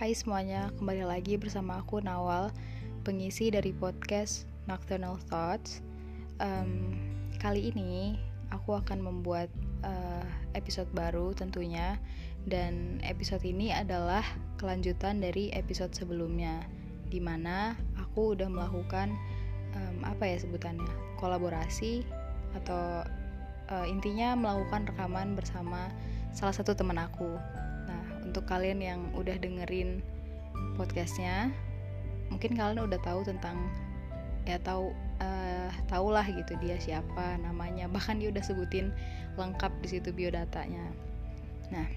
[0.00, 2.48] Hai semuanya, kembali lagi bersama aku Nawal,
[3.04, 5.84] pengisi dari podcast Nocturnal Thoughts.
[6.40, 6.96] Um,
[7.36, 8.16] kali ini
[8.48, 9.52] aku akan membuat
[9.84, 10.24] uh,
[10.56, 12.00] episode baru tentunya,
[12.48, 14.24] dan episode ini adalah
[14.56, 16.64] kelanjutan dari episode sebelumnya,
[17.12, 19.12] di mana aku udah melakukan
[19.76, 20.88] um, apa ya sebutannya
[21.20, 22.08] kolaborasi
[22.56, 23.04] atau
[23.68, 25.92] uh, intinya melakukan rekaman bersama
[26.32, 27.36] salah satu teman aku
[28.30, 29.98] untuk kalian yang udah dengerin
[30.78, 31.50] podcastnya
[32.30, 33.58] mungkin kalian udah tahu tentang
[34.46, 37.90] ya tahu uh, tahu lah gitu dia siapa namanya.
[37.90, 38.94] Bahkan dia udah sebutin
[39.34, 40.86] lengkap di situ biodatanya.
[41.74, 41.90] Nah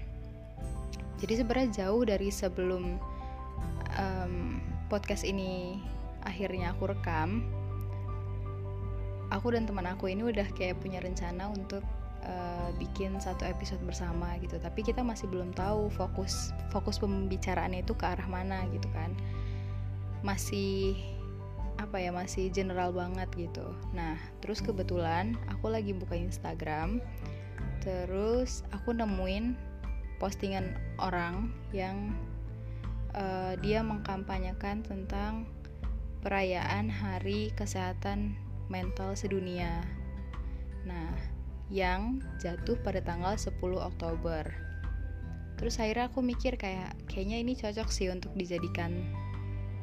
[1.22, 2.98] jadi sebenarnya jauh dari sebelum
[3.94, 4.58] um,
[4.90, 5.78] podcast ini
[6.26, 7.46] akhirnya aku rekam
[9.30, 11.80] aku dan teman aku ini udah kayak punya rencana untuk
[12.24, 14.56] uh, bikin satu episode bersama gitu.
[14.58, 19.12] Tapi kita masih belum tahu fokus fokus pembicaraannya itu ke arah mana gitu kan.
[20.24, 20.96] Masih
[21.78, 23.74] apa ya masih general banget gitu.
[23.92, 27.02] Nah terus kebetulan aku lagi buka Instagram
[27.84, 29.58] terus aku nemuin
[30.16, 32.16] postingan orang yang
[33.12, 35.44] uh, dia mengkampanyekan tentang
[36.24, 38.32] perayaan Hari Kesehatan
[38.72, 39.84] Mental Sedunia.
[40.88, 41.12] Nah,
[41.74, 44.46] yang jatuh pada tanggal 10 Oktober.
[45.58, 49.02] Terus akhirnya aku mikir kayak kayaknya ini cocok sih untuk dijadikan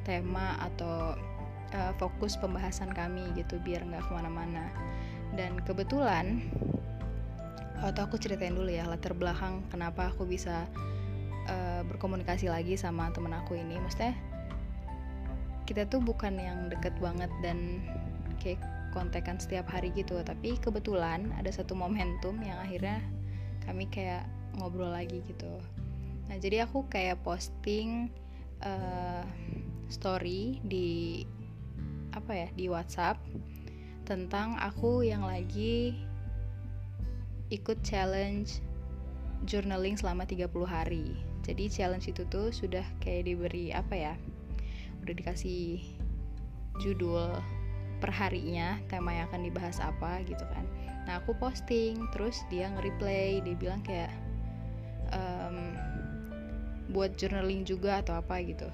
[0.07, 1.19] tema atau
[1.75, 4.71] uh, fokus pembahasan kami gitu biar nggak ke mana-mana.
[5.35, 6.47] Dan kebetulan
[7.83, 10.71] atau aku ceritain dulu ya latar belakang kenapa aku bisa
[11.51, 13.75] uh, berkomunikasi lagi sama temen aku ini.
[13.83, 14.15] Maksudnya
[15.67, 17.83] kita tuh bukan yang deket banget dan
[18.39, 20.19] kayak kontekan setiap hari gitu.
[20.21, 22.99] Tapi kebetulan ada satu momentum yang akhirnya
[23.65, 24.27] kami kayak
[24.59, 25.59] ngobrol lagi gitu.
[26.27, 28.11] Nah jadi aku kayak posting
[28.63, 29.23] uh,
[29.91, 31.23] story di
[32.11, 33.19] apa ya di WhatsApp
[34.03, 35.95] tentang aku yang lagi
[37.51, 38.59] ikut challenge
[39.47, 41.15] journaling selama 30 hari.
[41.41, 44.13] Jadi challenge itu tuh sudah kayak diberi apa ya
[45.01, 45.81] udah dikasih
[46.79, 47.33] judul
[48.01, 50.65] perharinya tema yang akan dibahas apa gitu kan.
[51.05, 54.09] Nah aku posting terus dia nge-replay dia bilang kayak
[55.13, 55.77] um,
[56.91, 58.67] buat journaling juga atau apa gitu.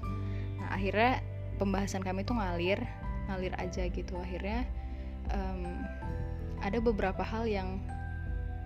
[0.58, 1.20] Nah akhirnya
[1.60, 2.80] pembahasan kami tuh ngalir
[3.28, 4.16] ngalir aja gitu.
[4.16, 4.64] Akhirnya
[5.30, 5.84] um,
[6.64, 7.78] ada beberapa hal yang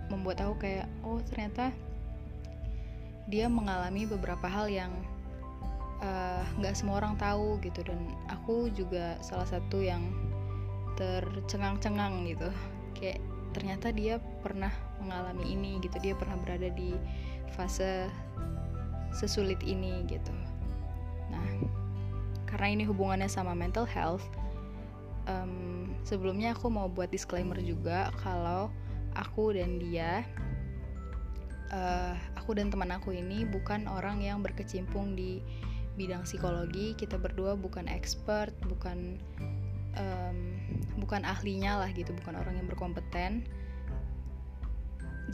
[0.07, 1.71] membuat aku kayak oh ternyata
[3.31, 4.91] dia mengalami beberapa hal yang
[6.03, 7.79] eh, nggak uh, semua orang tahu gitu.
[7.87, 10.03] Dan aku juga salah satu yang
[10.99, 12.49] tercengang-cengang gitu.
[12.97, 13.19] Kayak
[13.53, 15.97] ternyata dia pernah mengalami ini gitu.
[16.01, 16.97] Dia pernah berada di
[17.53, 18.09] fase
[19.13, 20.33] sesulit ini gitu.
[21.29, 21.47] Nah
[22.49, 24.25] karena ini hubungannya sama mental health
[25.27, 28.69] um, sebelumnya aku mau buat disclaimer juga kalau
[29.15, 30.25] aku dan dia
[31.71, 35.39] uh, aku dan teman aku ini bukan orang yang berkecimpung di
[35.93, 36.97] bidang psikologi.
[36.97, 39.21] Kita berdua bukan expert bukan
[39.97, 40.37] um,
[41.03, 43.43] bukan ahlinya lah gitu bukan orang yang berkompeten.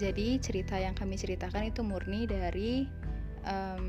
[0.02, 2.90] Jadi cerita yang kami ceritakan itu murni dari
[3.46, 3.85] um,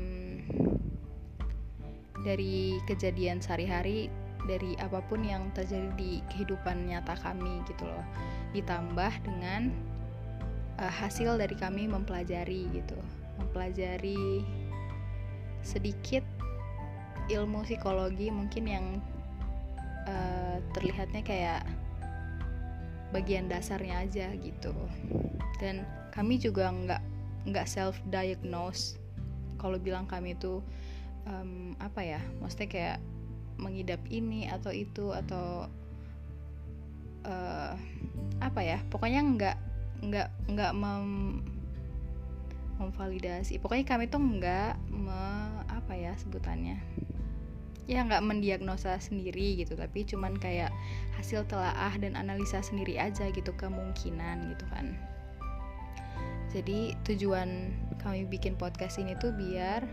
[2.21, 4.13] dari kejadian sehari-hari
[4.45, 8.05] dari apa pun yang terjadi di kehidupan nyata kami gitu loh.
[8.53, 9.73] Ditambah dengan
[10.77, 12.97] uh, hasil dari kami mempelajari gitu
[13.41, 14.45] mempelajari
[15.65, 16.25] sedikit
[17.29, 18.85] ilmu psikologi mungkin yang
[20.07, 21.61] uh, terlihatnya kayak
[23.11, 24.73] bagian dasarnya aja gitu.
[25.59, 25.83] Dan
[26.15, 27.01] kami juga nggak
[27.51, 29.01] nggak self diagnose
[29.57, 30.61] kalau bilang kami itu
[31.25, 32.97] um, apa ya maksudnya kayak
[33.61, 35.69] mengidap ini atau itu atau
[37.25, 37.73] uh,
[38.41, 39.57] apa ya pokoknya nggak
[40.01, 41.07] nggak nggak mem
[42.81, 43.61] memvalidasi.
[43.61, 45.21] Pokoknya kami tuh nggak me
[45.69, 46.81] apa ya sebutannya
[47.91, 50.71] ya nggak mendiagnosa sendiri gitu tapi cuman kayak
[51.19, 54.95] hasil telaah dan analisa sendiri aja gitu kemungkinan gitu kan.
[56.55, 59.83] Jadi tujuan kami bikin podcast ini tuh biar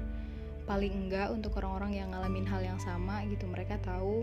[0.70, 4.22] paling enggak untuk orang-orang yang ngalamin hal yang sama gitu mereka tahu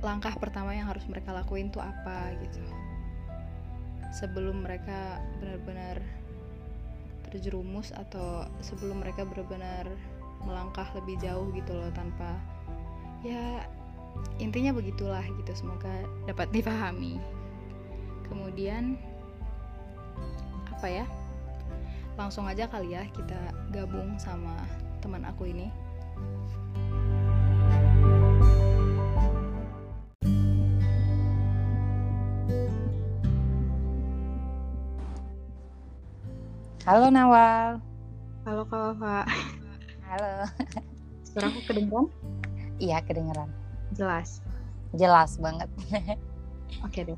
[0.00, 2.64] langkah pertama yang harus mereka lakuin tuh apa gitu.
[4.16, 6.00] Sebelum mereka benar-benar
[7.28, 9.88] terjerumus atau sebelum mereka benar-benar
[10.46, 12.38] melangkah lebih jauh gitu loh tanpa
[13.22, 13.62] ya
[14.42, 15.90] intinya begitulah gitu semoga
[16.26, 17.16] dapat dipahami
[18.26, 18.98] kemudian
[20.68, 21.06] apa ya
[22.18, 23.38] langsung aja kali ya kita
[23.72, 24.52] gabung sama
[25.00, 25.72] teman aku ini.
[36.82, 37.78] Halo Nawal.
[38.42, 39.26] Halo Kak.
[40.12, 40.44] Halo.
[41.24, 42.04] Suara aku kedengeran?
[42.76, 43.48] Iya kedengeran.
[43.96, 44.44] Jelas.
[44.92, 45.72] Jelas banget.
[46.84, 47.16] Oke deh.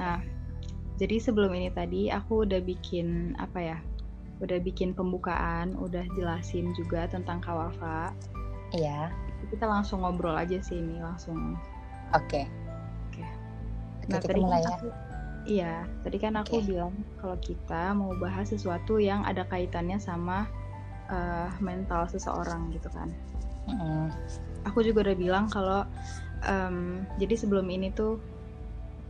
[0.00, 0.24] Nah,
[0.96, 3.78] jadi sebelum ini tadi aku udah bikin apa ya?
[4.40, 8.16] Udah bikin pembukaan, udah jelasin juga tentang Kawafa.
[8.72, 9.12] Iya.
[9.52, 11.60] Kita langsung ngobrol aja sih ini langsung.
[12.16, 12.48] Oke.
[13.12, 13.20] Oke.
[14.00, 14.72] Oke, Nah, kita tadi mulai kan ya.
[14.72, 14.88] aku
[15.40, 16.64] Iya, tadi kan aku Oke.
[16.64, 20.48] bilang kalau kita mau bahas sesuatu yang ada kaitannya sama
[21.10, 23.10] eh, mental seseorang gitu kan.
[23.66, 24.08] Mm-mm.
[24.66, 25.84] Aku juga udah bilang kalau
[26.44, 28.18] em, jadi sebelum ini tuh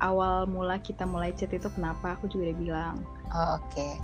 [0.00, 2.96] awal mula kita mulai chat itu kenapa aku juga udah bilang.
[3.30, 4.00] Oh, Oke.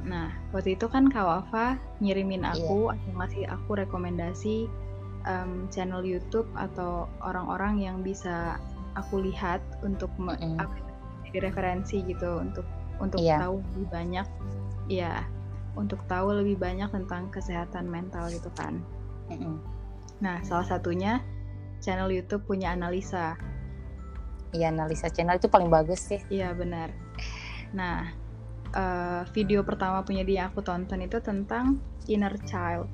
[0.00, 2.56] Nah, waktu itu kan Kak Wafa ngirimin Iya.
[2.56, 4.56] aku atau ngasih aku rekomendasi
[5.28, 8.56] em, channel YouTube atau orang-orang yang bisa
[8.96, 10.66] aku lihat untuk ya,
[11.28, 12.64] jadi referensi gitu untuk
[12.98, 13.44] untuk Iya.
[13.44, 14.26] tahu lebih banyak
[14.88, 15.22] ya
[15.78, 18.82] untuk tahu lebih banyak tentang kesehatan mental gitu kan.
[20.20, 21.22] Nah, salah satunya
[21.80, 23.38] channel YouTube punya analisa.
[24.50, 26.20] Iya analisa channel itu paling bagus sih.
[26.28, 26.90] Iya, benar.
[27.72, 28.10] Nah,
[28.74, 31.78] eh, video pertama punya dia yang aku tonton itu tentang
[32.10, 32.90] inner child.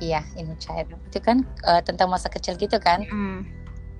[0.00, 0.94] Iya inner child.
[1.10, 3.04] Itu kan eh, tentang masa kecil gitu kan.
[3.04, 3.44] Mm,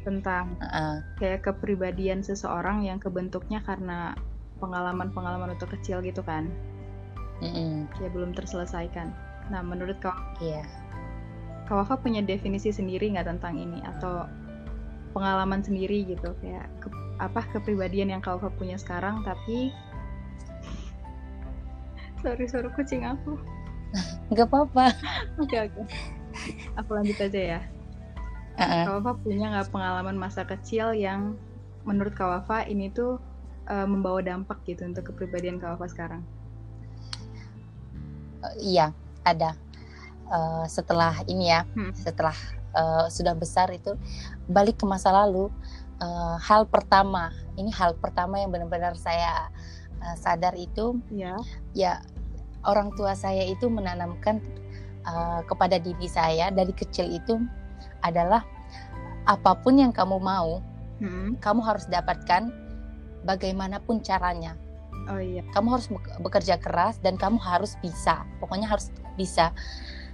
[0.02, 0.94] tentang Heeh.
[1.18, 4.14] kayak kepribadian seseorang yang kebentuknya karena
[4.62, 6.46] pengalaman-pengalaman waktu kecil gitu kan.
[7.42, 7.90] Mm-mm.
[7.98, 9.10] Kayak belum terselesaikan.
[9.50, 10.62] Nah, menurut kau Iya.
[11.66, 14.28] Wafa punya definisi sendiri nggak tentang ini atau
[15.16, 19.72] pengalaman sendiri gitu kayak ke- apa kepribadian yang Wafa punya sekarang tapi
[22.20, 23.40] sorry suara kucing aku
[24.32, 24.92] Gak apa-apa.
[25.36, 25.80] oke oke
[26.76, 27.60] aku lanjut aja ya.
[28.56, 31.36] Kak Wafa punya nggak pengalaman masa kecil yang
[31.84, 33.16] menurut Kak Wafa ini tuh
[33.72, 36.22] eh, membawa dampak gitu untuk kepribadian Kak Wafa sekarang
[38.42, 38.90] Eh, Iya
[39.22, 39.54] ada.
[40.28, 41.94] Eh, setelah ini ya, Hmm.
[41.94, 42.34] setelah
[42.72, 43.94] eh, sudah besar itu
[44.48, 45.48] balik ke masa lalu.
[46.02, 49.46] eh, hal pertama, ini hal pertama yang benar-benar saya
[50.02, 51.38] eh, sadar itu ya
[51.78, 52.02] ya
[52.66, 54.42] orang tua saya itu menanamkan
[55.02, 57.38] uh, kepada diri saya dari kecil itu
[58.02, 58.42] adalah
[59.26, 60.58] apa pun yang kamu mau,
[60.98, 61.34] Hmm.
[61.38, 62.50] kamu harus dapatkan
[63.24, 64.54] bagaimanapun caranya.
[65.08, 68.22] oh iya Kamu harus bek- bekerja keras dan kamu harus bisa.
[68.38, 69.50] Pokoknya harus bisa.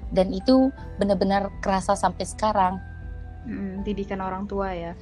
[0.09, 2.81] Dan itu benar-benar kerasa sampai sekarang.
[3.45, 4.93] Mm, didikan orang tua ya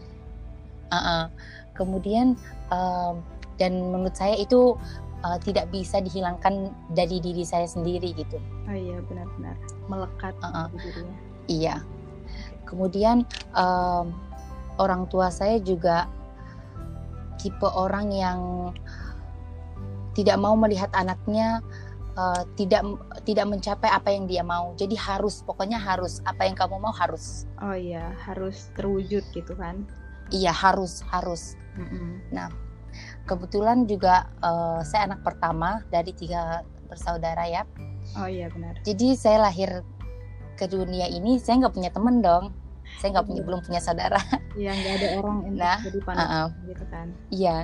[0.87, 1.27] Uh-uh.
[1.75, 2.39] Kemudian
[2.71, 3.19] um,
[3.59, 4.79] dan menurut saya itu
[5.25, 8.39] uh, tidak bisa dihilangkan dari diri saya sendiri gitu.
[8.67, 9.57] oh iya benar-benar
[9.87, 11.77] melekat di dirinya Iya.
[12.67, 13.23] Kemudian
[13.55, 14.07] em,
[14.77, 16.11] orang tua saya juga
[17.47, 18.41] tipe orang yang
[20.19, 21.63] tidak mau melihat anaknya
[22.19, 22.83] eh, tidak
[23.23, 24.75] tidak mencapai apa yang dia mau.
[24.75, 27.47] Jadi harus pokoknya harus apa yang kamu mau harus.
[27.63, 29.87] oh iya harus terwujud gitu kan
[30.35, 31.55] Iya harus harus.
[31.79, 32.19] Mm-mm.
[33.31, 37.63] Kebetulan juga eh, saya anak pertama dari tiga bersaudara ya.
[38.19, 38.79] Oh iya benar.
[38.83, 39.87] Jadi saya lahir
[40.57, 42.51] ke dunia ini saya nggak punya temen dong.
[42.97, 44.21] Saya nggak punya belum punya saudara.
[44.57, 46.49] Iya nggak ada orang yang Nah, jadi panutan uh-uh.
[46.65, 47.07] gitu kan.
[47.29, 47.57] Iya,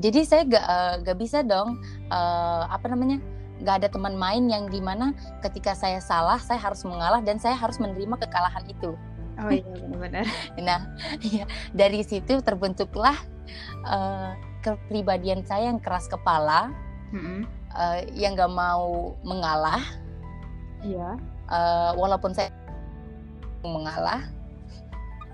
[0.00, 1.76] jadi saya gak, eh, gak bisa dong,
[2.08, 3.20] eh, apa namanya,
[3.68, 5.12] gak ada teman main yang di mana
[5.44, 8.96] ketika saya salah, saya harus mengalah dan saya harus menerima kekalahan itu.
[9.38, 10.24] Oh iya benar-benar.
[10.64, 10.88] Nah,
[11.20, 11.44] ya,
[11.76, 13.20] dari situ terbentuklah
[13.84, 14.30] eh,
[14.64, 16.72] kepribadian saya yang keras kepala,
[17.12, 17.44] Mm-mm.
[17.76, 19.84] eh, yang gak mau mengalah,
[20.80, 21.12] Iya.
[21.52, 22.48] eh, walaupun saya
[23.60, 24.24] mengalah.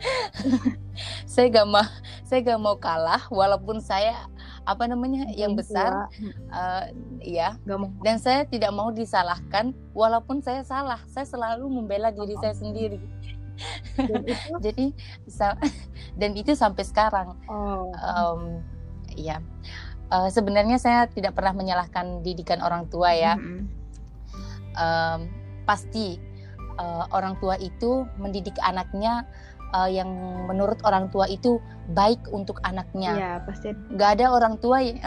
[1.33, 1.87] saya gak mau,
[2.27, 4.29] saya gak mau kalah, walaupun saya
[4.65, 6.85] apa namanya yang besar, mm, eh,
[7.37, 7.61] ya
[8.01, 12.97] dan saya tidak mau disalahkan walaupun saya salah saya selalu membela diri saya sendiri.
[14.01, 14.53] Dan itu?
[14.65, 14.87] Jadi
[16.17, 17.37] dan itu sampai sekarang.
[17.47, 17.93] Oh.
[17.93, 18.65] Em,
[19.15, 19.39] ya
[20.15, 23.35] Eh, sebenarnya saya tidak pernah menyalahkan didikan orang tua ya.
[23.35, 23.67] Mm-mm.
[24.75, 25.21] Em,
[25.65, 26.21] pasti
[26.77, 29.25] eh, orang tua itu mendidik anaknya
[29.75, 30.09] eh, yang
[30.47, 31.59] menurut orang tua itu
[31.93, 33.13] baik untuk anaknya.
[33.13, 33.75] Iya pasti.
[33.75, 34.99] nggak ada orang tua yang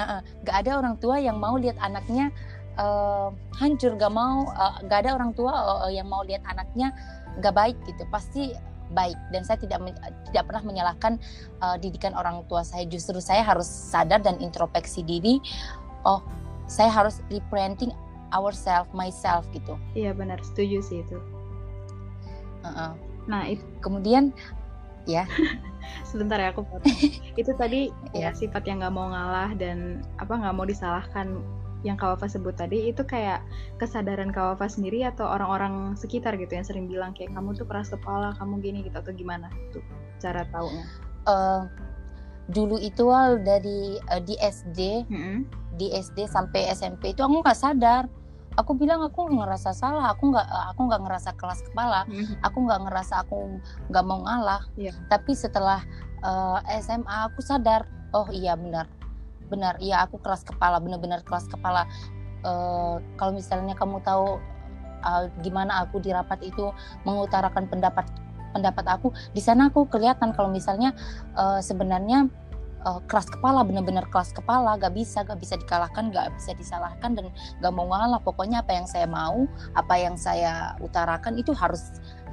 [0.43, 2.29] nggak ada orang tua yang mau lihat anaknya
[2.77, 5.53] eh, hancur nggak mau eh, nggak ada orang tua
[5.87, 6.91] eh, yang mau lihat anaknya
[7.39, 8.03] nggak baik gitu.
[8.11, 8.53] Pasti
[8.93, 9.17] baik.
[9.35, 9.83] Dan saya tidak
[10.31, 11.17] tidak pernah menyalahkan
[11.63, 12.85] eh, didikan orang tua saya.
[12.85, 15.41] Justru saya harus sadar dan introspeksi diri.
[16.05, 16.21] Oh
[16.67, 17.95] saya harus reparenting
[18.35, 19.79] ourselves myself gitu.
[19.95, 20.43] Iya benar.
[20.43, 21.17] Setuju sih itu.
[22.67, 22.91] Uh-uh.
[23.31, 24.35] nah itu kemudian
[25.07, 25.23] ya
[26.09, 26.67] sebentar ya aku
[27.41, 28.29] itu tadi Ya.
[28.29, 31.39] ya sifat yang nggak mau ngalah dan apa nggak mau disalahkan
[31.85, 33.39] yang Kawafa sebut tadi itu kayak
[33.77, 38.33] kesadaran Kawafa sendiri atau orang-orang sekitar gitu yang sering bilang kayak kamu tuh keras kepala
[38.41, 39.81] kamu gini gitu atau gimana tuh
[40.19, 40.83] cara taunya
[41.27, 41.61] Eh,
[42.49, 43.03] dulu itu
[43.43, 44.79] dari eh, di SD
[45.11, 45.37] Mm-mm.
[45.77, 48.07] di SD sampai SMP itu aku nggak sadar
[48.57, 52.41] aku bilang aku ngerasa salah aku nggak aku nggak ngerasa kelas kepala Mm-mm.
[52.41, 54.91] aku nggak ngerasa aku nggak mau ngalah Iya.
[55.07, 55.85] tapi setelah
[56.19, 58.89] eh, SMA aku sadar oh iya benar
[59.47, 61.85] benar iya aku keras kepala benar-benar keras kepala
[62.37, 64.37] Eh, kalau misalnya kamu tahu
[65.01, 66.69] eh, gimana aku di rapat itu
[67.01, 68.05] mengutarakan pendapat
[68.53, 70.93] pendapat aku di sana aku kelihatan kalau misalnya
[71.33, 72.29] eh, sebenarnya
[72.87, 77.27] eh, keras kepala benar-benar keras kepala gak bisa gak bisa dikalahkan gak bisa disalahkan dan
[77.59, 78.23] gak mau ngalah.
[78.23, 79.43] Pokoknya apa yang saya mau
[79.75, 81.83] apa yang saya utarakan itu harus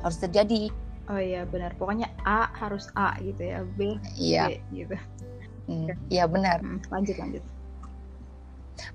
[0.06, 0.70] harus terjadi.
[1.10, 1.76] Oh iya benar.
[1.76, 4.48] Pokoknya A harus A gitu ya B iya.
[4.48, 4.96] B gitu.
[5.64, 6.60] Hmm, iya benar.
[6.60, 7.44] Mm, lanjut lanjut.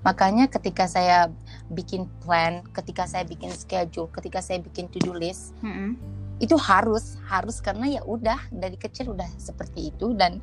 [0.04, 1.32] Makanya ketika saya
[1.72, 5.96] bikin plan, ketika saya bikin schedule, ketika saya bikin to-do list, Mm-mm.
[6.40, 10.40] itu harus harus karena ya udah dari kecil udah seperti itu dan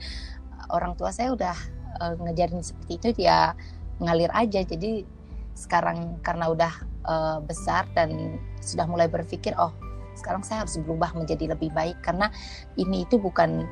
[0.72, 1.58] orang tua saya udah
[2.02, 3.54] eh, ngejarin seperti itu ya
[4.02, 4.62] ngalir aja.
[4.64, 5.06] Jadi
[5.58, 6.74] sekarang karena udah
[7.08, 9.74] eh, besar dan sudah mulai berpikir oh
[10.18, 12.34] sekarang saya harus berubah menjadi lebih baik karena
[12.74, 13.70] ini itu bukan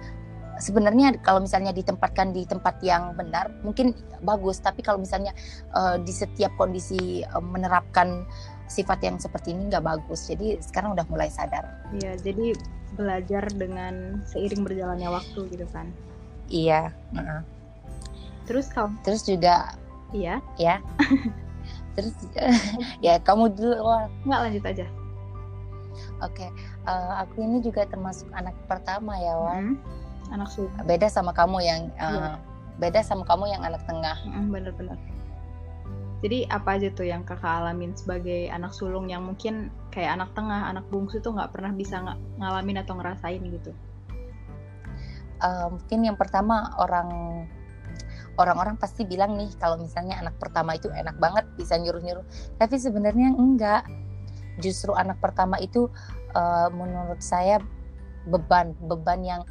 [0.61, 3.91] sebenarnya kalau misalnya ditempatkan di tempat yang benar mungkin
[4.23, 5.35] bagus tapi kalau misalnya
[5.73, 8.23] eh, di setiap kondisi eh, menerapkan
[8.65, 12.57] sifat yang seperti ini nggak bagus jadi sekarang udah mulai sadar Iya, jadi
[12.95, 15.91] belajar dengan seiring berjalannya waktu gitu kan.
[16.47, 17.41] Iya heeh.
[18.45, 19.73] Terus kalau terus juga
[20.13, 20.77] iya, ya
[21.97, 22.13] terus
[23.05, 24.05] ya kamu dulu Wal.
[24.23, 24.85] nggak lanjut aja.
[26.21, 26.47] oke
[26.85, 29.73] Eh, aku ini juga termasuk anak pertama ya Wal.
[29.73, 29.75] Mm.
[30.29, 30.73] Anak sulung.
[30.85, 32.37] beda sama kamu yang Iya.
[32.77, 34.97] beda sama kamu yang anak tengah Mm, Bener-bener.
[36.21, 40.69] Jadi apa aja tuh yang kakak alamin sebagai anak sulung yang mungkin kayak anak tengah,
[40.69, 43.69] anak bungsu tuh nggak pernah bisa nga- ngalamin atau ngerasain gitu.
[45.35, 47.09] Eh, mungkin yang pertama orang
[48.35, 52.23] orang-orang pasti bilang nih kalau misalnya anak pertama itu enak banget bisa nyuruh-nyuruh.
[52.59, 53.83] Tapi sebenarnya enggak.
[54.63, 55.91] Justru anak pertama itu
[56.31, 57.59] eh, menurut saya
[58.25, 59.41] beban beban yang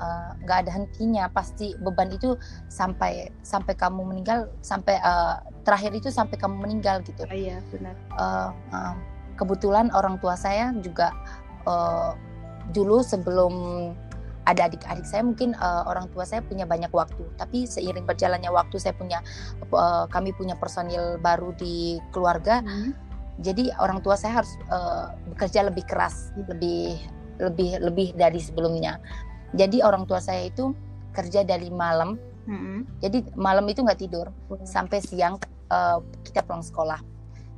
[0.00, 1.28] eh, nggak ada hentinya.
[1.28, 2.36] Pasti beban itu
[2.72, 5.36] sampai sampai kamu meninggal sampai eh,
[5.68, 7.28] terakhir itu sampai kamu meninggal gitu.
[7.28, 7.92] Oh, iya, benar.
[8.16, 8.94] Eh, eh,
[9.36, 11.12] kebetulan orang tua saya juga
[11.68, 12.12] eh,
[12.72, 13.54] dulu sebelum
[14.46, 18.78] ada adik-adik saya mungkin eh, orang tua saya punya banyak waktu tapi seiring berjalannya waktu
[18.78, 19.20] saya punya
[19.60, 22.94] eh, kami punya personil baru di keluarga Hmm.
[23.42, 26.96] jadi orang tua saya harus eh, bekerja lebih keras lebih
[27.42, 28.96] lebih lebih dari sebelumnya
[29.52, 30.72] jadi orang tua saya itu
[31.12, 32.86] kerja dari malam Mm-mm.
[33.02, 34.62] jadi malam itu nggak tidur Wah.
[34.64, 35.36] sampai siang
[35.70, 37.00] eh, kita pulang sekolah.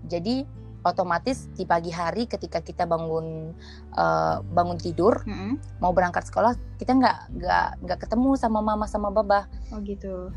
[0.08, 0.46] Jadi
[0.88, 3.52] otomatis di pagi hari ketika kita bangun
[3.92, 5.60] eh, bangun tidur Mm-mm.
[5.84, 9.44] mau berangkat sekolah kita nggak nggak nggak ketemu sama mama sama baba.
[9.70, 10.32] Oh gitu.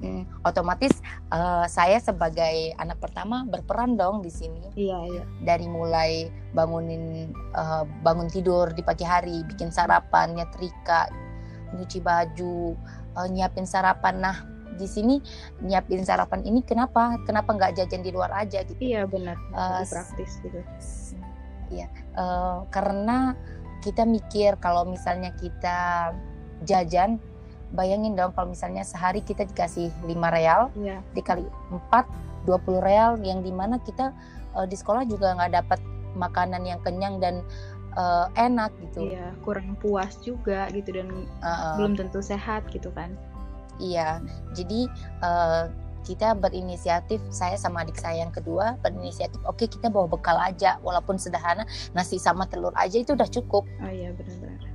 [0.00, 0.96] Hmm, otomatis
[1.28, 5.24] eh, saya sebagai anak pertama berperan dong di sini Iya, iya.
[5.44, 11.04] dari mulai bangunin eh, bangun tidur di pagi hari, bikin sarapan, nyetrika,
[11.76, 12.74] nyuci baju,
[13.12, 14.24] eh, nyiapin sarapan.
[14.24, 14.36] Nah,
[14.78, 15.18] di sini
[15.62, 17.18] nyiapin sarapan ini kenapa?
[17.26, 18.78] Kenapa nggak jajan di luar aja gitu?
[18.78, 19.36] Iya, benar.
[19.50, 20.60] Lebih praktis gitu.
[21.70, 21.86] Iya,
[22.16, 23.34] eh, karena
[23.80, 26.10] kita mikir kalau misalnya kita
[26.66, 27.16] jajan,
[27.72, 31.00] bayangin dong kalau misalnya sehari kita dikasih 5 real, Iya.
[31.14, 32.04] dikali 4
[32.44, 34.10] 20 real yang di mana kita
[34.58, 35.80] eh, di sekolah juga nggak dapat
[36.18, 37.46] makanan yang kenyang dan
[37.94, 41.06] eh, enak gitu Iya, kurang puas juga gitu dan
[41.42, 43.14] Eh, belum tentu sehat gitu kan.
[43.80, 44.20] Iya
[44.52, 44.86] jadi
[45.18, 45.64] eh,
[46.00, 51.16] kita berinisiatif saya sama adik saya yang kedua berinisiatif oke kita bawa bekal aja walaupun
[51.16, 54.68] sederhana nasi sama telur aja itu udah cukup Oh iya, benar-benar.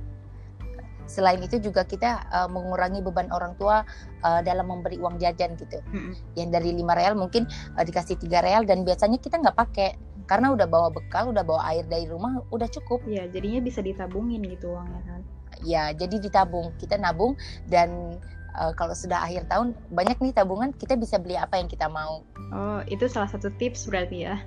[1.06, 3.86] selain itu juga kita eh, mengurangi beban orang tua
[4.20, 6.14] eh, dalam memberi uang jajan gitu Mm-mm.
[6.34, 9.94] yang dari 5 real mungkin eh, dikasih 3 real dan biasanya kita nggak pakai
[10.26, 14.42] karena udah bawa bekal udah bawa air dari rumah udah cukup Iya, jadinya bisa ditabungin
[14.44, 15.20] gitu uangnya kan.
[15.62, 18.18] ya jadi ditabung kita nabung dan
[18.56, 22.24] eh, kalau sudah akhir tahun banyak nih tabungan kita bisa beli apa yang kita mau
[22.46, 24.38] Oh, itu salah satu tips berarti ya.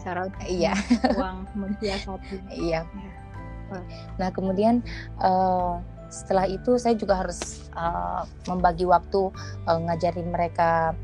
[0.00, 0.72] Cara iya
[1.12, 2.40] uang mensiasati.
[2.50, 2.86] iya
[3.68, 3.80] Wah.
[4.20, 4.80] nah kemudian
[5.18, 5.74] eh,
[6.08, 9.28] setelah itu saya juga harus eh, membagi waktu
[9.66, 10.94] eh, ngajarin mereka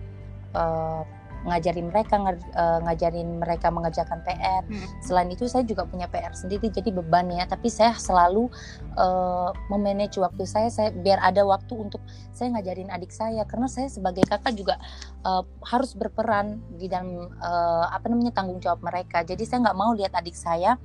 [0.54, 1.02] eh,
[1.44, 4.62] ngajarin mereka uh, ngajarin mereka mengerjakan PR.
[4.66, 4.86] Hmm.
[5.00, 7.48] Selain itu saya juga punya PR sendiri jadi beban ya.
[7.48, 8.52] Tapi saya selalu
[9.00, 12.02] uh, memanage waktu saya saya biar ada waktu untuk
[12.36, 14.76] saya ngajarin adik saya karena saya sebagai kakak juga
[15.24, 19.24] uh, harus berperan di dalam uh, apa namanya tanggung jawab mereka.
[19.24, 20.76] Jadi saya nggak mau lihat adik saya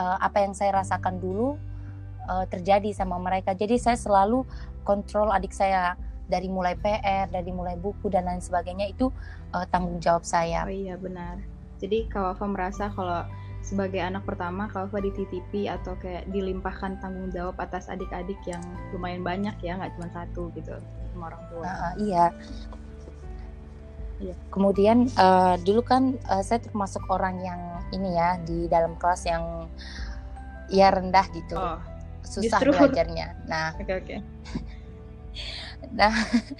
[0.00, 1.60] uh, apa yang saya rasakan dulu
[2.28, 3.52] uh, terjadi sama mereka.
[3.52, 4.48] Jadi saya selalu
[4.84, 5.96] kontrol adik saya
[6.28, 9.12] dari mulai PR, dari mulai buku dan lain sebagainya itu
[9.52, 10.64] uh, tanggung jawab saya.
[10.64, 11.40] Oh iya benar.
[11.80, 13.28] Jadi Kawafa merasa kalau
[13.60, 18.62] sebagai anak pertama Kawafa dititipi atau kayak dilimpahkan tanggung jawab atas adik-adik yang
[18.92, 20.76] lumayan banyak ya, nggak cuma satu gitu
[21.12, 21.64] sama orang tua.
[21.64, 22.26] Uh, iya.
[24.22, 24.34] Iya.
[24.48, 27.60] Kemudian uh, dulu kan uh, saya termasuk orang yang
[27.92, 29.68] ini ya di dalam kelas yang
[30.72, 31.58] ya rendah gitu.
[31.58, 31.76] Oh,
[32.24, 32.72] susah justru...
[32.72, 33.44] belajarnya.
[33.44, 34.06] Nah, oke okay, oke.
[34.08, 34.83] Okay
[35.92, 36.12] nah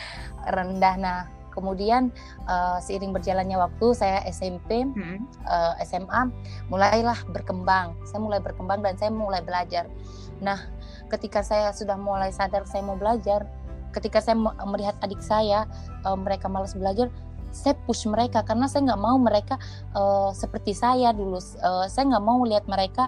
[0.54, 0.94] rendah.
[1.00, 1.18] Nah
[1.54, 2.10] kemudian
[2.50, 5.22] uh, seiring berjalannya waktu saya SMP hmm.
[5.46, 6.28] uh, eh, SMA
[6.68, 7.94] mulailah berkembang.
[8.04, 9.86] Saya mulai berkembang dan saya mulai belajar.
[10.42, 10.58] Nah
[11.08, 13.46] ketika saya sudah mulai sadar saya mau belajar
[13.94, 14.34] ketika saya
[14.66, 15.70] melihat adik saya
[16.02, 17.08] uh, mereka malas belajar
[17.54, 18.42] saya push mereka.
[18.42, 19.54] Karena saya nggak mau mereka
[19.94, 21.38] uh, seperti saya dulu.
[21.62, 23.06] Uh, saya nggak mau lihat mereka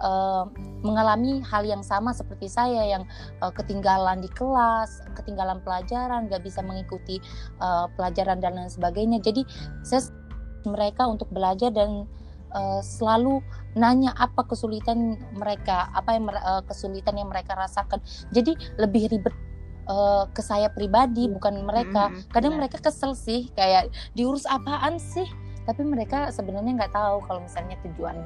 [0.00, 0.48] uh,
[0.84, 3.04] mengalami hal yang sama seperti saya yang
[3.40, 7.20] uh, ketinggalan di kelas, ketinggalan pelajaran, nggak bisa mengikuti
[7.60, 9.18] uh, pelajaran dan lain sebagainya.
[9.22, 9.44] Jadi
[9.82, 10.04] saya
[10.66, 12.04] mereka untuk belajar dan
[12.52, 13.40] uh, selalu
[13.76, 18.02] nanya apa kesulitan mereka, apa yang uh, kesulitan yang mereka rasakan.
[18.32, 19.34] Jadi lebih ribet
[19.88, 22.12] uh, ke saya pribadi bukan mereka.
[22.30, 25.26] Kadang mereka kesel sih kayak diurus apaan sih?
[25.66, 28.22] Tapi mereka sebenarnya nggak tahu kalau misalnya tujuan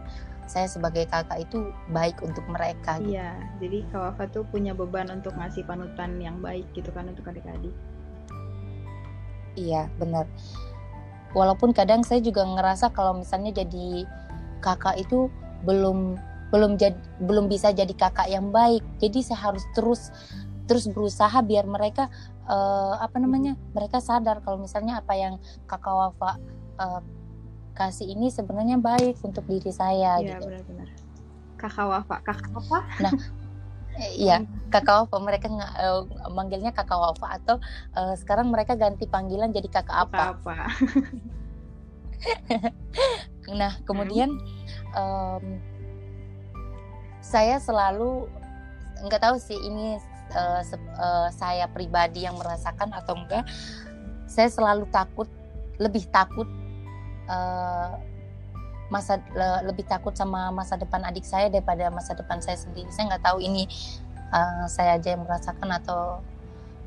[0.50, 3.14] saya sebagai kakak itu baik untuk mereka gitu.
[3.14, 7.30] Iya, jadi Kak Wafa tuh punya beban untuk ngasih panutan yang baik gitu kan untuk
[7.30, 7.71] adik-adik.
[9.54, 10.26] Iya, benar.
[11.30, 14.02] Walaupun kadang saya juga ngerasa kalau misalnya jadi
[14.58, 15.30] kakak itu
[15.63, 16.19] belum
[16.50, 18.82] belum jadi belum bisa jadi kakak yang baik.
[18.99, 20.10] Jadi saya harus terus
[20.67, 22.10] terus berusaha biar mereka
[22.50, 23.54] uh, apa namanya?
[23.71, 25.39] Mereka sadar kalau misalnya apa yang
[25.71, 26.43] Kakak Wafa
[26.82, 27.00] uh,
[27.80, 30.52] kasih ini sebenarnya baik untuk diri saya ya, gitu.
[30.52, 30.88] benar-benar.
[31.56, 32.78] Kakak Wafa, kakak apa?
[33.00, 33.12] Nah,
[34.16, 37.56] Iya, kakak Wafa mereka uh, manggilnya kakak Wafa atau
[37.93, 40.36] uh, sekarang mereka ganti panggilan jadi kakak apa?
[40.40, 40.56] apa?
[43.60, 44.32] nah, kemudian
[44.97, 45.45] um,
[47.21, 48.25] saya selalu
[49.04, 50.00] nggak tahu sih ini
[50.32, 50.62] uh,
[50.97, 53.45] uh, saya pribadi yang merasakan atau enggak.
[54.30, 55.26] Saya selalu takut,
[55.76, 56.47] lebih takut
[57.30, 57.95] uh,
[58.90, 62.90] masa le, lebih takut sama masa depan adik saya daripada masa depan saya sendiri.
[62.90, 63.71] Saya nggak tahu ini
[64.34, 66.19] uh, saya aja yang merasakan atau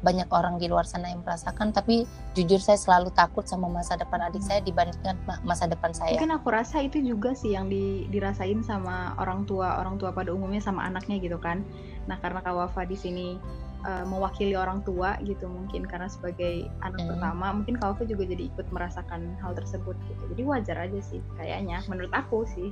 [0.04, 1.72] banyak orang di luar sana yang merasakan.
[1.72, 2.04] Tapi
[2.36, 5.16] jujur saya selalu takut sama masa depan adik saya dibandingkan
[5.48, 6.20] masa depan saya.
[6.20, 10.36] Mungkin aku rasa itu juga sih yang di, dirasain sama orang tua orang tua pada
[10.36, 11.64] umumnya sama anaknya gitu kan.
[12.06, 13.40] Nah karena Kak Wafa di sini
[13.84, 17.10] uh, mewakili orang tua gitu mungkin karena sebagai anak hmm.
[17.14, 20.24] pertama mungkin Kalva juga jadi ikut merasakan hal tersebut gitu.
[20.36, 22.72] Jadi wajar aja sih kayaknya menurut aku sih.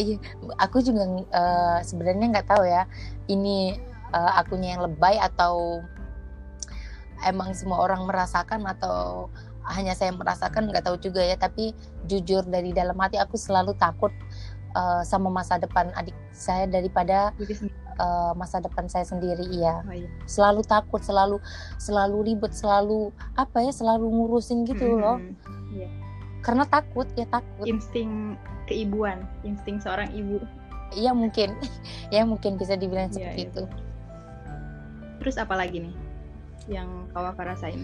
[0.00, 0.16] Iya
[0.56, 2.88] aku juga uh, sebenarnya nggak tahu ya
[3.28, 3.76] ini
[4.14, 5.84] uh, akunya yang lebay atau
[7.24, 9.28] emang semua orang merasakan atau
[9.66, 11.36] hanya saya merasakan nggak tahu juga ya.
[11.38, 11.74] Tapi
[12.06, 14.14] jujur dari dalam hati aku selalu takut
[14.78, 17.34] uh, sama masa depan adik saya daripada
[17.98, 19.82] uh, masa depan saya sendiri iya.
[19.84, 20.08] Oh, iya.
[20.28, 21.40] Selalu takut selalu
[21.80, 25.18] selalu ribet selalu apa ya selalu ngurusin gitu hmm, loh.
[25.74, 25.88] iya.
[26.44, 27.66] karena takut ya takut.
[27.66, 28.38] Insting
[28.70, 30.38] keibuan insting seorang ibu.
[30.94, 31.56] Iya mungkin.
[32.14, 33.64] Ya mungkin bisa dibilang iya, seperti iya, itu.
[35.18, 35.94] terus apa lagi nih
[36.70, 37.82] yang kau rasain?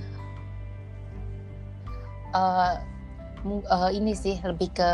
[2.30, 2.78] Uh,
[3.66, 4.90] uh, ini sih lebih ke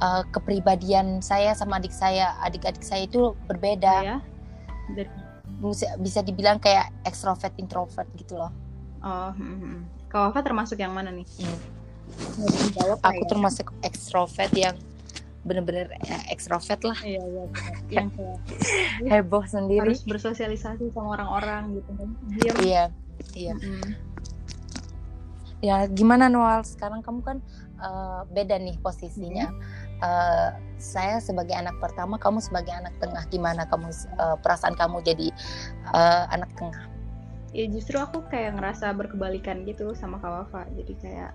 [0.00, 2.34] uh, kepribadian saya sama adik saya.
[2.42, 3.94] Adik-adik saya itu berbeda.
[4.00, 4.18] Oh, ya?
[5.60, 8.50] bisa, bisa dibilang kayak ekstrovert introvert gitu loh.
[9.04, 9.78] Oh hmm, hmm.
[10.08, 11.28] kalau Wafa termasuk yang mana nih?
[11.40, 11.58] Hmm.
[13.02, 13.28] aku ya?
[13.28, 14.76] termasuk ekstrovert yang
[15.44, 15.92] bener-bener
[16.32, 16.96] ekstrovert lah.
[17.04, 17.44] Iya, iya,
[17.92, 18.08] yang
[19.12, 19.92] heboh sendiri.
[19.92, 22.08] harus bersosialisasi sama orang-orang gitu kan.
[22.64, 22.82] Iya
[23.36, 23.54] iya.
[23.54, 23.90] Mm -hmm.
[25.64, 27.38] ya gimana Noal sekarang kamu kan
[27.80, 29.52] uh, beda nih posisinya.
[29.52, 33.88] Mm -hmm uh, saya sebagai anak pertama, kamu sebagai anak tengah, gimana kamu
[34.20, 35.32] uh, perasaan kamu jadi
[35.96, 36.84] uh, anak tengah?
[37.56, 40.68] Ya justru aku kayak ngerasa berkebalikan gitu sama Kawafa.
[40.76, 41.32] Jadi kayak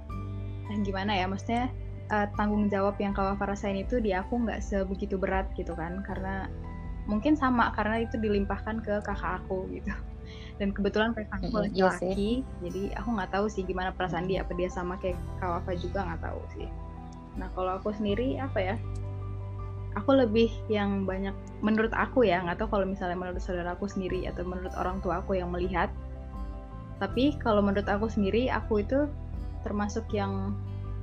[0.70, 1.74] eh, gimana ya, maksudnya
[2.14, 6.46] uh, tanggung jawab yang Kawafa rasain itu di aku nggak sebegitu berat gitu kan, karena
[7.10, 9.90] mungkin sama karena itu dilimpahkan ke kakak aku gitu.
[10.62, 14.70] dan kebetulan Mm-mm, iya laki-laki jadi aku nggak tahu sih gimana perasaan dia apa dia
[14.70, 16.68] sama kayak Kawafa juga nggak tahu sih
[17.40, 18.76] nah kalau aku sendiri apa ya?
[19.98, 21.34] Aku lebih yang banyak
[21.66, 25.40] menurut aku ya nggak tahu kalau misalnya menurut saudaraku sendiri atau menurut orang tua aku
[25.40, 25.90] yang melihat.
[27.00, 29.08] Tapi kalau menurut aku sendiri aku itu
[29.64, 30.54] termasuk yang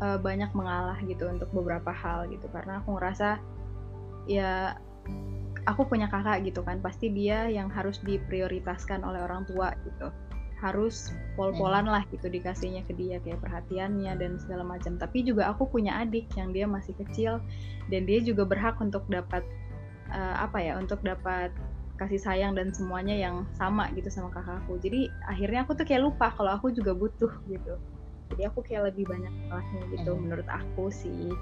[0.05, 2.47] uh, banyak mengalah gitu untuk beberapa hal gitu.
[2.53, 3.41] Karena aku ngerasa
[4.29, 4.77] ya
[5.67, 10.15] aku punya kakak gitu kan pasti dia yang harus diprioritaskan oleh orang tua gitu
[10.67, 15.71] harus pol-polan lah gitu dikasihnya ke dia kayak perhatiannya dan segala macam tapi juga aku
[15.71, 17.39] punya adik yang dia masih kecil
[17.93, 19.47] dan dia juga berhak untuk dapat
[20.11, 21.55] uh, apa ya untuk dapat
[21.97, 26.29] kasih sayang dan semuanya yang sama gitu sama kakakku jadi akhirnya aku tuh kayak lupa
[26.35, 27.79] kalau aku juga butuh gitu
[28.35, 30.21] jadi aku kayak lebih banyak salahnya gitu hmm.
[30.27, 31.33] menurut aku sih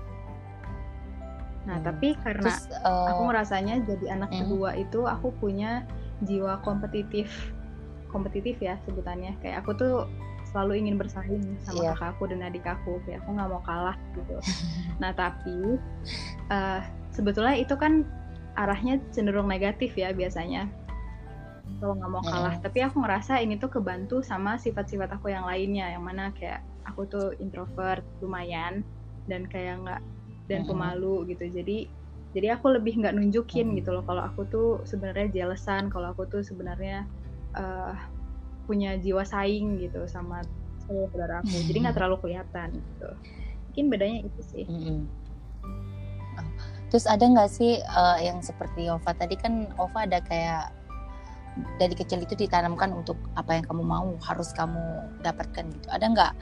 [1.65, 1.87] nah hmm.
[1.87, 4.39] tapi karena Terus, uh, aku ngerasanya jadi anak hmm.
[4.47, 5.83] kedua itu aku punya
[6.23, 7.51] jiwa kompetitif
[8.15, 9.95] kompetitif ya sebutannya kayak aku tuh
[10.55, 11.99] selalu ingin bersaing sama yeah.
[11.99, 14.39] kakakku dan adik aku kayak aku nggak mau kalah gitu
[15.03, 15.83] nah tapi
[16.55, 18.07] uh, sebetulnya itu kan
[18.55, 20.71] arahnya cenderung negatif ya biasanya
[21.83, 22.63] kalau nggak mau kalah yeah.
[22.63, 27.03] tapi aku ngerasa ini tuh kebantu sama sifat-sifat aku yang lainnya yang mana kayak aku
[27.11, 28.87] tuh introvert lumayan
[29.27, 30.01] dan kayak nggak
[30.47, 30.71] dan mm-hmm.
[30.71, 31.79] pemalu gitu jadi
[32.35, 33.79] jadi aku lebih nggak nunjukin mm-hmm.
[33.83, 37.09] gitu loh kalau aku tuh sebenarnya jealousan kalau aku tuh sebenarnya
[37.55, 37.95] uh,
[38.65, 40.43] punya jiwa saing gitu sama
[40.85, 41.57] saudara aku.
[41.69, 43.11] Jadi nggak terlalu kelihatan gitu.
[43.71, 44.67] Mungkin bedanya itu sih.
[44.69, 45.01] Mm-hmm.
[46.93, 49.35] terus ada nggak sih uh, yang seperti Ova tadi?
[49.35, 50.71] Kan Ova ada kayak
[51.79, 55.89] dari kecil itu ditanamkan untuk apa yang kamu mau harus kamu dapatkan gitu.
[55.91, 56.33] Ada nggak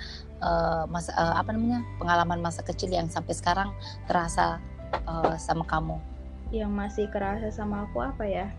[0.44, 3.72] uh, masa uh, apa namanya pengalaman masa kecil yang sampai sekarang
[4.04, 4.60] terasa
[5.08, 5.96] uh, sama kamu?
[6.52, 8.52] Yang masih kerasa sama aku apa ya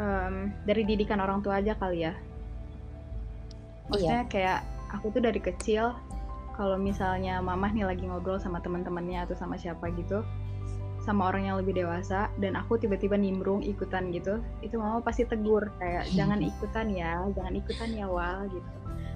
[0.00, 2.14] um, dari didikan orang tua aja kali ya.
[3.90, 4.30] Maksudnya iya.
[4.30, 4.58] kayak
[4.92, 5.94] aku tuh dari kecil
[6.56, 10.24] kalau misalnya mamah nih lagi ngobrol sama teman-temannya atau sama siapa gitu
[11.06, 15.70] sama orang yang lebih dewasa dan aku tiba-tiba nimbrung ikutan gitu itu mama pasti tegur
[15.78, 18.70] kayak jangan ikutan ya jangan ikutan ya wal gitu.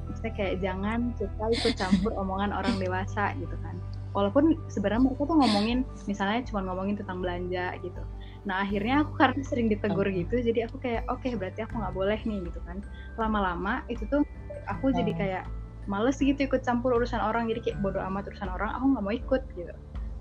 [0.06, 3.74] Maksudnya kayak jangan kita ikut campur omongan orang dewasa gitu kan.
[4.10, 8.02] Walaupun sebenarnya mereka tuh ngomongin misalnya cuma ngomongin tentang belanja gitu
[8.48, 11.94] nah akhirnya aku karena sering ditegur gitu jadi aku kayak oke okay, berarti aku nggak
[11.94, 12.80] boleh nih gitu kan.
[13.20, 14.24] Lama-lama itu tuh
[14.64, 15.44] aku jadi kayak
[15.90, 19.14] males gitu ikut campur urusan orang jadi kayak bodoh amat urusan orang aku nggak mau
[19.14, 19.74] ikut gitu.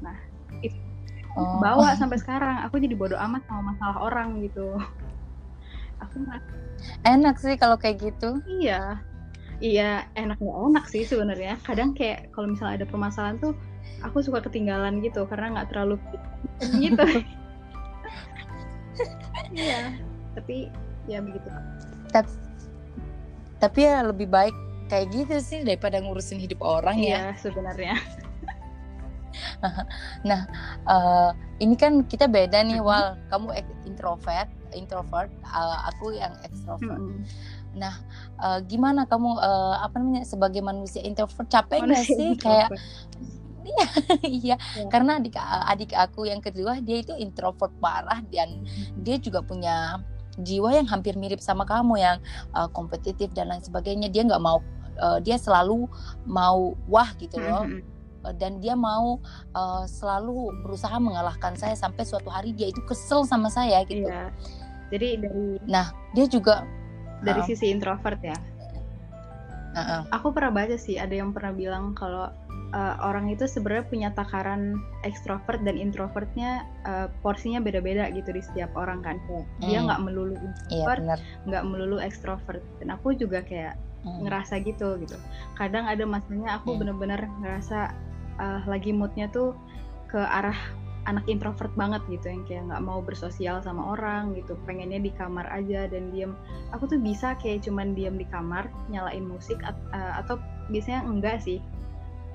[0.03, 0.17] Nah
[0.65, 0.75] itu
[1.37, 1.59] oh.
[1.63, 4.75] bawa sampai sekarang aku jadi bodoh amat sama masalah orang gitu.
[6.03, 6.41] Aku nggak
[7.07, 8.39] enak sih kalau kayak gitu.
[8.47, 8.99] Iya.
[9.59, 11.59] Iya enak nggak enak sih sebenarnya.
[11.67, 13.53] Kadang kayak kalau misalnya ada permasalahan tuh
[14.03, 15.99] aku suka ketinggalan gitu karena nggak terlalu
[16.83, 17.03] gitu
[19.55, 19.95] iya.
[20.35, 20.69] Tapi
[21.09, 21.49] ya begitu
[22.09, 22.33] tapi
[23.59, 24.55] tapi ya lebih baik
[24.89, 27.95] kayak gitu sih daripada ngurusin hidup orang iya, ya sebenarnya.
[30.23, 30.47] Nah
[30.87, 33.19] uh, ini kan kita beda nih wal.
[33.27, 33.51] Kamu
[33.83, 36.99] introvert introvert uh, aku yang extrovert.
[36.99, 37.23] Mm -hmm.
[37.77, 37.93] nah
[38.41, 42.33] uh, gimana kamu uh, apa namanya sebagai manusia introvert capek nggak sih?
[42.39, 42.71] kayak
[43.73, 43.87] iya
[44.23, 44.85] iya ya.
[44.87, 45.35] karena adik
[45.67, 48.63] adik aku yang kedua dia itu introvert parah dan
[48.99, 49.99] dia juga punya
[50.39, 52.17] jiwa yang hampir mirip sama kamu yang
[52.55, 54.63] uh, kompetitif dan lain sebagainya dia nggak mau
[55.03, 55.87] uh, dia selalu
[56.23, 57.97] mau wah gitu loh mm -hmm
[58.35, 59.19] dan dia mau
[59.55, 64.07] uh, selalu berusaha mengalahkan saya sampai suatu hari dia itu kesel sama saya gitu.
[64.07, 64.35] Iya.
[64.89, 66.67] Jadi dari Nah, dia juga
[67.23, 68.35] dari uh, sisi introvert ya.
[69.71, 70.01] Uh -uh.
[70.19, 72.27] Aku pernah baca sih ada yang pernah bilang kalau
[72.73, 78.73] uh, orang itu sebenarnya punya takaran ekstrovert dan introvertnya uh, porsinya beda-beda gitu di setiap
[78.77, 79.17] orang kan.
[79.63, 79.85] Dia hmm.
[79.89, 82.63] nggak melulu iya, introvert, nggak iya, melulu ekstrovert.
[82.81, 84.27] Dan aku juga kayak hmm.
[84.27, 85.17] ngerasa gitu gitu.
[85.57, 86.79] Kadang ada masanya aku hmm.
[86.85, 87.93] bener-bener ngerasa
[88.39, 89.53] uh, lagi moodnya tuh
[90.09, 90.57] ke arah
[91.07, 95.47] anak introvert banget gitu yang kayak nggak mau bersosial sama orang gitu pengennya di kamar
[95.49, 96.37] aja dan diem
[96.69, 100.37] aku tuh bisa kayak cuman diem di kamar nyalain musik at, uh, atau
[100.69, 101.63] biasanya enggak sih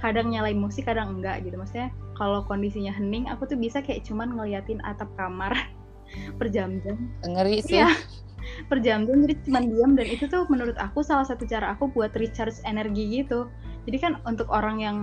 [0.05, 1.57] kadang nyalain musik kadang enggak gitu.
[1.57, 1.89] Maksudnya
[2.21, 5.57] kalau kondisinya hening aku tuh bisa kayak cuman ngeliatin atap kamar
[6.39, 7.09] per jam-jam.
[7.25, 7.81] Ngeri sih.
[7.81, 7.89] Ya,
[8.69, 12.13] per jam-jam jadi cuman diem dan itu tuh menurut aku salah satu cara aku buat
[12.13, 13.49] recharge energi gitu.
[13.89, 14.97] Jadi kan untuk orang yang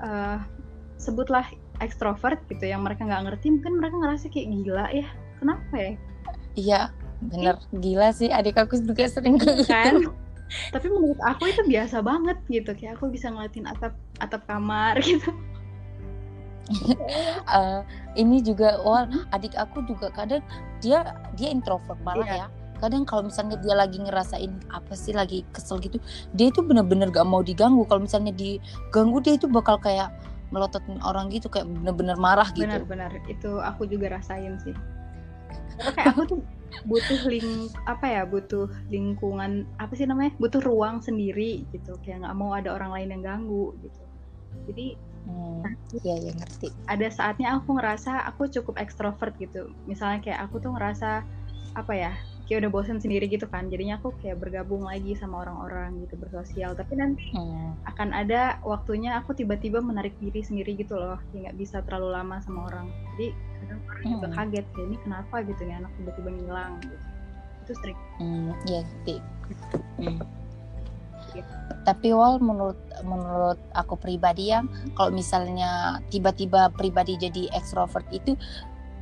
[0.00, 0.40] uh,
[0.96, 1.44] sebutlah
[1.84, 5.06] ekstrovert gitu yang mereka nggak ngerti mungkin mereka ngerasa kayak gila ya
[5.40, 5.92] kenapa ya?
[6.56, 6.80] Iya
[7.20, 7.56] bener.
[7.60, 7.78] Eh.
[7.84, 10.08] gila sih adik aku juga sering iya kan
[10.74, 15.30] tapi menurut aku itu biasa banget gitu kayak aku bisa ngeliatin atap atap kamar gitu.
[17.50, 17.82] Uh,
[18.20, 20.42] ini juga wah adik aku juga kadang
[20.78, 21.02] dia
[21.34, 22.40] dia introvert banget yeah.
[22.46, 22.48] ya.
[22.80, 26.00] Kadang kalau misalnya dia lagi ngerasain apa sih lagi kesel gitu
[26.32, 27.84] dia itu bener-bener gak mau diganggu.
[27.86, 30.10] Kalau misalnya diganggu dia itu bakal kayak
[30.50, 32.66] melototin orang gitu kayak bener-bener marah gitu.
[32.66, 34.74] Benar-benar itu aku juga rasain sih
[35.80, 36.40] karena kayak aku tuh
[36.84, 37.48] butuh ling
[37.88, 41.96] apa ya butuh lingkungan apa sih namanya butuh ruang sendiri gitu.
[42.04, 44.02] Kayak nggak mau ada orang lain yang ganggu gitu.
[44.68, 44.86] Jadi
[45.24, 45.60] hmm,
[46.04, 46.68] iya ya ngerti.
[46.84, 49.72] ada saatnya aku ngerasa aku cukup ekstrovert gitu.
[49.88, 51.24] Misalnya kayak aku tuh ngerasa
[51.72, 52.12] apa ya
[52.50, 53.70] kayak udah bosen sendiri gitu kan.
[53.70, 56.74] Jadinya aku kayak bergabung lagi sama orang-orang gitu bersosial.
[56.74, 57.86] Tapi nanti hmm.
[57.86, 61.22] akan ada waktunya aku tiba-tiba menarik diri sendiri gitu loh.
[61.30, 62.90] Kayak nggak bisa terlalu lama sama orang.
[63.14, 63.30] Jadi
[63.62, 64.12] kadang orang hmm.
[64.18, 66.74] juga kaget kayak ini kenapa gitu nih anak tiba-tiba ngilang.
[66.82, 66.98] Gitu
[67.70, 67.98] itu sering.
[68.18, 68.82] Hmm, iya
[70.02, 70.18] hmm.
[71.86, 74.66] tapi wal menurut menurut aku pribadi ya
[74.98, 78.34] kalau misalnya tiba-tiba pribadi jadi ekstrovert itu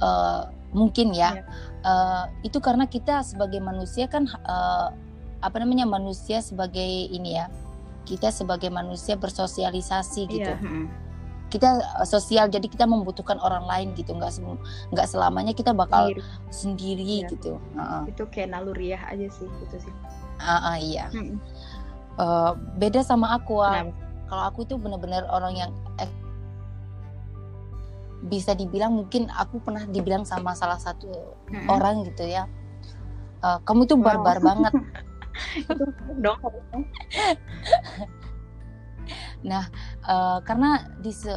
[0.05, 1.41] uh, mungkin ya.
[1.41, 1.45] Iya.
[1.85, 4.93] uh, itu karena kita sebagai manusia kan uh,
[5.39, 7.47] apa namanya manusia sebagai ini ya
[8.09, 10.59] kita sebagai manusia bersosialisasi gitu yeah.
[10.59, 10.89] Hmm.
[11.53, 14.35] kita uh, sosial jadi kita membutuhkan orang lain gitu nggak
[14.93, 17.31] nggak selamanya kita bakal sendiri, sendiri yeah.
[17.31, 19.95] gitu uh, itu kayak naluriah aja sih gitu sih
[20.43, 21.37] uh, uh, iya hmm.
[22.19, 23.63] uh, beda sama aku
[24.29, 25.71] kalau aku tuh bener-bener orang yang
[28.27, 31.11] bisa dibilang mungkin aku pernah dibilang sama salah satu
[31.51, 31.71] hmm.
[31.71, 32.51] orang gitu ya
[33.43, 34.47] uh, kamu itu barbar wow.
[34.55, 34.75] banget
[36.25, 36.41] dong
[39.49, 39.71] nah
[40.05, 41.31] uh, karena di se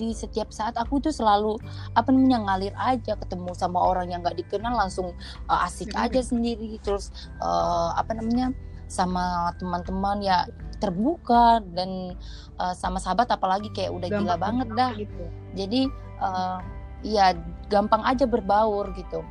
[0.00, 1.60] di setiap saat aku tuh selalu
[1.92, 5.12] apa namanya ngalir aja ketemu sama orang yang nggak dikenal langsung
[5.50, 6.04] uh, asik hmm.
[6.08, 7.12] aja sendiri terus
[7.44, 8.54] uh, apa namanya
[8.88, 10.48] sama teman-teman ya
[10.80, 12.16] terbuka dan
[12.56, 14.90] uh, sama sahabat apalagi kayak udah Gampang gila banget dah.
[14.96, 15.24] gitu.
[15.54, 15.80] jadi
[16.18, 16.58] uh,
[17.04, 17.36] ya
[17.68, 19.24] gampang aja berbaur gitu.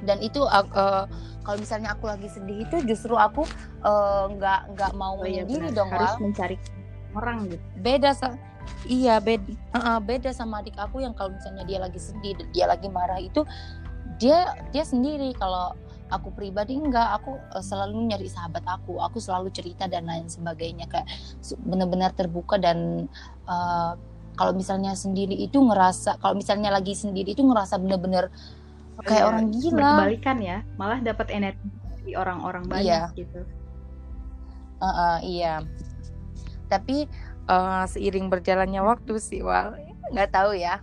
[0.00, 1.04] Dan itu uh,
[1.44, 3.44] kalau misalnya aku lagi sedih itu justru aku
[4.36, 6.24] nggak uh, nggak mau oh, iya, menyendiri dong harus Wal.
[6.30, 6.56] mencari
[7.16, 7.64] orang gitu.
[7.80, 8.10] Beda
[8.86, 12.88] iya beda uh, beda sama adik aku yang kalau misalnya dia lagi sedih dia lagi
[12.88, 13.44] marah itu
[14.20, 15.32] dia dia sendiri.
[15.36, 15.76] Kalau
[16.10, 20.90] aku pribadi enggak aku uh, selalu nyari sahabat aku aku selalu cerita dan lain sebagainya
[20.90, 21.06] kayak
[21.64, 23.06] benar-benar terbuka dan
[23.46, 23.94] uh,
[24.34, 28.28] kalau misalnya sendiri itu ngerasa kalau misalnya lagi sendiri itu ngerasa bener-bener
[28.98, 29.28] oh, kayak iya.
[29.30, 31.68] orang gila kebalikan ya malah dapat energi
[32.00, 33.18] dari orang-orang banyak iya.
[33.18, 33.40] gitu
[34.82, 35.62] uh, uh, iya
[36.70, 37.06] tapi
[37.50, 39.74] uh, seiring berjalannya waktu sih wal
[40.10, 40.82] nggak tahu ya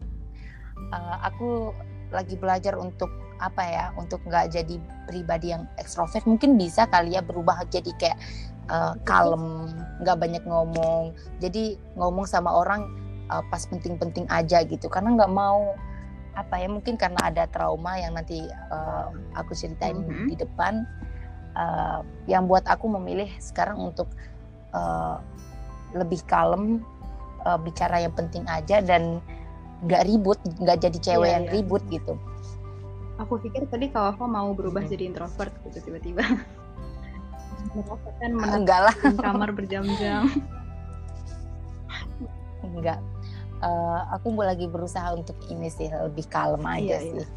[0.92, 1.76] uh, aku
[2.12, 7.22] lagi belajar untuk apa ya untuk nggak jadi pribadi yang ekstrovert mungkin bisa kali ya
[7.22, 8.18] berubah jadi kayak
[8.72, 9.70] uh, kalem
[10.04, 11.14] nggak banyak ngomong.
[11.42, 12.88] Jadi ngomong sama orang
[13.32, 14.88] uh, pas penting-penting aja gitu.
[14.92, 15.74] Karena nggak mau
[16.38, 20.28] apa ya mungkin karena ada trauma yang nanti uh, aku ceritain mm -hmm.
[20.34, 20.86] di depan.
[21.58, 24.06] Uh, yang buat aku memilih sekarang untuk
[24.78, 25.18] uh,
[25.98, 26.86] lebih kalem
[27.50, 29.18] uh, bicara yang penting aja dan
[29.86, 31.54] nggak ribut nggak jadi cewek yeah, yang yeah.
[31.58, 32.14] ribut gitu
[33.18, 34.92] aku pikir tadi kalau aku mau berubah hmm.
[34.94, 36.24] jadi introvert gitu tiba-tiba
[38.22, 40.30] kan enggak lah kamar berjam-jam
[42.66, 43.02] enggak
[43.62, 47.14] uh, aku lagi berusaha untuk ini sih lebih kalem aja iya, sih.
[47.22, 47.28] Iya.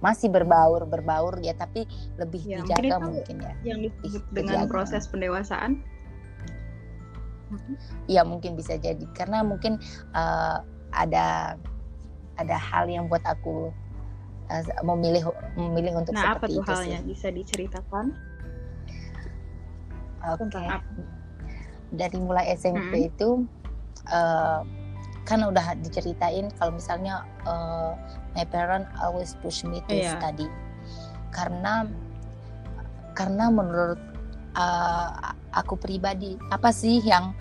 [0.00, 1.84] Masih berbaur berbaur ya tapi
[2.16, 3.54] lebih ya, dijaga mungkin, mungkin ya.
[3.64, 4.72] Yang disebut dengan dijaga.
[4.72, 5.72] proses pendewasaan.
[8.06, 9.82] Iya mungkin bisa jadi karena mungkin
[10.14, 10.62] uh,
[10.94, 11.58] ada
[12.38, 13.74] ada hal yang buat aku
[14.50, 17.06] uh, memilih memilih untuk nah, seperti apa tuh halnya sih.
[17.06, 18.04] bisa diceritakan?
[20.34, 20.44] Oke.
[20.50, 20.68] Okay.
[21.90, 23.10] Dari mulai SMP hmm.
[23.14, 23.28] itu
[24.10, 24.60] uh,
[25.24, 27.94] kan udah diceritain kalau misalnya uh,
[28.34, 30.18] my parent always push me to yeah.
[30.18, 30.50] study
[31.30, 31.86] karena
[33.14, 34.00] karena menurut
[34.58, 37.34] uh, aku pribadi apa sih yang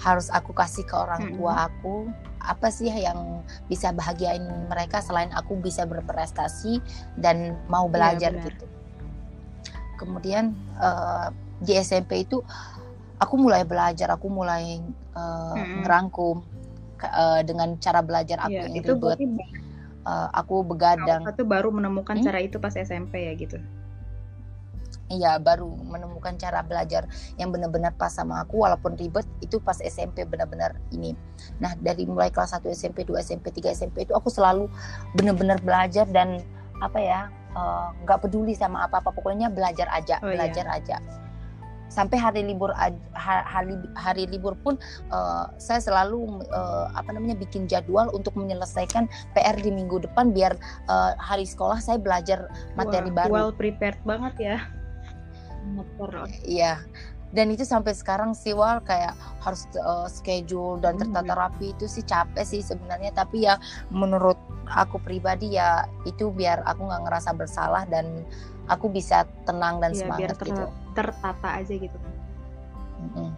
[0.00, 2.08] harus aku kasih ke orang tua aku
[2.40, 6.80] apa sih yang bisa bahagiain mereka selain aku bisa berprestasi
[7.20, 8.64] dan mau iya, belajar yeah, gitu
[10.00, 11.28] kemudian uh,
[11.60, 12.40] di SMP itu
[13.20, 14.80] aku mulai belajar aku mulai
[15.12, 15.84] uh, hmm.
[15.84, 16.40] ngerangkum
[17.04, 19.48] uh, dengan cara belajar aku ya, yang itu ribet.
[20.00, 21.28] Uh, aku begadang.
[21.28, 22.24] Itu baru menemukan hmm?
[22.24, 23.60] cara itu pas SMP ya gitu.
[25.10, 27.02] Iya, baru menemukan cara belajar
[27.34, 31.18] yang benar-benar pas sama aku walaupun ribet itu pas SMP benar-benar ini.
[31.58, 34.70] Nah, dari mulai kelas 1 SMP, 2 SMP, 3 SMP itu aku selalu
[35.18, 36.38] benar-benar belajar dan
[36.78, 37.26] apa ya,
[38.06, 40.34] nggak uh, peduli sama apa-apa pokoknya belajar aja, oh, iya.
[40.38, 40.78] belajar iya.
[40.78, 40.98] aja.
[41.90, 42.70] sampai hari libur
[43.18, 44.78] hari, hari libur pun
[45.10, 50.54] uh, saya selalu uh, apa namanya bikin jadwal untuk menyelesaikan PR di minggu depan biar
[50.86, 52.46] uh, hari sekolah saya belajar
[52.78, 53.32] materi Wah, baru.
[53.34, 54.58] Well prepared banget ya.
[56.44, 56.80] Iya.
[57.30, 61.86] Dan itu sampai sekarang sih Wal kayak harus uh, schedule dan hmm, tertata rapi itu
[61.86, 63.14] sih capek sih sebenarnya.
[63.14, 63.54] Tapi ya
[63.94, 64.34] menurut
[64.66, 68.26] aku pribadi ya itu biar aku nggak ngerasa bersalah dan
[68.66, 70.64] aku bisa tenang dan ya, semangat biar ter gitu.
[70.94, 71.98] tertata aja gitu.
[73.00, 73.28] Mm-hmm.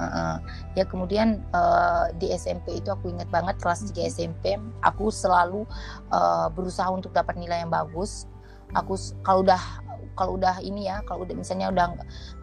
[0.00, 0.34] uh -uh.
[0.78, 5.68] ya kemudian uh, di SMP itu aku ingat banget kelas 3 SMP aku selalu
[6.08, 8.30] uh, berusaha untuk dapat nilai yang bagus.
[8.70, 8.94] Aku
[9.26, 9.58] kalau udah
[10.20, 11.96] kalau udah ini ya kalau udah misalnya udah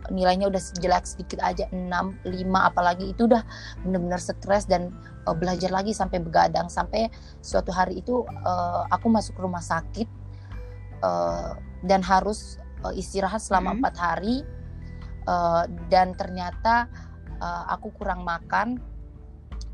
[0.10, 1.86] nilainya udah jelek sedikit aja 6,
[2.26, 2.26] 5
[2.58, 3.46] apalagi itu udah
[3.86, 4.90] benar-benar stres dan
[5.30, 7.14] uh, belajar lagi sampai begadang sampai
[7.46, 10.10] suatu hari itu uh, aku masuk rumah sakit
[11.06, 11.54] uh,
[11.86, 14.02] dan harus uh, istirahat selama empat hmm.
[14.02, 14.36] hari
[15.30, 16.90] uh, dan ternyata
[17.38, 18.82] uh, aku kurang makan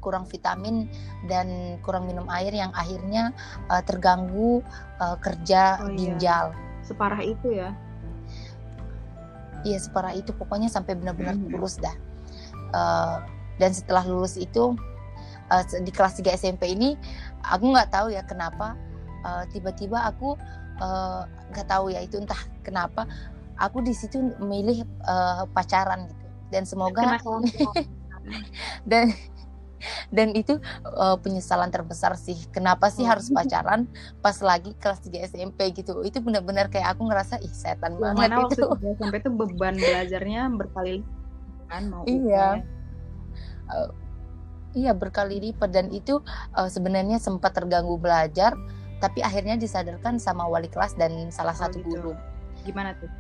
[0.04, 0.92] kurang vitamin
[1.32, 3.32] dan kurang minum air yang akhirnya
[3.72, 4.60] uh, terganggu
[5.00, 5.96] uh, kerja oh, iya.
[5.96, 6.46] ginjal.
[6.52, 6.84] Iya.
[6.84, 7.72] Separah itu ya?
[9.64, 11.56] Iya separah itu pokoknya sampai benar-benar hmm.
[11.56, 11.96] lulus dah.
[12.74, 13.24] Uh,
[13.62, 14.76] dan setelah lulus itu
[15.52, 16.98] uh, di kelas 3 SMP ini
[17.46, 18.76] aku nggak tahu ya kenapa
[19.56, 20.36] tiba tiba-tiba aku
[21.54, 23.08] nggak uh, tahu ya itu entah kenapa
[23.56, 27.18] aku di situ memilih uh, pacaran gitu dan semoga
[28.92, 29.10] dan
[30.10, 32.38] dan itu uh, penyesalan terbesar sih.
[32.52, 33.38] Kenapa sih harus oh.
[33.38, 33.88] pacaran
[34.20, 36.02] pas lagi kelas 3 SMP gitu?
[36.04, 40.42] Itu benar-benar kayak aku ngerasa ih setan banget mana itu waktu sampai itu beban belajarnya
[40.56, 41.04] berkali
[41.72, 42.62] kan mau iya.
[43.72, 43.90] uh,
[44.78, 45.70] iya berkali lipat.
[45.72, 46.22] Dan itu
[46.56, 48.56] uh, sebenarnya sempat terganggu belajar
[49.04, 51.90] tapi akhirnya disadarkan sama wali kelas dan salah oh, satu gitu.
[51.92, 52.14] guru.
[52.64, 53.12] Gimana tuh?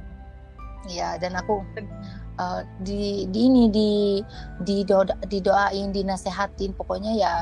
[0.88, 1.63] Ya dan aku
[2.39, 3.91] uh, di, di ini di
[4.63, 6.73] di do, didoain dinasehatin.
[6.73, 7.33] Pokoknya ya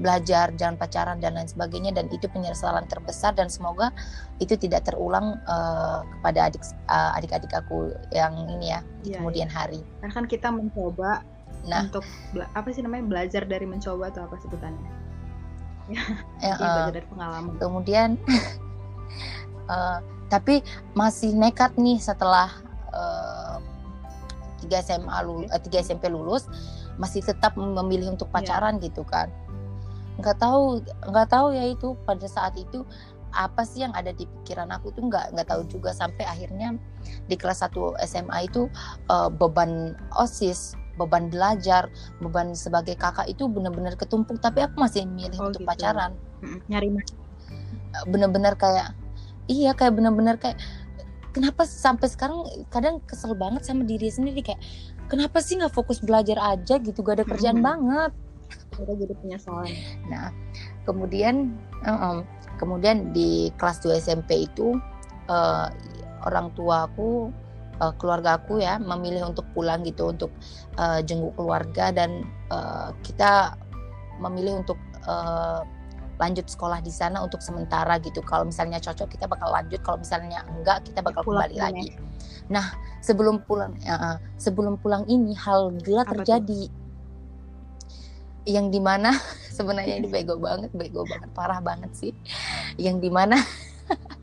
[0.00, 1.92] belajar jangan pacaran dan lain sebagainya.
[1.92, 3.36] Dan itu penyesalan terbesar.
[3.36, 3.92] Dan semoga
[4.38, 9.54] itu tidak terulang uh, kepada adik uh, adik-adik aku yang ini ya ya, kemudian ya.
[9.64, 9.80] hari.
[10.00, 11.22] Karena kan kita mencoba
[11.66, 11.84] nah.
[11.88, 12.04] untuk
[12.54, 14.90] apa sih namanya belajar dari mencoba atau apa sebutannya?
[16.44, 17.56] Ya, uh, belajar dari pengalaman.
[17.56, 18.08] Kemudian
[19.72, 19.98] uh,
[20.32, 20.60] tapi
[20.92, 22.52] masih nekat nih setelah
[24.58, 26.46] tiga SMA lulus, eh, tiga SMP lulus
[26.98, 28.34] masih tetap memilih untuk iya.
[28.42, 28.84] pacaran yeah.
[28.90, 29.30] gitu kan
[30.18, 32.82] nggak tahu nggak tahu ya itu pada saat itu
[33.30, 36.74] apa sih yang ada di pikiran aku tuh nggak nggak tahu juga sampai akhirnya
[37.30, 38.66] di kelas 1 SMA itu
[39.12, 41.86] uh, beban osis beban belajar
[42.18, 45.70] beban sebagai kakak itu benar-benar ketumpuk tapi aku masih milih oh, untuk gitu.
[45.70, 46.18] pacaran
[46.66, 46.90] nyari
[48.10, 48.96] bener-bener kayak
[49.46, 50.58] iya kayak bener-bener kayak
[51.38, 54.58] kenapa sampai sekarang kadang kesel banget sama diri sendiri kayak
[55.06, 57.68] kenapa sih nggak fokus belajar aja gitu gak ada kerjaan hmm.
[57.70, 58.12] banget
[58.74, 59.70] kita jadi penyesalan
[60.10, 60.34] nah
[60.82, 61.54] kemudian
[61.86, 62.26] um,
[62.58, 64.74] kemudian di kelas 2 SMP itu
[65.30, 65.70] uh,
[66.26, 67.30] orang tua aku
[67.78, 70.34] uh, keluarga aku ya memilih untuk pulang gitu untuk
[70.74, 73.54] uh, jenguk keluarga dan uh, kita
[74.18, 75.62] memilih untuk uh,
[76.18, 78.20] lanjut sekolah di sana untuk sementara gitu.
[78.26, 81.88] Kalau misalnya cocok kita bakal lanjut, kalau misalnya enggak kita bakal pulang kembali lagi.
[81.94, 81.98] Ya.
[82.50, 82.66] Nah,
[83.00, 86.66] sebelum pulang uh, sebelum pulang ini hal gila Apa terjadi.
[86.68, 86.76] Itu?
[88.48, 89.10] Yang di mana
[89.56, 92.12] sebenarnya ini bego banget, bego banget, parah banget sih.
[92.74, 93.38] Yang di mana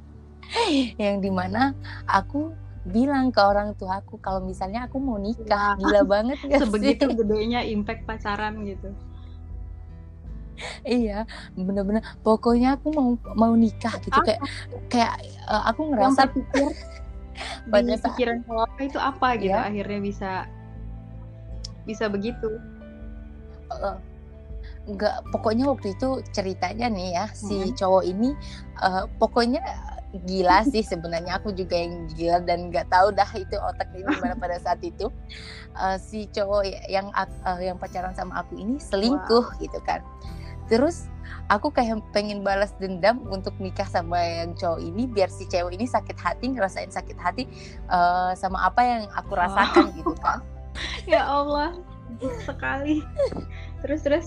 [1.02, 1.72] yang di mana
[2.08, 2.52] aku
[2.86, 5.82] bilang ke orang tua aku kalau misalnya aku mau nikah, ya.
[5.82, 7.18] gila banget gak Sebegitu sih?
[7.18, 8.94] gedenya impact pacaran gitu
[10.88, 12.04] iya bener-bener.
[12.24, 14.20] Pokoknya aku mau mau nikah gitu.
[14.24, 14.42] Kayak
[14.88, 15.14] kayak
[15.48, 16.72] uh, aku ngerasa pikir
[17.72, 19.56] pada pikiran kalau itu apa gitu.
[19.56, 19.68] Ya.
[19.68, 20.32] akhirnya bisa
[21.84, 22.60] bisa begitu.
[23.72, 23.98] Uh,
[24.86, 27.74] nggak pokoknya waktu itu ceritanya nih ya si hmm.
[27.74, 28.38] cowok ini
[28.86, 29.58] uh, pokoknya
[30.24, 31.42] gila sih sebenarnya.
[31.44, 35.12] Aku juga yang gila dan nggak tahu dah itu otaknya gimana pada saat itu.
[35.76, 39.60] Uh, si cowok yang uh, yang pacaran sama aku ini selingkuh wow.
[39.60, 40.00] gitu kan
[40.66, 41.10] terus
[41.50, 45.86] aku kayak pengen balas dendam untuk nikah sama yang cowok ini biar si cewek ini
[45.86, 47.44] sakit hati ngerasain sakit hati
[47.90, 49.96] uh, sama apa yang aku rasakan oh.
[49.98, 50.42] gitu kan.
[51.08, 51.72] Ya Allah
[52.44, 53.00] sekali.
[53.80, 54.26] Terus terus?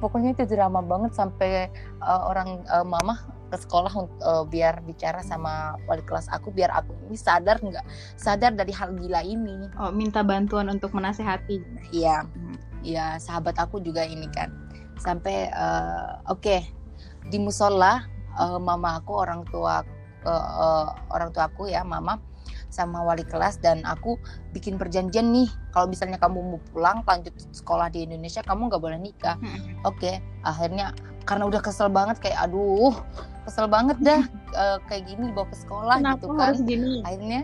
[0.00, 1.68] Pokoknya itu drama banget sampai
[2.00, 3.20] uh, orang uh, mama
[3.52, 3.92] ke sekolah
[4.24, 7.84] uh, biar bicara sama wali kelas aku biar aku ini sadar nggak
[8.16, 9.68] sadar dari hal gila ini.
[9.76, 11.60] Oh minta bantuan untuk menasehati.
[11.92, 12.24] Iya.
[12.24, 12.71] Hmm.
[12.82, 14.50] Iya sahabat aku juga ini kan
[14.98, 16.60] sampai uh, oke okay,
[17.30, 18.06] di musola
[18.38, 19.82] uh, mama aku orang tua
[20.26, 22.18] uh, uh, orang tua aku ya mama
[22.72, 24.16] sama wali kelas dan aku
[24.56, 28.98] bikin perjanjian nih kalau misalnya kamu mau pulang lanjut sekolah di Indonesia kamu nggak boleh
[28.98, 29.84] nikah Mm-mm.
[29.84, 30.96] oke akhirnya
[31.28, 32.96] karena udah kesel banget kayak aduh
[33.44, 34.22] kesel banget dah
[34.60, 36.92] eh, kayak gini bawa ke sekolah Kenapa gitu kan harus gini?
[37.04, 37.40] akhirnya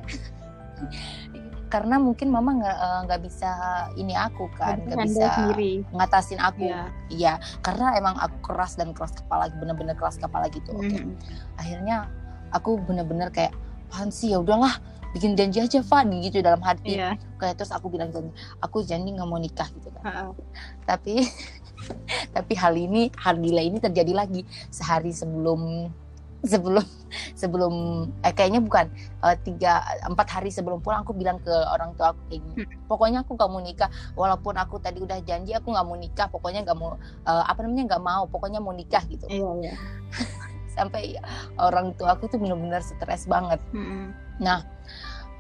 [1.69, 3.51] karena mungkin mama nggak eh, nggak bisa
[3.95, 5.73] ini aku kan nggak bisa sendiri.
[5.91, 6.83] ngatasin aku Iya.
[7.09, 11.13] iya karena emang aku keras dan keras kepala bener-bener keras kepala gitu oke Mm-mm.
[11.55, 12.09] akhirnya
[12.51, 13.53] aku bener-bener kayak
[13.87, 14.77] apaan sih ya udahlah
[15.09, 17.17] bikin janji aja Fadi gitu dalam hati Iya.
[17.37, 20.25] kayak terus aku bilang janji aku janji nggak mau nikah gitu kan Ha-ha.
[20.85, 21.25] tapi
[22.35, 25.89] tapi hal ini hal gila ini terjadi lagi sehari sebelum
[26.47, 26.87] sebelum
[27.35, 27.75] sebelum
[28.23, 28.87] eh kayaknya bukan
[29.27, 32.55] eh, tiga empat hari sebelum pulang aku bilang ke orang tua aku kayak gini
[32.87, 36.63] pokoknya aku nggak mau nikah walaupun aku tadi udah janji aku nggak mau nikah pokoknya
[36.63, 36.95] nggak mau
[37.27, 39.75] eh, apa namanya nggak mau pokoknya mau nikah gitu Iya, iya.
[40.79, 41.19] sampai
[41.59, 44.15] orang tua aku tuh benar-benar stres banget Mm-mm.
[44.39, 44.63] Nah,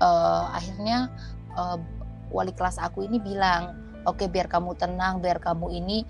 [0.03, 1.07] eh, akhirnya
[1.55, 1.78] eh,
[2.34, 6.03] wali kelas aku ini bilang, oke biar kamu tenang, biar kamu ini,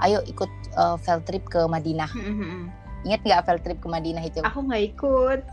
[0.00, 2.10] ayo ikut eh, field trip ke Madinah.
[2.14, 2.70] Mm-mm.
[3.04, 4.40] Ingat nggak field trip ke Madinah itu?
[4.46, 5.40] Aku nggak ikut.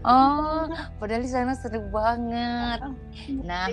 [0.00, 0.64] Oh,
[0.96, 2.80] padahal di sana seru banget.
[3.44, 3.68] Nah,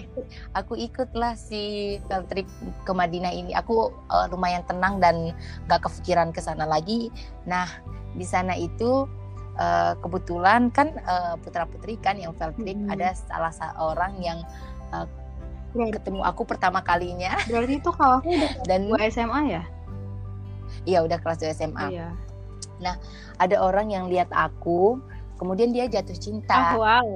[0.51, 2.47] aku ikutlah si field trip
[2.83, 3.55] ke Madinah ini.
[3.55, 5.31] Aku eh, lumayan tenang dan
[5.71, 7.07] gak kepikiran ke sana lagi.
[7.47, 7.71] Nah,
[8.11, 9.07] di sana itu
[9.55, 10.99] eh, kebetulan kan
[11.47, 12.91] putra putri kan yang field trip Mm-mm.
[12.91, 14.43] ada salah seorang yang
[15.71, 18.81] Berarti, ketemu aku pertama kalinya berarti itu kalau aku udah dan
[19.11, 19.63] SMA ya?
[20.83, 21.85] iya udah kelas 2 SMA.
[21.91, 22.07] Iya.
[23.37, 25.01] Ada orang yang lihat aku,
[25.37, 26.77] kemudian dia jatuh cinta.
[26.77, 27.07] wow.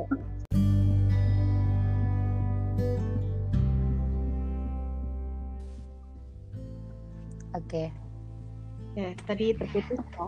[7.52, 7.92] Oke.
[8.96, 10.28] Ya, tadi terputus ya.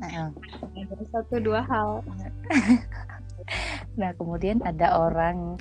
[0.00, 0.30] Nah,
[0.74, 2.02] Ada satu dua hal.
[3.98, 5.58] Nah, kemudian ada orang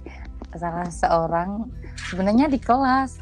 [0.53, 1.69] salah seorang
[2.09, 3.17] sebenarnya di kelas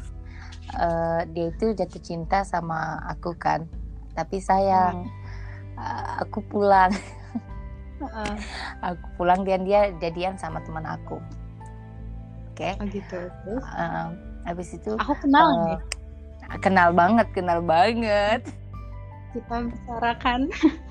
[0.76, 3.64] eh, dia itu jatuh cinta sama aku kan.
[4.12, 5.08] Tapi sayang
[5.78, 6.90] eh, aku pulang,
[8.02, 8.34] Heeh.
[8.82, 11.22] aku pulang dan dia jadian sama teman aku.
[12.52, 12.74] Oke.
[12.82, 13.18] Oh gitu.
[13.46, 14.06] Terus eh,
[14.46, 15.78] habis itu aku kenal eh, nih.
[16.58, 18.42] kenal banget, kenal banget.
[19.34, 20.40] Kita bicarakan.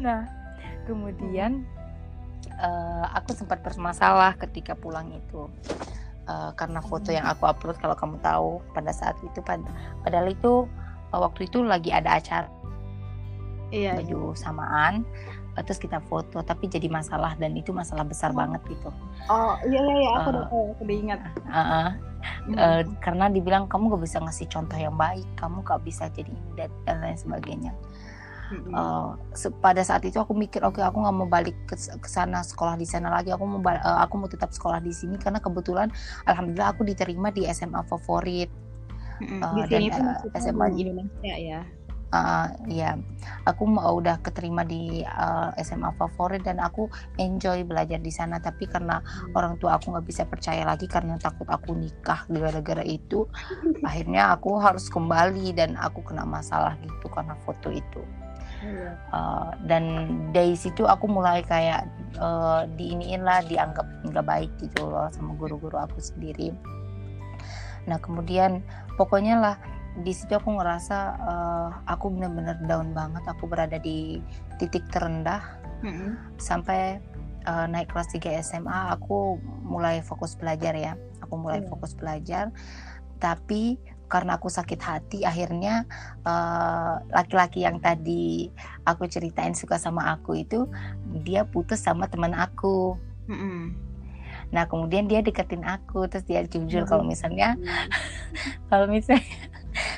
[0.00, 0.24] Nah,
[0.88, 1.68] kemudian
[2.48, 5.44] eh, aku sempat bermasalah ketika pulang itu
[6.24, 9.60] Eh, karena foto yang aku upload kalau kamu tahu pada saat itu pad
[10.00, 10.64] padahal itu
[11.12, 12.48] waktu itu lagi ada acara
[13.68, 13.96] Iya.
[13.96, 15.02] baju samaan
[15.54, 18.90] eh, terus kita foto tapi jadi masalah dan itu masalah besar banget gitu
[19.24, 20.10] Oh iya iya iya.
[20.14, 20.32] Aku Eh.
[20.32, 20.64] udah tahu.
[20.70, 21.18] Aku udah ingat.
[21.24, 21.88] Eh, eh,
[22.54, 26.68] eh, karena dibilang kamu gak bisa ngasih contoh yang baik kamu gak bisa jadi dan,
[26.84, 27.72] dan lain sebagainya.
[28.52, 32.38] Eh, se- pada saat itu aku mikir oke aku nggak mau balik ke, ke sana
[32.40, 35.88] sekolah di sana lagi aku mau eh, aku mau tetap sekolah di sini karena kebetulan
[36.22, 38.52] alhamdulillah aku diterima di SMA favorit
[39.18, 39.40] Mm-mm.
[39.40, 40.66] eh, Di dan, sini tuh eh, maksudnya SMA.
[40.68, 41.60] di Indonesia ya.
[42.14, 42.46] Eh,
[42.78, 42.94] ya
[43.42, 46.86] aku mau udah keterima di eh, SMA favorit dan aku
[47.18, 49.02] enjoy belajar di sana tapi karena
[49.34, 53.26] orang tua aku nggak bisa percaya lagi karena takut aku nikah gara-gara itu
[53.88, 58.02] akhirnya aku harus kembali dan aku kena masalah gitu karena foto itu.
[59.12, 61.84] Uh, dan dari situ aku mulai kayak
[62.16, 66.48] uh, diiniin lah dianggap nggak baik gitu loh sama guru-guru aku sendiri.
[67.84, 68.64] Nah kemudian
[68.96, 69.56] pokoknya lah
[70.02, 73.22] di situ aku ngerasa uh, aku benar-benar down banget.
[73.30, 74.18] Aku berada di
[74.58, 75.42] titik terendah
[75.86, 76.18] Mm-mm.
[76.34, 76.98] sampai
[77.46, 80.98] uh, naik kelas 3 SMA aku mulai fokus belajar ya.
[81.22, 81.68] Aku mulai Iya.
[81.70, 82.50] fokus belajar.
[83.22, 85.88] Tapi karena aku sakit hati akhirnya
[86.22, 88.46] eh, laki-laki yang tadi
[88.84, 90.68] aku ceritain suka sama aku itu
[91.24, 92.94] dia putus sama teman aku.
[93.26, 93.72] Mm-mm.
[94.52, 96.90] Nah kemudian dia deketin aku terus dia jujur Hmm.
[96.90, 97.56] kalau misalnya
[98.70, 99.24] kalau misalnya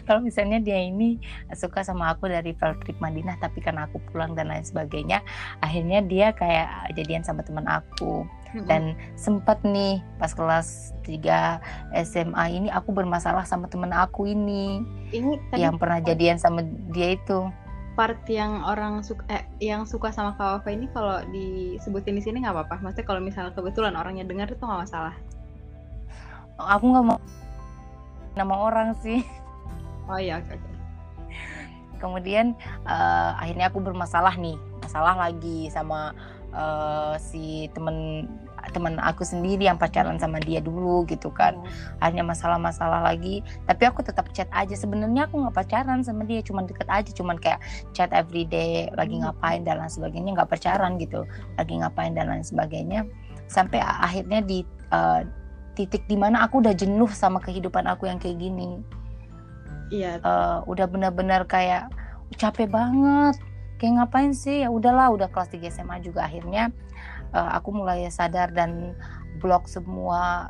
[0.06, 1.18] kalau misalnya dia ini
[1.54, 5.22] suka sama aku dari field trip Madinah tapi karena aku pulang dan lain sebagainya
[5.60, 8.26] akhirnya dia kayak jadian sama teman aku.
[8.64, 11.60] Dan sempat nih pas kelas 3
[12.08, 14.80] SMA ini aku bermasalah sama temen aku ini.
[15.12, 17.52] Ini tadi yang pernah jadian sama dia itu.
[17.96, 22.44] part yang orang suka eh, yang suka sama Kak Wafa ini kalau disebutin di sini
[22.44, 22.84] nggak apa-apa.
[22.84, 25.16] Maksudnya kalau misalnya kebetulan orangnya dengar itu nggak masalah.
[26.56, 27.20] aku nggak mau
[28.36, 29.24] nama orang sih
[30.06, 30.70] Oh iya oke oke.
[31.96, 32.52] kemudian
[32.86, 34.56] eh, akhirnya aku bermasalah nih.
[34.84, 36.14] Masalah lagi sama
[36.54, 38.28] eh, si temen
[38.74, 41.58] temen aku sendiri yang pacaran sama dia dulu gitu kan.
[42.02, 43.42] Hanya masalah-masalah lagi.
[43.66, 44.74] Tapi aku tetap chat aja.
[44.74, 46.42] Sebenarnya aku nggak pacaran sama dia.
[46.42, 47.10] Cuman deket aja.
[47.14, 47.62] Cuman kayak
[47.94, 49.30] chat everyday lagi Hmm.
[49.30, 50.30] ngapain dan lain sebagainya.
[50.34, 51.22] Nggak pacaran gitu.
[51.58, 53.06] Lagi ngapain dan lain sebagainya.
[53.46, 55.22] Sampai akhirnya di uh,
[55.78, 58.80] titik di mana aku udah jenuh sama kehidupan aku yang kayak gini
[59.90, 61.90] iya uh, udah benar-benar kayak
[62.36, 63.38] capek banget
[63.78, 66.72] kayak ngapain sih ya udahlah udah kelas 3 SMA juga akhirnya
[67.36, 68.96] uh, aku mulai sadar dan
[69.36, 70.48] blok semua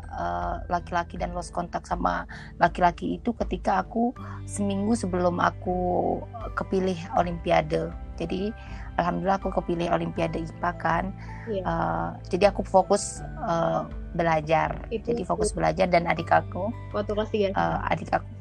[0.71, 2.23] laki-laki uh, dan lost kontak sama
[2.63, 4.15] laki-laki itu ketika aku
[4.47, 6.23] seminggu sebelum aku
[6.55, 8.55] kepilih olimpiade jadi
[8.97, 11.05] alhamdulillah aku kepilih olimpiade IPA kan
[11.51, 11.53] yeah.
[11.53, 11.63] Iya.
[11.67, 15.59] uh, jadi aku fokus uh, belajar itu, jadi fokus itu.
[15.59, 18.36] belajar dan adik aku waktu kelas tiga uh, adik aku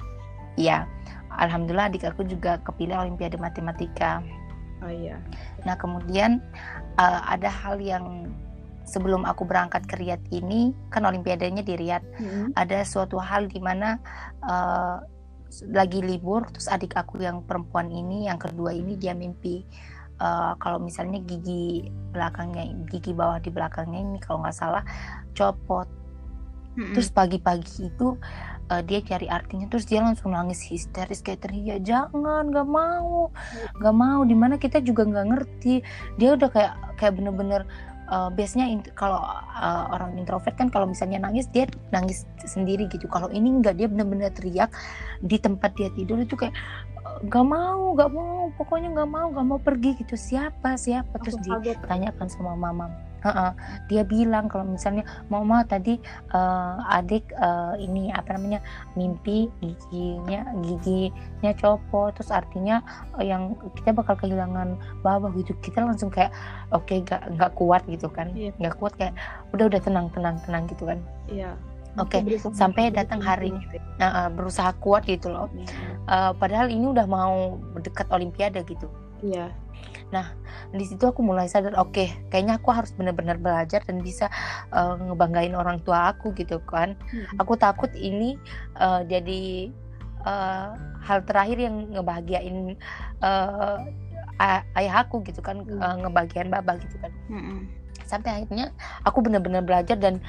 [0.56, 0.88] ya
[1.36, 4.24] alhamdulillah adik aku juga kepilih olimpiade matematika
[4.84, 5.20] oh iya
[5.68, 6.44] nah kemudian
[7.00, 8.32] uh, ada hal yang
[8.86, 12.54] sebelum aku berangkat ke Riyadh ini kan olimpiadanya di Riyadh hmm.
[12.54, 13.98] ada suatu hal di mana
[14.46, 15.02] uh,
[15.74, 19.66] lagi libur terus adik aku yang perempuan ini yang kedua ini dia mimpi
[20.22, 24.84] uh, kalau misalnya gigi belakangnya gigi bawah di belakangnya ini kalau nggak salah
[25.34, 25.88] copot
[26.78, 26.94] mm-hmm.
[26.94, 28.20] terus pagi-pagi itu
[28.72, 33.30] uh, dia cari artinya terus dia langsung nangis histeris kayak teriak jangan nggak mau
[33.80, 34.22] nggak mau.
[34.26, 35.76] Di mana kita juga nggak ngerti.
[36.18, 37.62] Dia udah kayak kayak bener-bener
[38.10, 43.06] uh, biasanya in, kalau uh, orang introvert kan kalau misalnya nangis dia nangis sendiri gitu.
[43.10, 44.74] Kalau ini enggak dia bener-bener teriak
[45.22, 46.56] di tempat dia tidur itu kayak
[47.30, 50.18] gak mau gak mau pokoknya gak mau gak mau pergi gitu.
[50.18, 51.22] Siapa siapa?
[51.22, 52.90] Terus ditanyakan sama mama
[53.26, 53.52] uh-uh.
[53.90, 55.04] dia bilang kalau misalnya
[55.34, 55.98] mama tadi
[56.32, 58.62] uh, adik uh, ini apa namanya
[58.94, 62.86] mimpi giginya giginya copot terus artinya
[63.18, 66.30] uh, yang kita bakal kehilangan bawah gitu kita langsung kayak
[66.70, 68.54] oke okay, gak nggak kuat gitu kan iya.
[68.62, 68.80] nggak yeah.
[68.80, 69.14] kuat kayak
[69.58, 71.56] udah udah tenang tenang tenang gitu kan iya yeah
[71.96, 72.36] Oke, okay.
[72.52, 73.56] sampai datang hari
[73.96, 75.48] nah, uh, berusaha kuat gitu loh.
[76.12, 78.92] Uh, padahal ini udah mau dekat Olimpiade gitu.
[79.24, 79.48] Iya.
[80.14, 80.34] Nah,
[80.70, 84.30] di situ aku mulai sadar, oke, okay, kayaknya aku harus benar-benar belajar dan bisa
[84.70, 86.94] uh, ngebanggain orang tua aku gitu kan.
[87.10, 87.42] Hmm.
[87.42, 88.38] Aku takut ini
[88.78, 89.74] uh, jadi
[90.26, 92.78] uh, hal terakhir yang ngebahagiain
[93.26, 93.82] uh,
[94.78, 95.82] ayah aku gitu kan, hmm.
[95.82, 97.12] uh, ngebagian baba gitu kan.
[97.32, 97.66] Hmm.
[98.06, 98.70] Sampai akhirnya
[99.02, 100.22] aku benar-benar belajar dan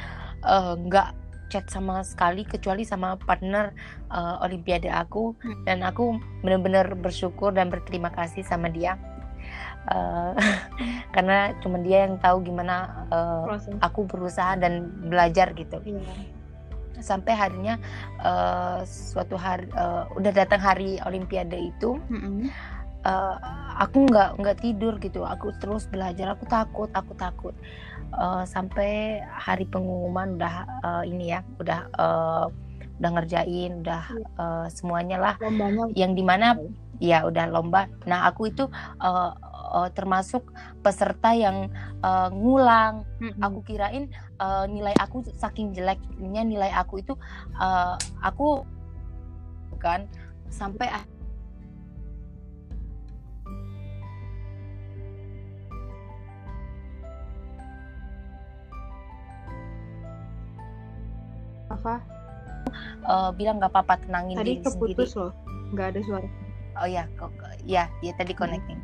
[0.89, 1.17] nggak uh,
[1.47, 3.71] chat sama sekali kecuali sama partner
[4.11, 5.63] uh, olimpiade aku hmm.
[5.63, 8.99] dan aku benar-benar bersyukur dan berterima kasih sama dia
[9.91, 10.33] uh,
[11.15, 16.03] karena cuma dia yang tahu gimana uh, aku berusaha dan belajar gitu yeah.
[17.01, 17.75] sampai harinya
[18.25, 22.51] uh, suatu hari uh, udah datang hari olimpiade itu -hmm.
[23.05, 23.37] uh,
[23.79, 27.55] aku nggak nggak tidur gitu aku terus belajar aku takut aku takut
[28.17, 30.55] uh, sampai hari pengumuman udah
[30.85, 32.47] uh, ini ya udah uh,
[32.97, 34.03] udah ngerjain udah
[34.41, 35.35] uh, semuanya lah.
[35.41, 35.93] Lombanya.
[35.93, 36.57] yang di mana
[36.97, 37.89] ya udah lomba.
[38.09, 38.65] Nah aku itu
[39.01, 39.33] uh,
[39.73, 40.49] uh, termasuk
[40.81, 41.69] peserta yang
[42.01, 43.05] uh, ngulang.
[43.21, 43.33] Hmm.
[43.41, 47.17] aku kirain uh, nilai aku saking jeleknya nilai aku itu
[47.57, 48.65] uh, aku
[49.81, 50.09] kan
[50.49, 50.89] sampai
[61.77, 62.16] apa
[63.07, 65.23] uh, bilang nggak apa-apa tenangin tadi diri keputus sendiri.
[65.31, 65.33] loh
[65.75, 66.29] nggak ada suara.
[66.77, 67.33] Oh ya kok
[67.65, 68.41] ya ya tadi hmm.
[68.41, 68.81] connecting.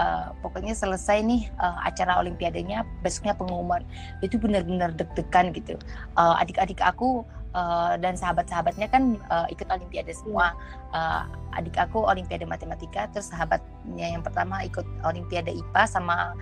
[0.00, 3.84] Uh, pokoknya selesai nih uh, acara olimpiadenya besoknya pengumuman.
[4.24, 5.76] Itu benar-benar deg-degan gitu.
[6.16, 10.56] Uh, adik-adik aku uh, dan sahabat-sahabatnya kan uh, ikut olimpiade semua.
[10.94, 11.26] Uh,
[11.58, 16.32] adik aku olimpiade matematika terus sahabatnya yang pertama ikut olimpiade IPA sama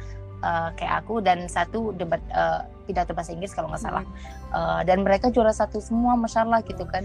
[0.44, 4.04] uh, kayak aku dan satu debat uh, pidato bahasa Inggris kalau nggak salah
[4.52, 7.04] uh, dan mereka juara satu semua masya Allah gitu kan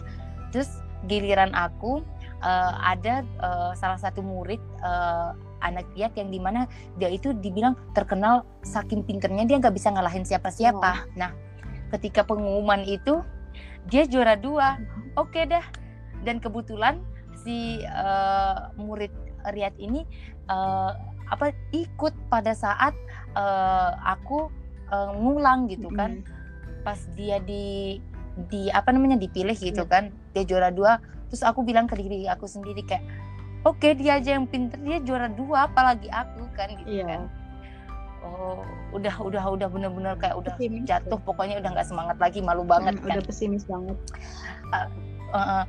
[0.53, 0.69] terus
[1.07, 2.03] giliran aku
[2.43, 6.67] uh, ada uh, salah satu murid uh, anak Kiat yang di mana
[6.99, 10.91] dia itu dibilang terkenal saking pinternya dia nggak bisa ngalahin siapa-siapa.
[10.91, 11.15] Oh.
[11.15, 11.31] Nah,
[11.95, 13.23] ketika pengumuman itu
[13.87, 14.77] dia juara dua,
[15.15, 15.63] oke okay dah.
[16.23, 16.99] Dan kebetulan
[17.43, 19.11] si uh, murid
[19.43, 20.07] Riyad ini
[20.47, 20.95] uh,
[21.31, 22.95] apa ikut pada saat
[23.35, 24.47] uh, aku
[24.91, 26.42] uh, ngulang gitu kan mm.
[26.83, 27.97] Pas dia di
[28.51, 29.91] di apa namanya dipilih gitu yeah.
[29.91, 30.03] kan
[30.35, 33.05] dia juara dua terus aku bilang ke diri aku sendiri kayak
[33.63, 37.07] oke okay, dia aja yang pinter dia juara dua apalagi aku kan gitu yeah.
[37.07, 37.21] kan
[38.23, 38.61] oh
[38.95, 41.25] udah udah udah bener-bener kayak udah pesimis jatuh ya.
[41.25, 43.97] pokoknya udah nggak semangat lagi malu banget hmm, kan udah pesimis banget
[44.71, 44.87] uh,
[45.35, 45.63] uh,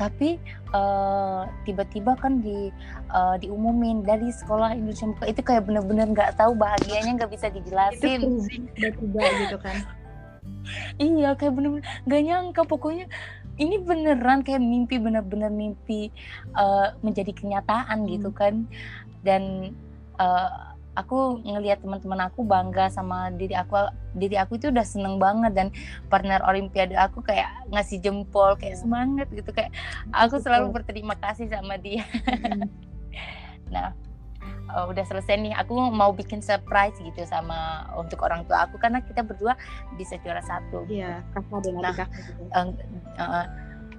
[0.00, 0.40] tapi
[0.72, 2.72] uh, tiba-tiba kan di
[3.12, 8.40] uh, diumumin dari sekolah Indonesia Muka itu kayak bener-bener nggak tahu bahagianya nggak bisa dijelasin
[8.74, 9.76] tiba-tiba gitu kan
[11.00, 12.62] iya kayak bener-bener nggak nyangka.
[12.66, 13.06] Pokoknya
[13.60, 16.08] ini beneran kayak mimpi bener-bener mimpi
[16.56, 18.14] uh, menjadi kenyataan gitu hmm.
[18.16, 18.54] gitu kan.
[19.22, 19.74] Dan
[20.18, 23.88] uh, aku ngelihat teman-teman aku bangga sama diri aku.
[24.12, 25.68] Diri aku itu udah seneng banget dan
[26.12, 29.52] partner olimpiade aku kayak ngasih jempol kayak semangat gitu.
[29.52, 29.72] Kayak
[30.12, 32.04] aku selalu berterima kasih sama dia.
[33.72, 34.11] Nah
[34.74, 39.04] uh, udah selesai nih aku mau bikin surprise gitu sama untuk orang tua aku karena
[39.04, 39.54] kita berdua
[40.00, 40.88] bisa juara satu.
[40.88, 42.42] Iya kakak dan Nah, kakak gitu.
[42.52, 42.66] uh,
[43.20, 43.46] uh,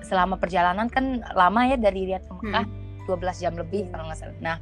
[0.03, 2.65] selama perjalanan kan lama ya dari Riyadh ke Mekah
[3.07, 4.37] 12 jam lebih kalau nggak salah.
[4.41, 4.57] Nah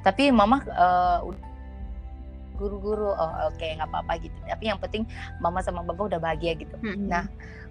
[0.00, 1.20] tapi mama uh,
[2.60, 4.36] guru-guru oh oke nggak apa-apa gitu.
[4.44, 5.08] Tapi yang penting
[5.40, 6.76] mama sama bapak udah bahagia gitu.
[6.84, 7.08] Mm-mm.
[7.08, 7.24] Nah,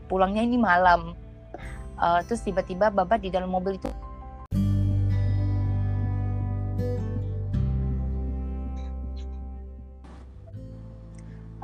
[0.09, 1.13] pulangnya ini malam.
[1.99, 3.91] Uh, terus tiba-tiba bapak di dalam mobil itu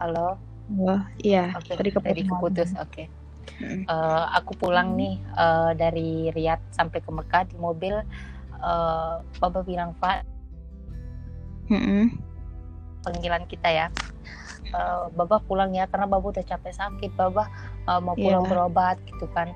[0.06, 0.38] halo?
[0.78, 1.49] Wah, iya.
[1.58, 3.03] Oke tadi tadi keputus keputus oke.
[3.56, 3.82] Mm-mm.
[3.86, 7.97] Eh, aku pulang nih eh, dari Riyadh sampai ke Mekah di mobil.
[8.56, 10.26] Eh, bapak bilang Pak
[11.70, 12.14] Mm-mm.
[13.01, 13.88] panggilan kita ya.
[14.66, 17.47] Eh, Bapak pulang ya karena Bapak udah capek sakit Bapak
[17.86, 18.49] eh, mau pulang Iya.
[18.49, 19.53] berobat gitu kan.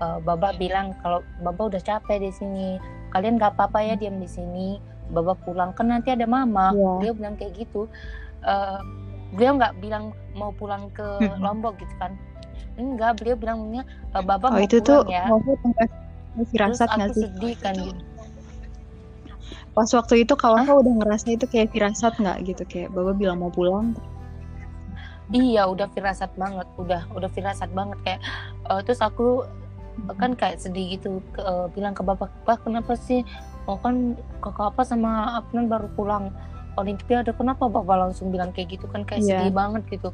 [0.00, 2.66] Eh, Bapak bilang kalau Bapak udah capek di sini
[3.12, 4.80] kalian gak apa-apa ya diam di sini
[5.12, 5.76] Bapak pulang.
[5.76, 6.92] Kan nanti ada mama Iya.
[7.00, 7.84] dia bilang kayak gitu.
[8.40, 8.80] Eh,
[9.36, 11.04] beliau nggak bilang mau pulang ke.
[11.44, 12.16] Lombok gitu kan
[12.76, 13.82] enggak beliau bilangnya
[14.12, 15.88] "Eh, Bapak Oh mau itu tuh pulang ya waktu tengah
[16.36, 17.22] terus nggak aku sih?
[17.24, 18.02] sedih kan gitu
[19.76, 23.52] Pas waktu itu kawan udah ngerasa itu kayak firasat nggak gitu kayak Baba bilang mau
[23.52, 23.92] pulang.
[25.26, 28.20] Iya, udah firasat banget, udah udah firasat banget kayak
[28.72, 29.44] eh, terus aku
[30.20, 33.20] kan kayak sedih gitu ke, eh, bilang ke bapak, "Pak, kenapa sih?
[33.66, 36.30] Oh kan kakak apa sama Afnan baru pulang
[36.76, 39.40] Olimpiade, kenapa bapak langsung bilang kayak gitu kan kayak Iya.
[39.42, 40.12] sedih banget gitu."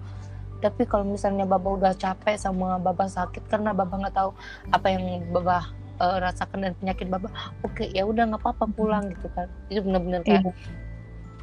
[0.62, 4.30] Tapi kalau misalnya bapak udah capek sama bapak sakit karena bapak nggak tahu
[4.70, 5.66] apa yang bapak
[5.98, 7.30] eh, rasakan dan penyakit bapak,
[7.62, 9.50] oke ya udah nggak apa-apa pulang gitu kan.
[9.66, 10.52] Itu benar-benar kayak Iya.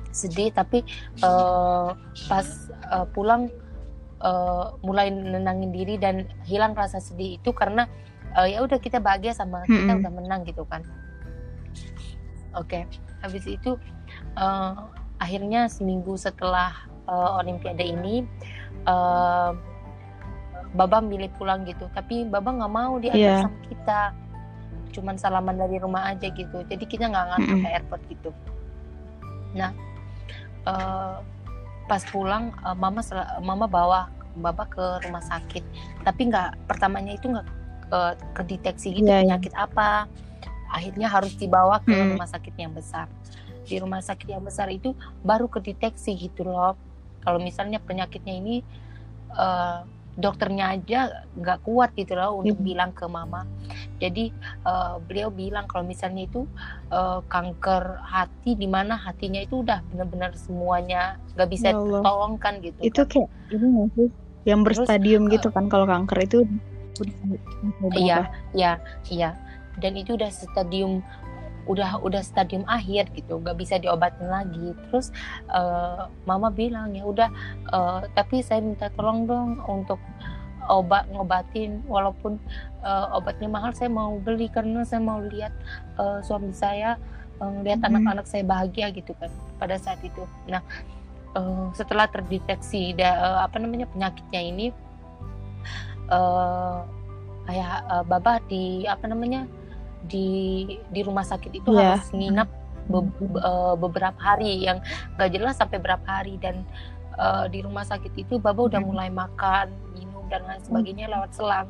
[0.09, 0.81] sedih tapi
[1.19, 1.89] eh,
[2.25, 3.51] pas eh, pulang
[4.19, 7.85] eh, mulai nenangin diri dan hilang rasa sedih itu karena
[8.33, 10.01] eh, ya udah kita bahagia sama kita Mm-mm.
[10.01, 10.81] udah menang gitu kan
[12.51, 12.79] oke
[13.21, 13.77] habis itu
[14.33, 14.73] eh,
[15.19, 16.73] akhirnya seminggu setelah
[17.05, 18.23] eh, olimpiade ini
[18.83, 19.51] eh,
[20.69, 23.37] Baba milih pulang gitu tapi Baba nggak mau diajak Iya.
[23.43, 24.01] sama kita
[24.89, 27.63] cuman salaman dari rumah aja gitu jadi kita nggak ngantar Mm-mm.
[27.63, 28.29] ke airport gitu
[29.51, 29.71] nah
[30.63, 31.15] eh,
[31.85, 33.01] pas pulang eh, mama
[33.39, 34.01] mama bawa
[34.35, 35.65] baba ke rumah sakit
[36.01, 37.47] tapi nggak pertamanya itu nggak
[37.89, 39.21] eh, kedeteksi gitu Iya, iya.
[39.25, 40.05] penyakit apa
[40.69, 42.13] akhirnya harus dibawa ke Mm.
[42.13, 43.09] rumah sakit yang besar
[43.69, 44.91] di rumah sakit yang besar itu
[45.21, 46.73] baru kedeteksi gitu loh
[47.21, 48.55] kalau misalnya penyakitnya ini
[49.31, 49.79] eh,
[50.19, 50.99] dokternya aja
[51.31, 52.65] nggak kuat gitu loh untuk Iya.
[52.65, 53.45] bilang ke mama
[53.97, 54.33] jadi
[54.65, 56.43] eh, beliau bilang kalau misalnya itu
[56.89, 62.01] eh, kanker hati di mana hatinya itu udah benar-benar semuanya nggak bisa Ya Allah.
[62.01, 63.07] ditolongkan gitu Itu kan.
[63.07, 64.09] kayak ini nggak sih?
[64.43, 66.39] Yang berstadium eh, gitu kan kalau kanker itu
[67.95, 68.75] Iya, iya,
[69.07, 69.31] iya.
[69.79, 70.99] Dan itu udah stadium
[71.67, 74.71] udah udah stadium akhir gitu, nggak bisa diobatin lagi.
[74.87, 75.11] Terus
[75.51, 77.29] eh, mama bilang ya udah,
[77.73, 79.99] eh, tapi saya minta tolong dong untuk
[80.69, 82.37] obat ngobatin, walaupun
[82.85, 85.51] eh, obatnya mahal saya mau beli karena saya mau lihat
[85.97, 86.95] eh, suami saya
[87.41, 87.89] eh, lihat Mhm.
[87.89, 90.23] anak-anak saya bahagia gitu kan pada saat itu.
[90.47, 90.61] Nah
[91.37, 94.67] eh, setelah terdeteksi da, eh, apa namanya penyakitnya ini
[96.09, 96.79] eh
[97.49, 99.45] kayak eh, baba di apa namanya
[100.01, 100.29] di
[100.87, 101.97] di rumah sakit itu Iya.
[101.97, 102.47] harus nginap
[102.85, 104.79] be- be- eh, beberapa hari yang
[105.15, 106.63] gak jelas sampai berapa hari dan
[107.13, 108.87] eh, di rumah sakit itu baba udah Mhm.
[108.87, 111.67] mulai makan minum dan lain sebagainya lewat selang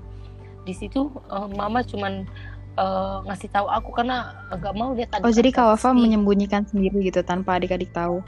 [0.61, 2.29] di situ eh, mama cuman
[2.75, 5.99] eh, ngasih tahu aku karena nggak mau lihat Oh jadi adik Kak aku Wafa sedih.
[5.99, 8.21] menyembunyikan sendiri gitu tanpa adik-adik tahu.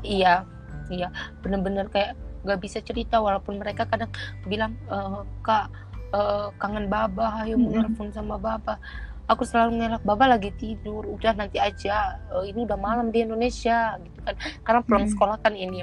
[0.00, 0.46] Iya,
[0.88, 1.08] iya,
[1.42, 2.14] bener-bener kayak
[2.46, 4.06] nggak bisa cerita walaupun mereka kadang
[4.46, 5.66] bilang "Eh, kak
[6.12, 8.78] eh, kangen baba, ayo mau nelfon sama baba.
[9.26, 12.20] Aku selalu ngelak baba lagi tidur, udah nanti aja.
[12.38, 15.82] Eh, ini udah malam di Indonesia gitu kan, karena pulang sekolah kan ini,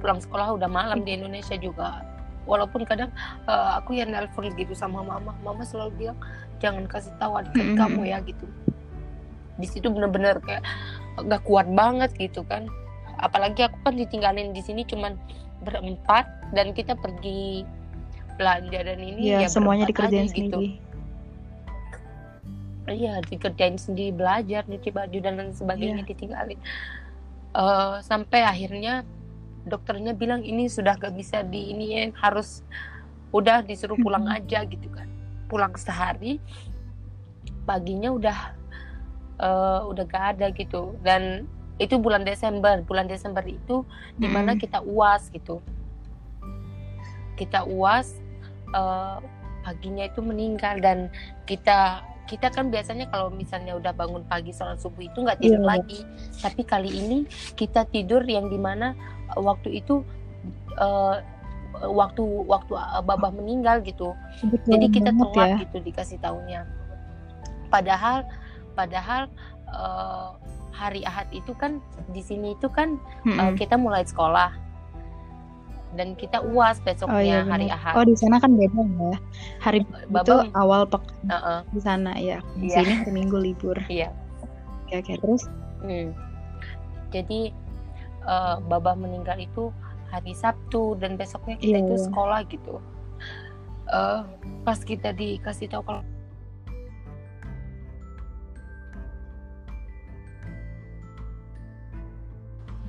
[0.00, 2.04] pulang sekolah udah malam di Indonesia juga.
[2.48, 3.12] Walaupun kadang
[3.44, 6.18] eh, aku yang nelpon gitu sama mama, mama selalu bilang
[6.60, 7.80] jangan kasih tahu adik-adik Mm-mm.
[7.80, 8.46] kamu ya gitu.
[9.60, 10.64] Di situ bener-bener kayak
[11.20, 12.64] nggak kuat banget gitu kan
[13.20, 15.16] apalagi aku kan ditinggalin di sini cuman
[15.60, 16.24] berempat
[16.56, 17.68] dan kita pergi
[18.40, 20.56] belanja dan ini Iya ya semuanya dikerjain aja gitu.
[20.56, 20.68] sendiri.
[22.90, 26.08] iya dikerjain sendiri belajar nyuci baju dan lain sebagainya Iya.
[26.08, 26.60] ditinggalin
[27.50, 29.02] Eh, sampai akhirnya
[29.66, 32.62] dokternya bilang ini sudah gak bisa di ini harus
[33.34, 35.10] udah disuruh pulang aja gitu kan
[35.50, 36.38] pulang sehari
[37.66, 38.38] paginya udah
[39.42, 41.42] eh, udah gak ada gitu dan
[41.82, 43.82] itu bulan Desember bulan Desember itu
[44.14, 45.58] di mana kita uas gitu
[47.34, 48.14] kita uas
[48.70, 49.16] eh,
[49.60, 51.12] paginya itu meninggal dan
[51.44, 55.66] kita kita kan biasanya kalau misalnya udah bangun pagi sholat subuh itu nggak tidur Iya.
[55.66, 56.00] lagi
[56.38, 57.18] tapi kali ini
[57.58, 58.94] kita tidur yang di mana
[59.34, 60.00] eh, waktu itu
[60.78, 61.16] eh,
[61.80, 64.12] waktu waktu babah meninggal gitu
[64.66, 65.56] jadi kita telat ya.
[65.64, 66.66] gitu dikasih tahunya
[67.68, 68.26] padahal
[68.74, 69.26] padahal
[69.70, 70.28] eh,
[70.70, 72.96] hari ahad itu kan di sini itu kan
[73.26, 73.58] eh, Mm-mm.
[73.58, 74.54] kita mulai sekolah
[75.90, 79.16] dan kita uas besoknya Oh iya hari ahad Oh di sana kan beda ya.
[79.58, 82.38] Hari itu babah awal pekan Heeh, di sana ya.
[82.54, 82.76] Di Iya.
[82.82, 83.76] sini hari Minggu libur.
[83.90, 84.14] iya
[84.86, 85.42] Oke oke terus.
[85.82, 86.14] Hmm.
[87.10, 87.50] Jadi
[88.22, 89.74] eh, babah meninggal itu
[90.10, 92.04] hari Sabtu dan besoknya kita Iya, itu iya.
[92.06, 92.74] sekolah gitu.
[93.90, 94.20] Eh,
[94.62, 96.02] pas kita dikasih tahu kalau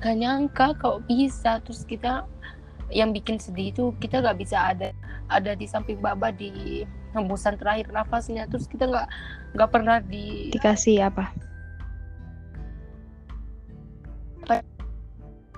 [0.02, 2.26] gak nyangka kalau bisa terus kita
[2.92, 4.92] yang bikin sedih itu kita nggak bisa ada
[5.32, 6.84] ada di samping baba di
[7.16, 9.08] hembusan terakhir nafasnya terus kita nggak
[9.56, 11.32] nggak pernah di Dikasih apa?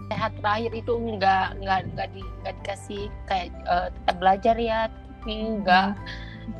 [0.05, 5.97] sehat terakhir itu enggak enggak enggak di dikasih kayak eh, tetap belajar ya tapi enggak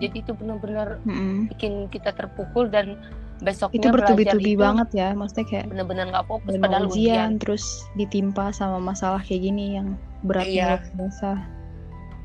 [0.01, 1.53] jadi itu benar-benar Mm-mm.
[1.53, 2.97] bikin kita terpukul dan
[3.45, 5.09] besoknya Itu bertubi-tubi itu banget ya.
[5.13, 10.01] Maksudnya kayak benar-benar nggak fokus padahal ujian, ujian terus ditimpa sama masalah kayak gini yang
[10.25, 10.93] beratnya Iya.
[10.97, 11.31] biasa.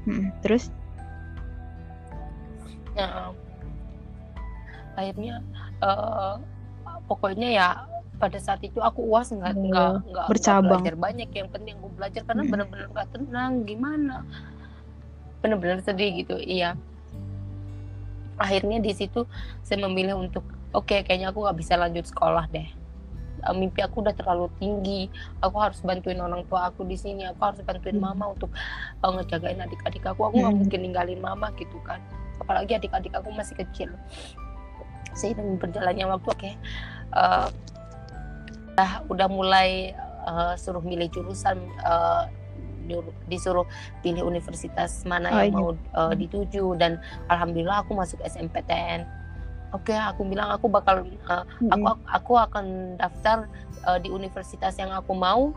[0.07, 0.27] Mm-mm.
[0.41, 0.71] Terus
[2.95, 3.31] Nah,
[4.95, 5.39] akhirnya
[5.79, 6.35] eh,
[7.07, 7.67] pokoknya ya
[8.19, 10.83] pada saat itu aku uas nggak nggak nggak nggak bercabang.
[10.83, 12.51] belajar banyak yang penting aku belajar karena Mm-mm.
[12.51, 14.15] benar-benar nggak tenang gimana
[15.39, 16.75] benar-benar sedih gitu iya
[18.35, 19.23] akhirnya di situ
[19.63, 20.43] saya memilih untuk
[20.75, 22.67] oke kayaknya aku nggak bisa lanjut sekolah deh
[23.39, 25.07] Eh, mimpi aku udah terlalu tinggi.
[25.39, 27.23] Aku harus bantuin orang tua aku di sini.
[27.25, 28.11] Aku harus bantuin Hmm.
[28.11, 28.51] mama untuk
[28.95, 30.21] eh, ngejagain adik-adik aku.
[30.25, 30.61] Aku nggak Hmm.
[30.61, 31.99] mungkin ninggalin mama gitu kan.
[32.37, 33.89] Apalagi adik-adik aku masih kecil.
[35.11, 36.51] Seiring berjalannya waktu oke
[37.11, 37.47] eh,
[38.73, 41.57] udah udah mulai eh, suruh milih jurusan
[42.85, 43.69] nyuruh- disuruh
[44.01, 45.55] pilih universitas mana Oh, yang iya.
[45.55, 46.73] mau eh, dituju.
[46.75, 49.05] Dan alhamdulillah aku masuk SMPTN
[49.73, 53.45] oke aku bilang aku bakal eh, aku aku akan daftar
[53.85, 55.53] uh, di universitas yang aku mau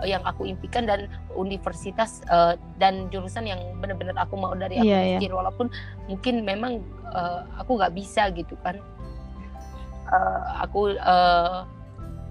[0.00, 4.86] uh, yang aku impikan dan universitas uh, dan jurusan yang benar-benar aku mau dari aku
[4.86, 5.18] Iya, iya.
[5.18, 5.32] pikir.
[5.32, 5.72] Walaupun
[6.08, 8.78] mungkin memang uh, aku nggak bisa gitu kan.
[10.06, 11.66] Uh, aku uh,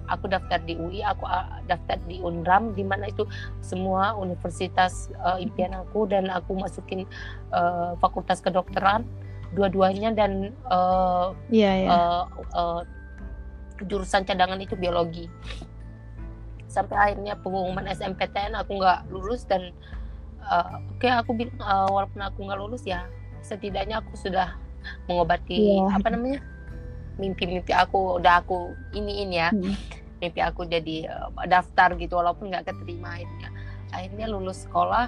[0.08, 3.26] aku daftar di UI aku uh, daftar di Unram di mana itu
[3.60, 7.04] semua universitas uh, impian aku dan aku masukin
[7.52, 9.04] uh, fakultas kedokteran
[9.56, 10.32] dua-duanya dan
[10.68, 11.88] uh, Iya ya.
[11.90, 12.82] eh, eh,
[13.82, 15.32] jurusan cadangan itu biologi
[16.68, 19.72] sampai akhirnya pengumuman SMPTN aku nggak lulus dan
[20.42, 23.08] eh, oke aku bilang eh, walaupun aku nggak lulus ya
[23.40, 24.60] setidaknya aku sudah
[25.06, 25.96] mengobati Iya.
[25.96, 26.40] apa namanya
[27.16, 29.72] mimpi-mimpi aku udah aku iniin ya Hmm.
[30.20, 33.50] mimpi aku jadi eh, daftar gitu walaupun nggak keterima akhirnya
[33.90, 35.08] akhirnya lulus sekolah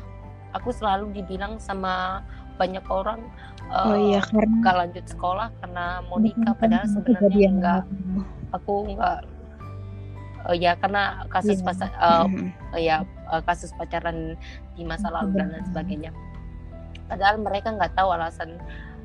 [0.51, 2.23] aku selalu dibilang sama
[2.55, 3.19] banyak orang
[3.67, 7.83] eh, Oh iya karena nggak lanjut sekolah karena mau nikah padahal sebenarnya enggak
[8.49, 9.17] aku enggak
[10.47, 11.65] eh, ya karena kasus Iya.
[11.65, 11.91] pas eh,
[12.23, 12.47] Mm-mm.
[12.73, 14.35] eh, ya eh, kasus pacaran
[14.73, 16.11] di masa lalu dan lain sebagainya
[17.07, 18.55] padahal mereka nggak tahu alasan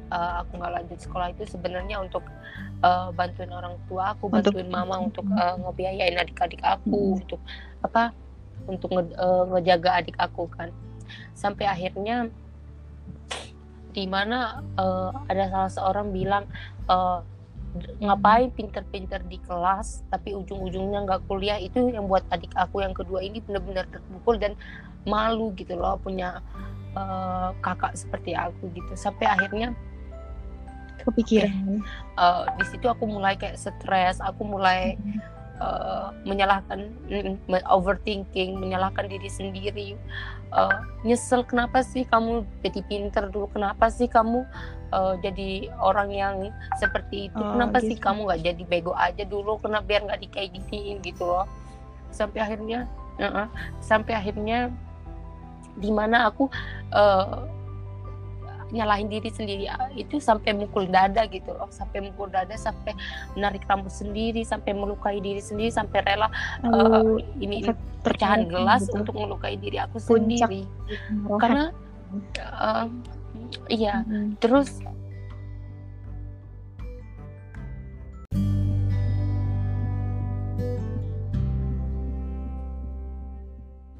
[0.08, 2.22] eh, aku nggak lanjut sekolah itu sebenarnya untuk
[2.80, 7.20] eh, bantuin orang tua aku Untuk- bantuin mama untuk eh, ngebiayain adik-adik aku Mm.
[7.20, 7.40] untuk
[7.82, 8.14] apa
[8.62, 10.70] untuk nge- eh, ngejaga adik aku kan
[11.34, 12.30] sampai akhirnya
[13.92, 16.44] di mana eh, ada salah seorang bilang
[16.88, 17.20] eh,
[18.04, 21.56] ngapain pinter-pinter di kelas tapi ujung-ujungnya nggak kuliah?
[21.60, 24.52] Itu yang buat adik aku yang kedua ini benar-benar terpukul dan
[25.08, 26.40] malu gitu loh punya
[26.96, 28.92] eh, kakak seperti aku gitu.
[28.96, 29.76] Sampai akhirnya
[31.02, 31.80] kepikiran.
[32.18, 39.28] eh, di situ aku mulai kayak stres aku mulai menyalahkan mm, me- overthinking menyalahkan diri
[39.28, 39.88] sendiri.
[40.52, 43.48] Eh, nyesel kenapa sih kamu jadi pinter dulu?
[43.52, 44.44] Kenapa sih kamu
[44.92, 45.50] eh, jadi
[45.80, 46.36] orang yang
[46.76, 47.40] seperti itu?
[47.40, 48.04] Oh, kenapa sih gitu.
[48.04, 49.60] kamu nggak jadi bego aja dulu?
[49.60, 51.48] Kenapa biar nggak dikayak giniin gitu loh?
[52.12, 52.84] Sampai akhirnya
[53.16, 53.48] uh-uh,
[53.80, 54.68] sampai akhirnya
[55.76, 56.52] di mana aku
[56.92, 57.61] eh,
[58.72, 62.96] nyalahin diri sendiri ah, itu sampai mukul dada gitu loh sampai mukul dada sampai
[63.36, 67.56] menarik rambut sendiri sampai melukai diri sendiri sampai rela eh, Lalu ini,
[68.00, 69.04] pecahan gelas gitu.
[69.04, 70.64] untuk melukai diri aku Puncak sendiri
[71.28, 71.38] Rohat.
[71.38, 71.62] karena
[72.40, 72.86] eh,
[73.68, 74.40] iya Mm.
[74.40, 74.80] terus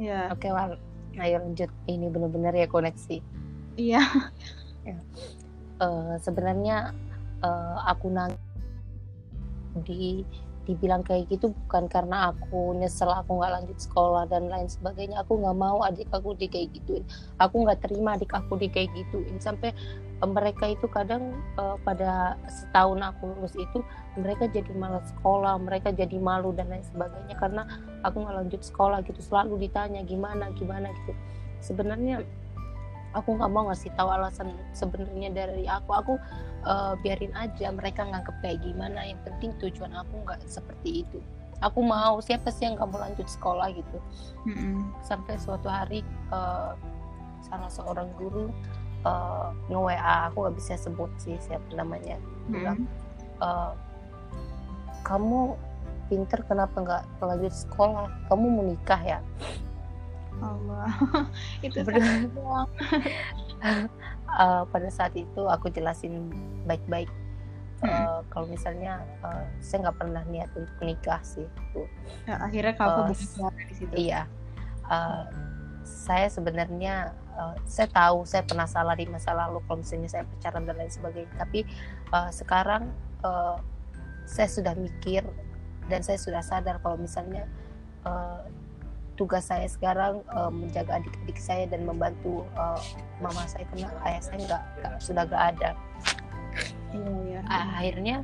[0.01, 0.33] Iya.
[0.35, 0.79] Oke, Wal.
[1.21, 1.71] Ayo lanjut.
[1.87, 3.17] Ini benar-benar ya koneksi.
[3.79, 4.03] Iya.
[4.87, 6.95] Eh, sebenarnya
[7.43, 8.33] eh, aku nang
[9.83, 10.23] di
[10.63, 15.27] dibilang kayak gitu bukan karena aku nyesel aku nggak lanjut sekolah dan lain sebagainya.
[15.27, 17.03] Aku nggak mau adik aku di kayak gituin.
[17.43, 19.43] Aku nggak terima adik aku di kayak gituin.
[19.43, 19.75] Sampai
[20.23, 23.83] eh, mereka itu kadang eh, pada setahun aku lulus itu
[24.15, 27.67] mereka jadi malas sekolah mereka jadi malu dan lain sebagainya karena
[28.07, 29.19] aku nggak lanjut sekolah gitu.
[29.19, 31.13] Selalu ditanya gimana gimana gitu.
[31.59, 32.23] Sebenarnya
[33.13, 35.91] aku nggak mau ngasih tahu alasan sebenarnya dari aku.
[35.93, 36.13] Aku
[36.67, 39.05] eh, biarin aja mereka nganggep kayak gimana.
[39.05, 41.19] Yang penting tujuan aku nggak seperti itu.
[41.63, 43.99] Aku mau siapa sih yang kamu lanjut sekolah gitu?
[44.43, 44.91] Mm-mm.
[45.07, 46.03] sampai suatu hari
[46.33, 46.73] eh,
[47.47, 48.51] salah seorang guru
[49.07, 52.19] eh, nge WA aku nggak bisa sebut sih siapa namanya.
[52.51, 53.45] Bilang Mm-mm.
[53.47, 53.73] eh,
[55.07, 55.55] kamu
[56.11, 58.11] pinter kenapa nggak lanjut sekolah?
[58.27, 59.21] Kamu mau nikah ya
[60.43, 60.89] Allah.
[61.67, 61.79] Itu.
[64.33, 66.33] Eh, pada saat itu aku jelasin
[66.65, 67.13] baik-baik.
[67.85, 71.85] Eh, kalau misalnya eh, saya nggak pernah niat untuk nikah sih gitu.
[72.25, 73.93] Ya, akhirnya buka suara di situ.
[73.93, 74.25] iya
[74.91, 75.25] Eh,
[75.83, 80.67] saya sebenarnya eh, saya tahu saya pernah salah di masa lalu kalau misalnya saya pacaran
[80.67, 81.61] dan lain sebagainya tapi
[82.13, 82.91] eh, sekarang
[83.23, 83.57] eh,
[84.27, 85.23] saya sudah mikir
[85.91, 87.47] dan saya sudah sadar kalau misalnya
[88.07, 88.43] eh,
[89.15, 92.81] tugas saya sekarang eh, menjaga adik-adik saya dan membantu eh,
[93.19, 94.63] mama saya karena ayah saya nggak
[94.99, 95.71] sudah nggak ada
[96.93, 97.41] Iya, iya.
[97.49, 98.17] Ah, akhirnya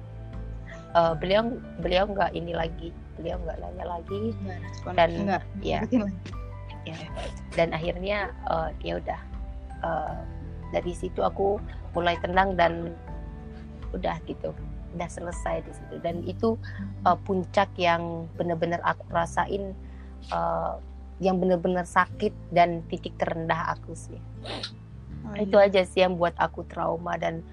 [0.93, 1.43] eh, beliau
[1.81, 4.93] beliau nggak ini lagi beliau nggak nanya lagi Nggak respon.
[4.95, 5.81] dan Nggak, ya
[6.85, 6.97] ya.
[7.53, 9.21] dan akhirnya eh, ya udah
[9.83, 10.17] eh,
[10.69, 11.57] dari situ aku
[11.97, 12.93] mulai tenang dan
[13.91, 14.53] udah gitu
[14.93, 16.61] udah selesai di situ dan itu
[17.03, 19.73] eh, puncak yang benar-benar aku rasain
[20.27, 20.75] eh,
[21.19, 24.23] yang benar-benar sakit dan titik terendah aku sih
[25.29, 25.69] Oh, itu iya.
[25.69, 27.45] aja sih yang buat aku trauma dan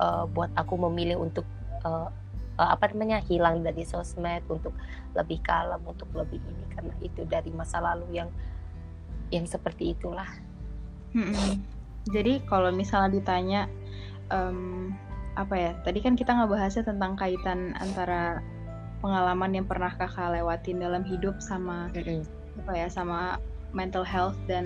[0.00, 1.46] eh, buat aku memilih untuk
[1.86, 2.08] eh,
[2.58, 4.74] eh, apa namanya hilang dari sosmed untuk
[5.14, 8.30] lebih kalem untuk lebih ini karena itu dari masa lalu yang
[9.30, 10.26] yang seperti itulah.
[12.10, 13.60] Jadi kalau misalnya ditanya
[14.30, 14.90] em,
[15.38, 15.72] apa ya?
[15.86, 18.42] Tadi kan kita ngebahasnya tentang kaitan antara
[19.00, 21.88] pengalaman yang pernah kakak lewatin dalam hidup sama
[22.60, 23.40] apa ya sama
[23.72, 24.64] mental health dan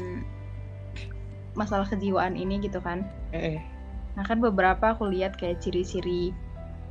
[1.54, 3.06] masalah kejiwaan ini gitu kan.
[4.18, 6.34] Nah kan beberapa aku lihat kayak ciri-ciri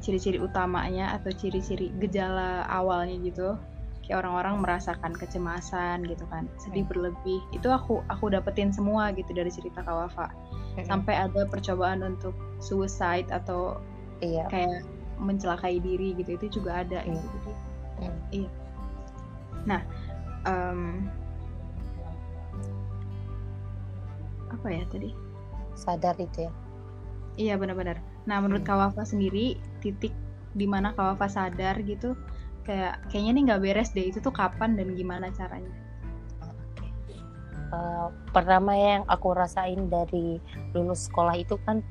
[0.04, 3.60] ciri-ciri utamanya atau ciri-ciri gejala awalnya gitu.
[4.04, 7.40] Kayak orang-orang merasakan kecemasan gitu kan sedih berlebih.
[7.56, 10.32] Itu aku aku dapetin semua gitu dari cerita Kawafa
[10.90, 13.78] sampai ada percobaan untuk suicide atau
[14.26, 14.50] iya.
[14.50, 14.82] kayak
[15.20, 17.14] mencelakai diri gitu itu juga ada Hmm.
[17.16, 17.54] gitu jadi
[18.04, 18.20] Hmm.
[18.32, 18.50] iya
[19.64, 19.82] nah
[20.44, 21.08] em,
[24.52, 25.10] apa ya tadi
[25.74, 26.54] sadar itu ya
[27.34, 27.98] Iya benar-benar.
[28.30, 28.94] Nah menurut Hmm.
[28.94, 30.14] Kawafa sendiri titik
[30.54, 32.14] di mana Kawafa sadar gitu
[32.62, 35.74] kayak kayaknya nih nggak beres deh itu tuh kapan dan gimana caranya?
[37.74, 40.38] Eh, pertama yang aku rasain dari
[40.78, 41.82] lulus sekolah itu kan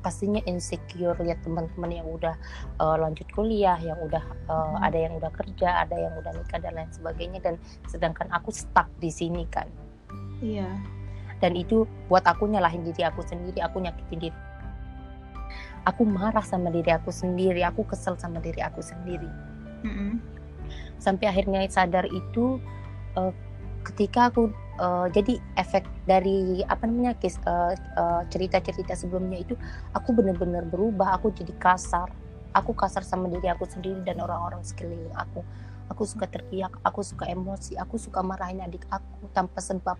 [0.00, 2.34] pastinya insecure lihat teman-teman yang udah
[2.80, 4.82] eh, lanjut kuliah, yang udah Hmm.
[4.82, 7.54] ada yang udah kerja, ada yang udah nikah dan lain sebagainya dan
[7.86, 9.70] sedangkan aku stuck di sini kan.
[10.42, 10.66] Iya.
[11.38, 14.38] Dan itu buat aku nyalahin diri aku sendiri, aku nyakitin diri.
[15.88, 19.30] Aku marah sama diri aku sendiri, aku kesel sama diri aku sendiri.
[19.80, 20.20] Mm-mm.
[21.00, 22.60] sampai akhirnya sadar itu
[23.16, 23.32] eh,
[23.82, 29.54] ketika aku eh, jadi efek dari apa namanya kis- eh, eh, cerita-cerita sebelumnya itu
[29.92, 32.08] aku benar-benar berubah aku jadi kasar
[32.52, 35.40] aku kasar sama diri aku sendiri dan orang-orang sekeliling aku
[35.86, 39.98] aku suka teriak aku suka emosi aku suka marahin adik aku tanpa sebab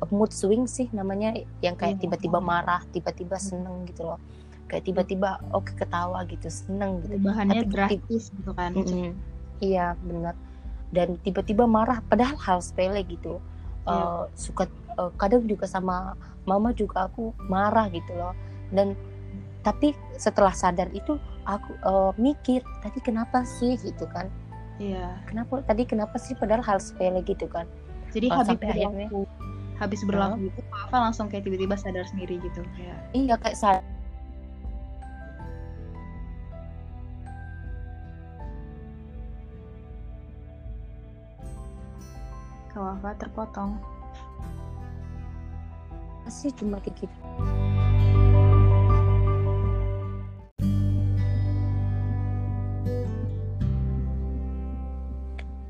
[0.00, 2.08] aku mood swing sih namanya yang kayak Iya.
[2.08, 4.20] tiba-tiba marah tiba-tiba seneng gitu loh
[4.64, 8.70] kayak tiba-tiba oke ketawa gitu seneng gitu Perubahannya Tapi- drastis gitu kan.
[9.60, 10.32] Iya benar.
[10.90, 13.38] Dan tiba-tiba marah, padahal hal sepele gitu.
[13.84, 13.94] Iya.
[13.94, 18.34] Eh, suka eh, kadang juga sama mama juga aku marah gitu loh.
[18.70, 18.98] Dan
[19.60, 21.14] tapi setelah sadar itu
[21.44, 24.26] aku eh, mikir tadi kenapa sih gitu kan?
[24.76, 25.14] Iya.
[25.26, 27.68] Kenapa tadi kenapa sih padahal hal sepele gitu kan?
[28.10, 29.22] Jadi Oh, habis sampai akhirnya- berlaku
[29.80, 33.84] habis berlaku itu Kawafa langsung kayak tiba-tiba sadar sendiri gitu kayak Iya kayak sadar.
[42.70, 43.74] Kawafa terpotong.
[46.30, 47.16] sih cuma kayak gitu.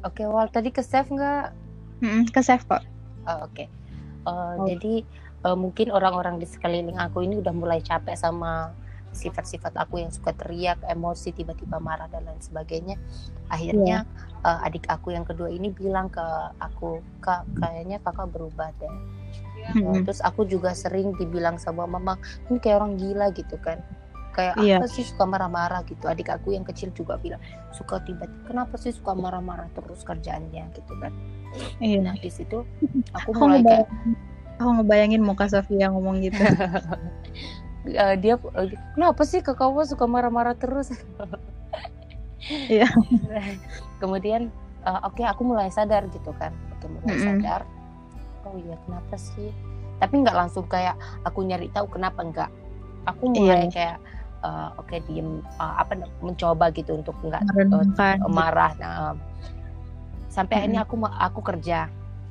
[0.05, 1.57] Oke, Wal tadi ke save nggak?
[2.05, 2.85] Mm-mm, ke save kok.
[3.25, 3.69] Oh, Oke.
[4.29, 5.05] Uh, Jadi
[5.49, 8.73] uh, mungkin orang-orang di sekeliling aku ini udah mulai capek sama
[9.11, 12.97] sifat-sifat aku yang suka teriak, emosi, tiba-tiba marah dan lain sebagainya.
[13.51, 14.07] Akhirnya
[14.47, 16.23] uh, adik aku yang kedua ini bilang ke
[16.63, 18.91] aku, kak kayaknya kakak berubah deh.
[18.91, 20.03] Uh, Mm-mm.
[20.09, 22.17] terus aku juga sering dibilang sama mama,
[22.49, 23.83] ini kayak orang gila gitu kan.
[24.31, 24.79] Kayak Iya.
[24.79, 26.07] apa sih suka marah-marah gitu.
[26.07, 27.43] Adik aku yang kecil juga bilang
[27.75, 31.11] suka tiba-tiba kenapa sih suka marah-marah terus kerjaannya gitu kan.
[31.83, 31.99] Iya.
[31.99, 32.63] Nah di situ
[33.19, 34.15] aku mulai kayak ngebayangin,
[34.63, 36.39] aku ngebayangin muka Sofia ngomong gitu.
[37.87, 40.93] eh, dia eh, kenapa sih kakak suka marah-marah terus
[42.73, 42.89] Iya.
[44.01, 44.49] kemudian
[44.83, 47.27] eh, oke aku mulai sadar gitu kan oke mulai Mm-mm.
[47.41, 47.61] sadar
[48.49, 49.53] oh iya kenapa sih
[50.01, 52.51] tapi nggak langsung kayak aku nyari tahu kenapa enggak
[53.05, 53.73] aku mulai Iya.
[53.73, 53.97] kayak
[54.41, 55.93] eh, oke diem eh, apa
[56.25, 58.17] mencoba gitu untuk nggak Merenungkan.
[58.33, 59.17] marah nah, em,
[60.33, 60.61] sampai Mm-mm.
[60.65, 61.79] akhirnya aku aku kerja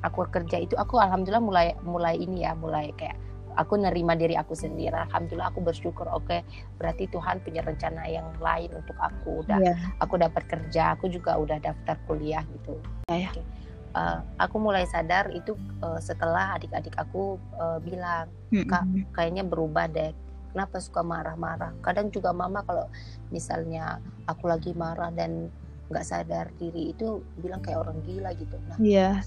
[0.02, 3.14] aku kerja itu aku alhamdulillah mulai mulai ini ya mulai kayak
[3.60, 6.40] aku nerima diri aku sendiri alhamdulillah aku bersyukur oke
[6.74, 9.74] berarti Tuhan punya rencana yang lain untuk aku udah Iya.
[10.00, 13.30] aku dapat kerja aku juga udah daftar kuliah gitu Iya, iya.
[13.30, 13.42] Oke.
[13.90, 19.06] Eh, aku mulai sadar itu eh, setelah adik-adik aku eh, bilang Kak, Mm-mm.
[19.12, 20.10] kayaknya berubah deh
[20.50, 22.90] kenapa suka marah-marah kadang juga mama kalau
[23.30, 25.46] misalnya aku lagi marah dan
[25.86, 29.22] nggak sadar diri itu bilang kayak orang gila gitu nah Iya.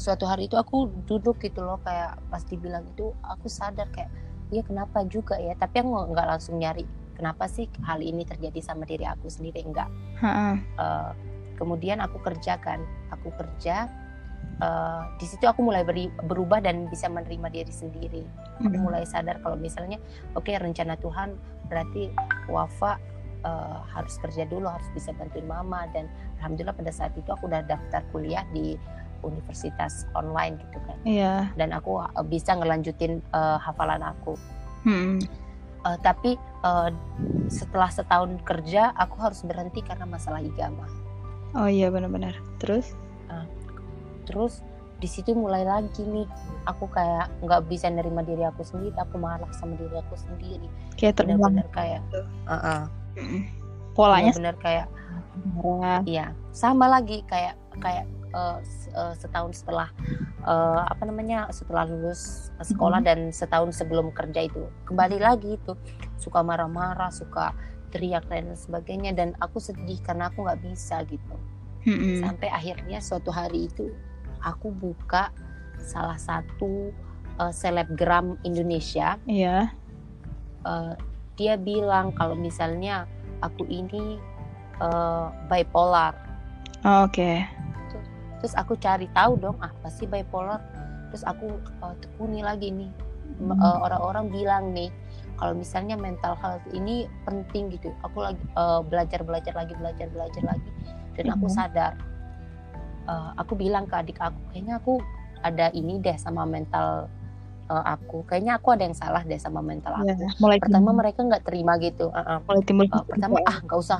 [0.00, 4.08] Suatu hari itu aku duduk gitu loh kayak pas dibilang itu aku sadar kayak
[4.48, 5.52] iya kenapa juga ya?
[5.60, 9.60] Tapi aku nggak langsung nyari kenapa sih hal ini terjadi sama diri aku sendiri?
[9.60, 9.92] Enggak
[10.24, 10.56] Ha-ha.
[10.80, 11.12] Eh,
[11.60, 12.80] kemudian aku kerjakan
[13.12, 13.84] aku kerja
[14.64, 18.24] eh, di situ aku mulai beri- berubah dan bisa menerima diri sendiri.
[18.64, 18.80] Aku Mm-mm.
[18.80, 20.00] mulai sadar kalau misalnya
[20.32, 21.36] oke rencana Tuhan
[21.68, 22.08] berarti
[22.48, 22.96] Wafa
[23.44, 25.84] eh, harus kerja dulu harus bisa bantuin mama.
[25.92, 26.08] Dan
[26.40, 28.80] alhamdulillah pada saat itu aku udah daftar kuliah di
[29.22, 31.34] universitas online gitu kan Iya.
[31.54, 34.34] dan aku eh, bisa ngelanjutin eh, hafalan aku
[34.84, 35.20] Mm-mm.
[35.80, 36.88] Eh, tapi eh,
[37.48, 40.84] setelah setahun kerja aku harus berhenti karena masalah igama
[41.50, 42.36] Oh iya benar-benar.
[42.58, 42.94] Terus?
[44.22, 44.62] terus
[45.00, 46.22] di situ mulai lagi nih
[46.62, 51.24] aku kayak nggak bisa nerima diri aku sendiri aku marah sama diri aku sendiri Kayak
[51.24, 52.02] benar-benar kayak
[52.46, 52.86] uh-uh,
[53.18, 53.42] Mm-mm.
[53.96, 54.86] Polanya benar kayak
[55.56, 56.04] marah.
[56.04, 58.58] Iya, sama lagi kayak kayak eh,
[58.94, 59.88] eh, setahun setelah
[60.46, 65.74] eh, apa namanya setelah lulus sekolah dan setahun sebelum kerja itu kembali lagi itu
[66.16, 67.52] suka marah-marah, suka
[67.90, 71.34] teriak dan sebagainya dan aku sedih karena aku nggak bisa gitu.
[71.88, 72.20] Mm-mm.
[72.22, 73.90] Sampai akhirnya suatu hari itu
[74.44, 75.32] aku buka
[75.80, 76.92] salah satu
[77.40, 79.72] eh, selebgram Indonesia Iya.
[80.64, 80.94] eh,
[81.40, 83.08] dia bilang kalau misalnya
[83.40, 84.20] aku ini
[84.78, 86.12] eh, bipolar
[86.80, 87.44] Oh, Oke.
[88.40, 90.58] Terus aku cari tahu dong apa sih bipolar
[91.08, 92.90] terus aku uh, tekuni lagi nih
[93.32, 93.54] Hmm.
[93.54, 94.90] uh, orang-orang bilang nih
[95.36, 100.42] kalau misalnya mental health ini penting gitu aku lagi uh, belajar belajar lagi belajar belajar
[100.44, 100.70] lagi
[101.14, 101.54] dan aku Mhm.
[101.54, 101.92] sadar
[103.06, 104.98] uh, aku bilang ke adik aku kayaknya aku
[105.40, 107.06] ada ini deh sama mental
[107.66, 110.10] uh, aku kayaknya aku ada yang salah deh sama mental Iya.
[110.12, 112.38] aku Mulai pertama timbul- mereka nggak terima gitu uh-uh.
[112.44, 113.48] mulai timbul Uh, pertama kecurigaan.
[113.48, 113.98] ah nggak usah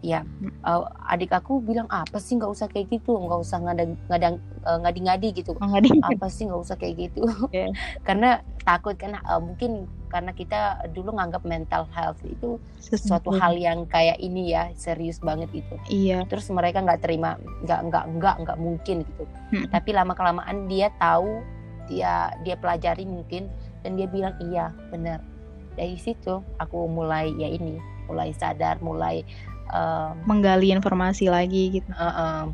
[0.00, 0.22] ya
[0.60, 4.28] uh, adik aku bilang apa sih nggak usah kayak gitu nggak usah ngada ngada
[4.62, 5.90] uh, ngadi-ngadi gitu Oh, nggak di.
[5.98, 7.70] apa sih nggak usah kayak gitu Oke.
[8.06, 13.28] karena takut karena uh, mungkin karena kita dulu nganggap mental health itu suatu Sesuatu.
[13.34, 16.24] hal yang kayak ini ya serius banget gitu Iya.
[16.24, 19.64] terus mereka nggak terima nggak nggak nggak nggak mungkin gitu Hmm.
[19.68, 21.40] tapi lama kelamaan dia tahu
[21.86, 23.48] dia dia pelajari mungkin
[23.80, 25.24] dan dia bilang iya benar
[25.72, 29.24] dari situ aku mulai ya ini mulai sadar mulai
[29.70, 31.88] um, Menggali informasi lagi gitu.
[31.94, 32.46] uh, um,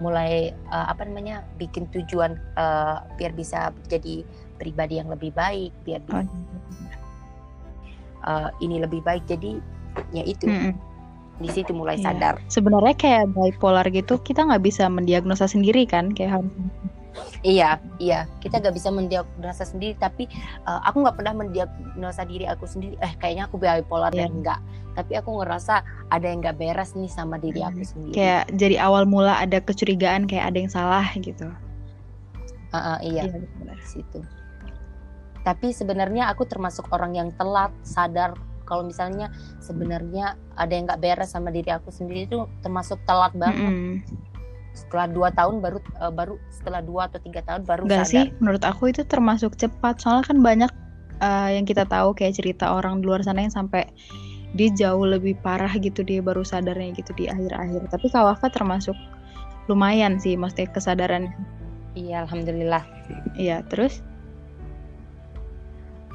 [0.00, 4.24] mulai uh, apa namanya bikin tujuan uh, biar bisa jadi
[4.56, 6.24] pribadi yang lebih baik biar Oh.
[8.26, 9.60] uh, ini lebih baik jadi
[10.12, 10.72] ya itu Mm-mm.
[11.40, 12.12] di situ mulai Iya.
[12.12, 16.52] sadar Sebenarnya kayak bipolar gitu kita nggak bisa mendiagnosa sendiri kan kayak harus
[17.44, 18.26] Iya, iya.
[18.42, 20.26] Kita gak bisa mendiagnosa sendiri, tapi
[20.66, 22.98] uh, aku nggak pernah mendiagnosa diri aku sendiri.
[22.98, 24.26] Eh, kayaknya aku bipolar Iya.
[24.26, 24.60] dan enggak.
[24.96, 28.12] Tapi aku ngerasa ada yang nggak beres nih sama diri aku sendiri.
[28.12, 28.16] Hmm.
[28.16, 31.48] kayak jadi awal mula ada kecurigaan kayak ada yang salah gitu.
[32.72, 33.76] Uh, uh, iya, benar.
[33.76, 34.20] di situ.
[35.46, 38.34] Tapi sebenarnya aku termasuk orang yang telat sadar
[38.66, 39.30] kalau misalnya
[39.62, 43.70] sebenarnya ada yang nggak beres sama diri aku sendiri itu termasuk telat banget.
[43.70, 43.94] Mm-mm.
[44.76, 48.38] Setelah dua tahun baru uh, baru setelah dua atau tiga tahun baru Enggak sih, sadar.
[48.44, 49.98] menurut aku itu termasuk cepat.
[50.04, 50.72] Soalnya kan banyak
[51.24, 53.88] uh, yang kita tahu kayak cerita orang di luar sana yang sampai
[54.56, 57.88] dia jauh lebih parah gitu dia baru sadarnya gitu di akhir-akhir.
[57.88, 58.94] Tapi Kawafa termasuk
[59.66, 61.32] lumayan sih maksudnya kesadaran.
[61.96, 62.84] Iya, alhamdulillah.
[63.40, 64.04] Iya, terus?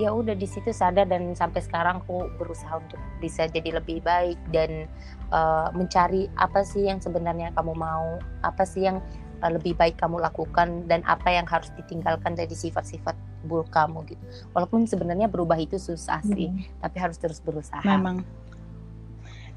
[0.02, 4.42] Ya udah di situ sadar dan sampai sekarang aku berusaha untuk bisa jadi lebih baik
[4.50, 4.90] dan
[5.30, 8.98] uh, mencari apa sih yang sebenarnya kamu mau, apa sih yang
[9.46, 13.14] uh, lebih baik kamu lakukan dan apa yang harus ditinggalkan dari sifat-sifat
[13.46, 14.26] buruk kamu gitu.
[14.58, 16.82] Walaupun sebenarnya berubah itu susah sih, hmm.
[16.82, 17.86] tapi harus terus berusaha.
[17.86, 18.26] Memang.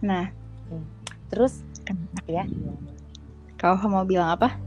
[0.05, 0.29] Nah,
[0.69, 0.85] hmm.
[1.33, 1.65] terus
[2.29, 2.45] ya.
[3.57, 4.61] Kau mau bilang apa?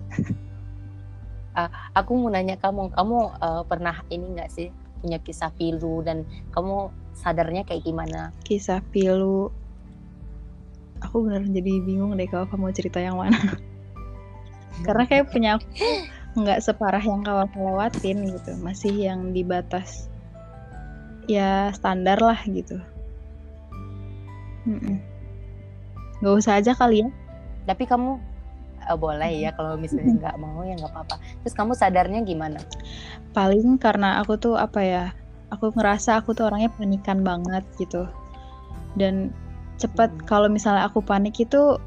[1.54, 6.28] uh, aku mau nanya kamu, kamu uh, pernah ini nggak sih punya kisah pilu dan
[6.52, 8.34] kamu sadarnya kayak gimana?
[8.46, 9.50] Kisah pilu,
[11.02, 13.38] aku benar jadi bingung deh kalau kamu cerita yang mana.
[14.86, 15.68] Karena kayak punya aku
[16.38, 20.06] nggak separah yang kau lewatin gitu, masih yang di batas
[21.26, 22.78] ya standar lah gitu.
[24.70, 24.98] Mm -mm.
[26.18, 27.10] Gak usah aja kali ya.
[27.66, 28.18] Tapi kamu
[28.92, 32.60] oh, boleh ya kalau misalnya nggak mau ya nggak apa-apa terus kamu sadarnya gimana
[33.38, 35.04] paling karena aku tuh apa ya
[35.54, 38.10] aku ngerasa aku tuh orangnya panikan banget gitu
[38.98, 39.30] dan
[39.78, 40.26] cepet hmm.
[40.26, 41.78] kalau misalnya aku panik itu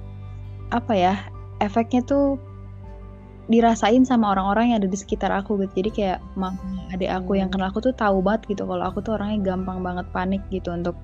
[0.71, 1.15] apa ya
[1.59, 2.39] efeknya tuh
[3.51, 7.51] dirasain sama orang-orang yang ada di sekitar aku gitu jadi kayak mama adik aku yang
[7.51, 7.59] hmm.
[7.59, 10.95] kenal aku tuh tahu banget gitu kalau aku tuh orangnya gampang banget panik gitu untuk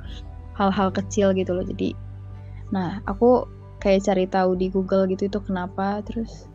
[0.54, 1.90] hal-hal kecil gitu loh jadi
[2.70, 3.50] nah aku
[3.82, 6.46] kayak cari tahu di Google gitu itu kenapa terus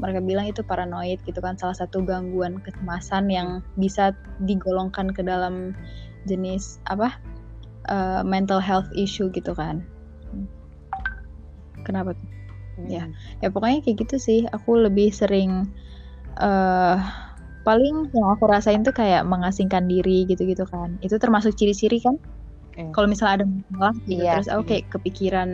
[0.00, 4.16] mereka bilang itu paranoid gitu kan salah satu gangguan kecemasan yang bisa
[4.48, 5.76] digolongkan ke dalam
[6.24, 7.16] jenis apa
[7.92, 9.84] uh, mental health issue gitu kan
[11.84, 12.28] kenapa tuh
[12.80, 12.88] hmm.
[12.88, 13.04] ya
[13.44, 15.68] ya pokoknya kayak gitu sih aku lebih sering
[16.40, 16.96] uh,
[17.64, 22.16] paling yang aku rasain tuh kayak mengasingkan diri gitu-gitu kan itu termasuk ciri-ciri kan
[22.76, 22.92] hmm.
[22.96, 24.40] kalau misalnya ada masalah gitu iya.
[24.40, 25.50] terus aku kayak kepikiran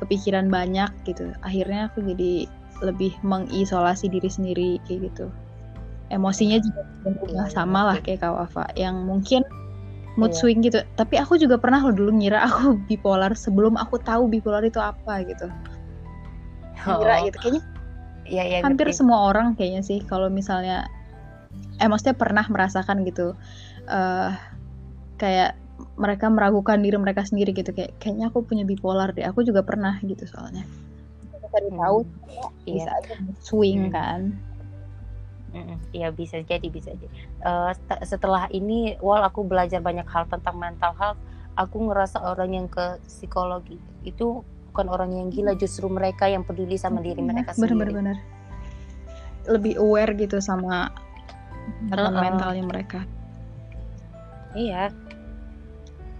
[0.00, 2.48] kepikiran banyak gitu akhirnya aku jadi
[2.84, 5.26] lebih mengisolasi diri sendiri kayak gitu.
[6.12, 9.42] Emosinya juga berubah iya, sama lah kayak Kak Wafa yang mungkin
[10.14, 10.38] mood iya.
[10.38, 10.80] swing gitu.
[10.94, 15.24] Tapi aku juga pernah loh dulu ngira aku bipolar sebelum aku tahu bipolar itu apa
[15.26, 15.50] gitu.
[16.86, 17.20] Ngira oh.
[17.26, 17.38] gitu.
[17.42, 17.62] Kayaknya
[18.26, 18.98] ya, ya, hampir ngerti.
[19.02, 20.86] semua orang kayaknya sih kalau misalnya
[21.78, 23.32] eh maksudnya pernah merasakan gitu
[23.86, 24.30] uh,
[25.16, 25.56] kayak
[25.96, 27.74] mereka meragukan diri mereka sendiri gitu.
[27.74, 29.26] Kayak kayaknya aku punya bipolar deh.
[29.26, 30.62] Aku juga pernah gitu soalnya
[31.52, 31.80] cari hmm.
[31.80, 31.98] tahu
[32.66, 32.74] iya.
[32.78, 33.94] bisa aja swing hmm.
[33.94, 34.22] kan
[35.96, 37.08] Iya bisa jadi bisa jadi.
[37.40, 37.72] Uh,
[38.04, 41.16] setelah ini, wal aku belajar banyak hal tentang mental health.
[41.56, 46.76] Aku ngerasa orang yang ke psikologi itu bukan orang yang gila, justru mereka yang peduli
[46.76, 47.88] sama diri iya, mereka sendiri.
[47.88, 48.16] Benar-benar.
[49.48, 52.12] Lebih aware gitu sama uh -uh.
[52.12, 53.08] mentalnya mereka.
[54.52, 54.92] Iya,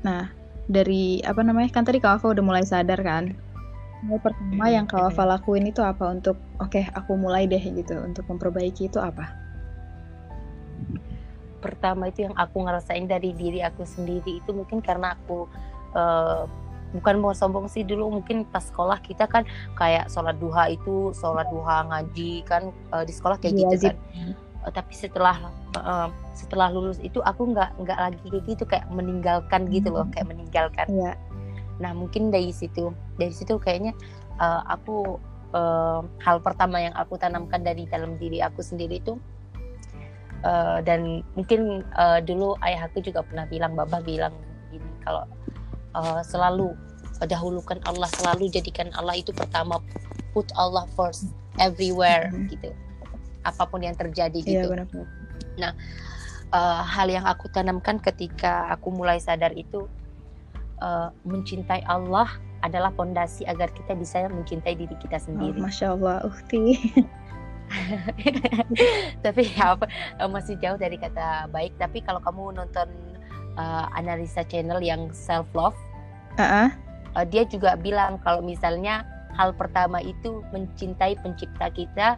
[0.06, 0.30] Nah,
[0.70, 3.34] dari apa namanya kan tadi Kak udah mulai sadar kan.
[4.04, 6.12] Hal pertama yang Kak Alfa lakuin itu apa?
[6.12, 9.32] Untuk oke okay, aku mulai deh gitu untuk memperbaiki itu apa?
[11.64, 15.48] Pertama itu yang aku ngerasain dari diri aku sendiri itu mungkin karena aku
[15.96, 16.44] uh,
[16.94, 21.48] bukan mau sombong sih dulu mungkin pas sekolah kita kan kayak sholat duha itu sholat
[21.48, 23.96] duha ngaji kan uh, di sekolah kayak gitu kan.
[24.62, 25.36] Uh, tapi setelah
[25.80, 30.28] uh, setelah lulus itu aku nggak nggak lagi kayak gitu kayak meninggalkan gitu loh kayak
[30.28, 30.86] meninggalkan.
[30.92, 31.16] Yeah.
[31.76, 33.92] Nah mungkin dari situ dari situ kayaknya
[34.40, 35.20] uh, aku
[35.52, 39.20] uh, hal pertama yang aku tanamkan dari dalam diri aku sendiri itu
[40.44, 44.32] uh, dan mungkin uh, dulu ayah aku juga pernah bilang bapak bilang
[44.72, 45.28] gini kalau
[45.92, 46.72] uh, selalu
[47.28, 49.80] dahulukan Allah selalu jadikan Allah itu pertama
[50.36, 52.48] put Allah first everywhere mm -hmm.
[52.52, 52.70] gitu
[53.46, 54.74] apa pun yang terjadi iya, gitu.
[54.74, 54.88] Iya, benar,
[55.56, 55.72] Nah,
[56.52, 59.86] uh, hal yang aku tanamkan ketika aku mulai sadar itu
[60.82, 62.28] uh, mencintai Allah
[62.64, 65.60] adalah fondasi agar kita bisa mencintai diri kita sendiri.
[65.60, 66.80] Oh, Masya Allah, Ukti.
[69.26, 71.74] tapi apa eh, masih jauh dari kata baik.
[71.78, 72.88] Tapi kalau kamu nonton
[73.58, 75.76] uh, analisa channel yang self love,
[76.38, 76.70] uh-uh.
[77.18, 79.02] uh, dia juga bilang kalau misalnya
[79.34, 82.08] hal pertama itu mencintai pencipta kita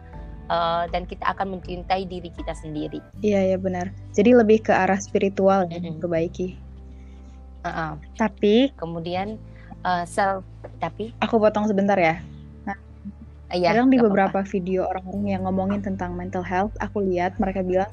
[0.53, 3.01] uh, dan kita akan mencintai diri kita sendiri.
[3.25, 3.91] Iya ya benar.
[4.13, 5.95] Jadi lebih ke arah spiritual mm -hmm.
[5.99, 6.68] perbaiki.
[7.63, 7.91] Uh -uh.
[8.15, 9.35] Tapi kemudian
[9.83, 10.43] uh, self
[10.79, 12.19] tapi aku potong sebentar ya.
[12.63, 12.77] Nah,
[13.51, 14.47] iya, kadang di beberapa apa.
[14.47, 17.91] video orang-orang yang ngomongin tentang mental health, aku lihat mereka bilang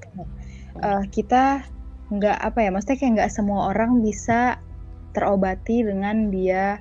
[0.83, 1.67] uh, kita
[2.11, 4.63] nggak apa ya, maksudnya kayak nggak semua orang bisa
[5.11, 6.79] terobati dengan dia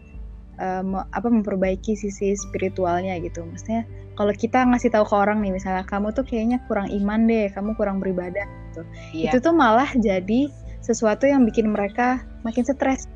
[0.62, 3.42] uh, apa memperbaiki sisi spiritualnya gitu.
[3.42, 7.52] Maksudnya kalau kita ngasih tahu ke orang nih misalnya kamu tuh kayaknya kurang iman deh
[7.52, 8.82] kamu kurang beribadah gitu
[9.12, 9.30] iya.
[9.30, 10.48] itu tuh malah jadi
[10.86, 13.10] sesuatu yang bikin mereka makin stres.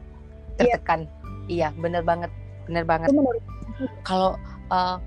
[0.58, 1.06] Tertekan.
[1.46, 2.34] Iya, iya bener banget
[2.70, 3.10] bener banget.
[4.06, 4.38] Kalau
[4.74, 4.98] uh,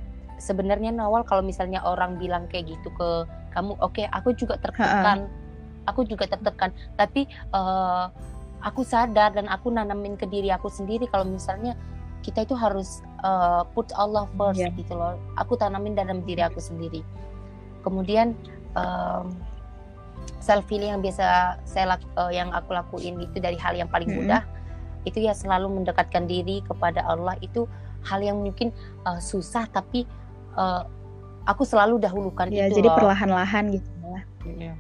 [0.43, 5.31] sebenarnya Nawal kalau misalnya orang bilang kayak gitu ke kamu oke okay, aku juga tertekan.
[5.91, 6.75] Aku juga tertekan.
[6.99, 8.11] Tapi uh,
[8.63, 11.75] aku sadar dan aku nanamin ke diri aku sendiri kalau misalnya
[12.23, 14.71] kita itu harus uh, put Allah first yeah.
[14.75, 15.19] gitu loh.
[15.39, 17.03] Aku tanamin dalam diri aku sendiri.
[17.83, 18.39] Kemudian
[18.79, 19.35] um,
[20.43, 24.43] self healing yang biasa saya uh, yang aku lakuin itu dari hal yang paling mudah
[24.43, 25.09] mm-hmm.
[25.09, 27.39] itu ya selalu mendekatkan diri kepada Allah.
[27.39, 27.71] Itu
[28.03, 28.75] hal yang mungkin
[29.07, 30.07] uh, susah tapi
[30.59, 30.83] uh,
[31.47, 34.21] aku selalu dahulukan ya, itu jadi perlahan-lahan gitu ya.
[34.43, 34.77] Yeah.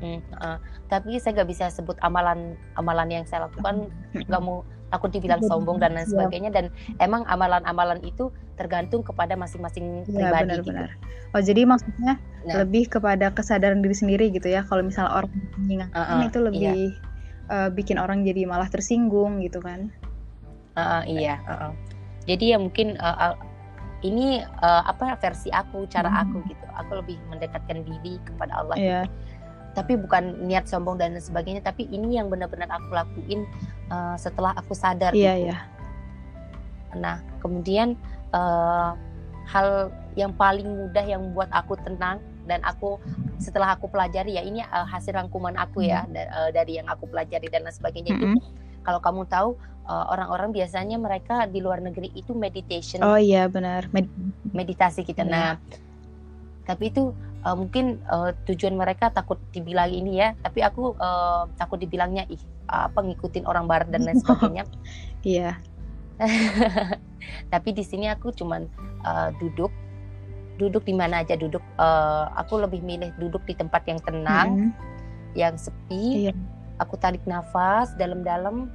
[0.00, 0.58] Mm, uh,
[0.90, 5.82] tapi saya nggak bisa sebut amalan amalan yang saya lakukan nggak mau takut dibilang sombong
[5.82, 6.70] dan lain sebagainya dan
[7.02, 10.90] emang amalan-amalan itu tergantung kepada masing-masing ya, pribadi benar, benar.
[11.34, 12.62] Oh jadi maksudnya nah.
[12.62, 16.78] lebih kepada kesadaran diri sendiri gitu ya kalau misalnya orang mengingatkan uh -uh, itu lebih
[16.94, 17.50] iya.
[17.50, 19.90] uh, bikin orang jadi malah tersinggung gitu kan?
[20.78, 21.42] Uh, uh, iya.
[21.42, 21.72] Uh, uh.
[22.30, 23.36] Jadi ya mungkin uh, uh,
[24.06, 26.22] ini uh, apa versi aku, cara hmm.
[26.22, 26.66] aku gitu.
[26.78, 28.78] Aku lebih mendekatkan diri kepada Allah.
[28.78, 29.02] Yeah.
[29.10, 29.33] Gitu
[29.74, 33.44] tapi bukan niat sombong dan sebagainya tapi ini yang benar-benar aku lakuin
[33.90, 35.50] uh, setelah aku sadar iya gitu.
[35.50, 35.56] iya
[36.94, 37.98] nah kemudian
[38.30, 38.94] uh,
[39.44, 43.02] hal yang paling mudah yang membuat aku tenang dan aku
[43.42, 46.14] setelah aku pelajari ya ini uh, hasil rangkuman aku ya hmm.
[46.14, 48.38] uh, dari yang aku pelajari dan lain sebagainya -hmm.
[48.38, 48.46] itu
[48.86, 53.90] kalau kamu tahu orang-orang uh, biasanya mereka di luar negeri itu meditation oh iya benar
[53.92, 54.08] Med
[54.54, 55.28] meditasi kita yeah.
[55.28, 55.50] nah
[56.64, 57.12] tapi itu
[57.44, 62.40] uh, mungkin uh, tujuan mereka takut dibilang ini ya tapi aku uh, takut dibilangnya ih
[62.68, 64.64] apa ngikutin orang barat dan lain sebagainya.
[65.22, 65.50] Iya.
[67.52, 68.66] Tapi di sini aku cuman
[69.04, 69.70] uh, duduk.
[70.54, 71.62] Duduk di mana aja duduk.
[71.76, 74.70] Uh, aku lebih milih duduk di tempat yang tenang mm -hmm.
[75.34, 76.30] yang sepi.
[76.30, 76.34] Iya.
[76.74, 78.66] aku tarik nafas dalam-dalam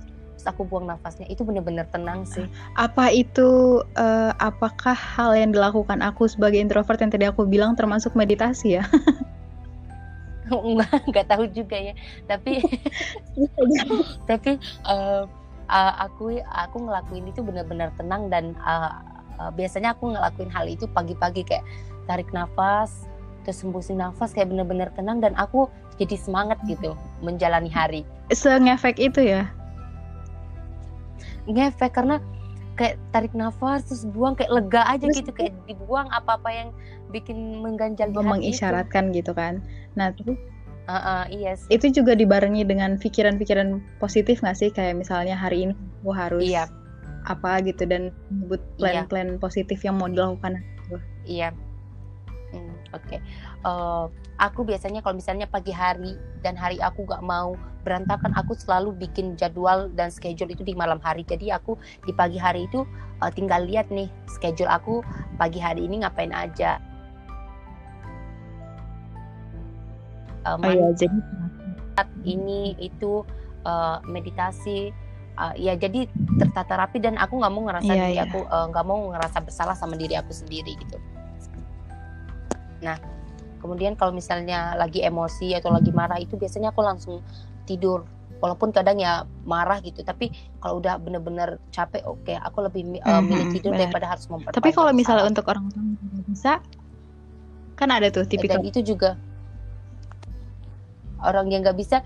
[0.49, 2.43] aku buang nafasnya itu bener-bener tenang sih
[2.75, 8.17] apa itu uh, apakah hal yang dilakukan aku sebagai introvert yang tadi aku bilang termasuk
[8.17, 8.83] meditasi ya
[10.49, 11.93] enggak nggak tahu juga ya
[12.25, 12.57] tapi
[14.29, 14.57] tapi
[14.89, 15.29] uh,
[15.69, 18.97] uh, aku aku ngelakuin itu benar-benar tenang dan uh,
[19.37, 21.65] uh, biasanya aku ngelakuin hal itu pagi-pagi kayak
[22.09, 23.05] tarik nafas
[23.45, 25.69] terus nafas kayak benar-benar tenang dan aku
[25.99, 28.01] jadi semangat gitu menjalani hari.
[28.31, 29.51] Sengefek itu ya?
[31.49, 32.21] Ngefek karena
[32.79, 36.69] kayak tarik nafas terus buang kayak lega aja terus, gitu kayak dibuang apa-apa yang
[37.11, 39.59] bikin mengganjal di mengisyaratkan gitu kan
[39.99, 40.39] nah terus
[40.87, 41.67] uh, uh, yes.
[41.67, 46.71] itu juga dibarengi dengan pikiran-pikiran positif nggak sih kayak misalnya hari ini aku harus iya.
[47.27, 49.03] apa gitu dan menyebut iya.
[49.03, 49.39] plan-plan iya.
[49.43, 50.63] positif yang mau dilakukan
[51.27, 51.51] iya
[52.55, 53.19] hmm, oke okay.
[53.63, 54.07] Uh,
[54.39, 56.15] aku biasanya kalau misalnya pagi hari
[56.45, 60.99] dan hari aku gak mau berantakan aku selalu bikin jadwal dan schedule itu di malam
[60.99, 61.23] hari.
[61.23, 62.83] Jadi aku di pagi hari itu
[63.23, 65.03] uh, tinggal lihat nih schedule aku
[65.39, 66.79] pagi hari ini ngapain aja.
[70.47, 71.19] Uh, oh, iya, jadi
[72.23, 73.27] ini itu
[73.67, 74.91] uh, meditasi.
[75.39, 76.03] Uh, ya jadi
[76.35, 78.27] tertata rapi dan aku nggak mau ngerasa yeah, diri yeah.
[78.27, 80.99] aku nggak uh, mau ngerasa bersalah sama diri aku sendiri gitu.
[82.83, 83.18] Nah
[83.59, 87.19] kemudian kalau misalnya lagi emosi atau lagi marah itu biasanya aku langsung
[87.67, 88.07] tidur.
[88.39, 90.31] Walaupun kadang ya marah gitu tapi
[90.63, 93.91] kalau udah bener-bener capek oke okay, aku lebih uh, milih tidur bener.
[93.91, 96.63] daripada harus memperpanjang tapi kalau misalnya untuk orang yang bisa
[97.75, 99.19] kan ada tuh tipikal dan itu juga.
[101.19, 101.99] Orang yang nggak bisa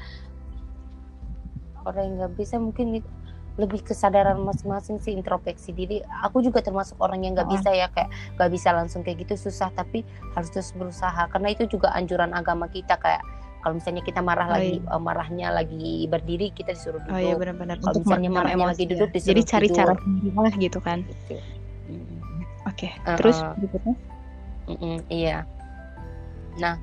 [1.85, 3.05] orang yang nggak bisa mungkin
[3.53, 8.09] lebih kesadaran masing-masing sih introspeksi diri aku juga termasuk orang yang nggak bisa ya kayak
[8.33, 10.01] nggak bisa langsung kayak gitu susah tapi
[10.33, 13.21] harus terus berusaha karena itu juga anjuran agama kita kayak
[13.63, 14.91] kalau misalnya kita marah oh, lagi iya.
[14.91, 17.77] uh, marahnya lagi berdiri kita disuruh duduk oh, iya, benar-benar.
[17.79, 19.15] kalau misalnya marahnya lagi duduk ya.
[19.15, 19.77] disuruh jadi cari tidur.
[19.77, 21.35] cara sendiri gitu kan gitu.
[22.67, 22.91] oke okay.
[23.05, 23.95] uh, terus berikutnya
[24.67, 25.37] uh, uh, iya
[26.57, 26.81] nah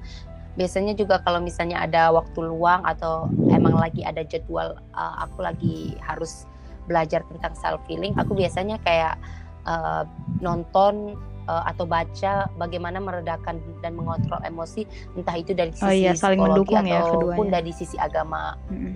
[0.58, 5.94] biasanya juga kalau misalnya ada waktu luang atau emang lagi ada jadwal uh, aku lagi
[6.02, 6.49] harus
[6.88, 9.16] belajar tentang self healing aku biasanya kayak
[9.64, 10.04] uh,
[10.40, 11.16] nonton
[11.48, 14.86] uh, atau baca bagaimana meredakan dan mengontrol emosi
[15.16, 18.56] entah itu dari sisi oh, iya, saling psikologi mendukung ya ataupun ya, dari sisi agama.
[18.70, 18.94] Mm -hmm.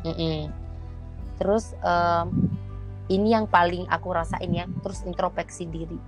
[0.00, 0.38] Mm -hmm.
[1.36, 2.48] terus um,
[3.12, 5.98] ini yang paling aku rasain ya terus introspeksi diri.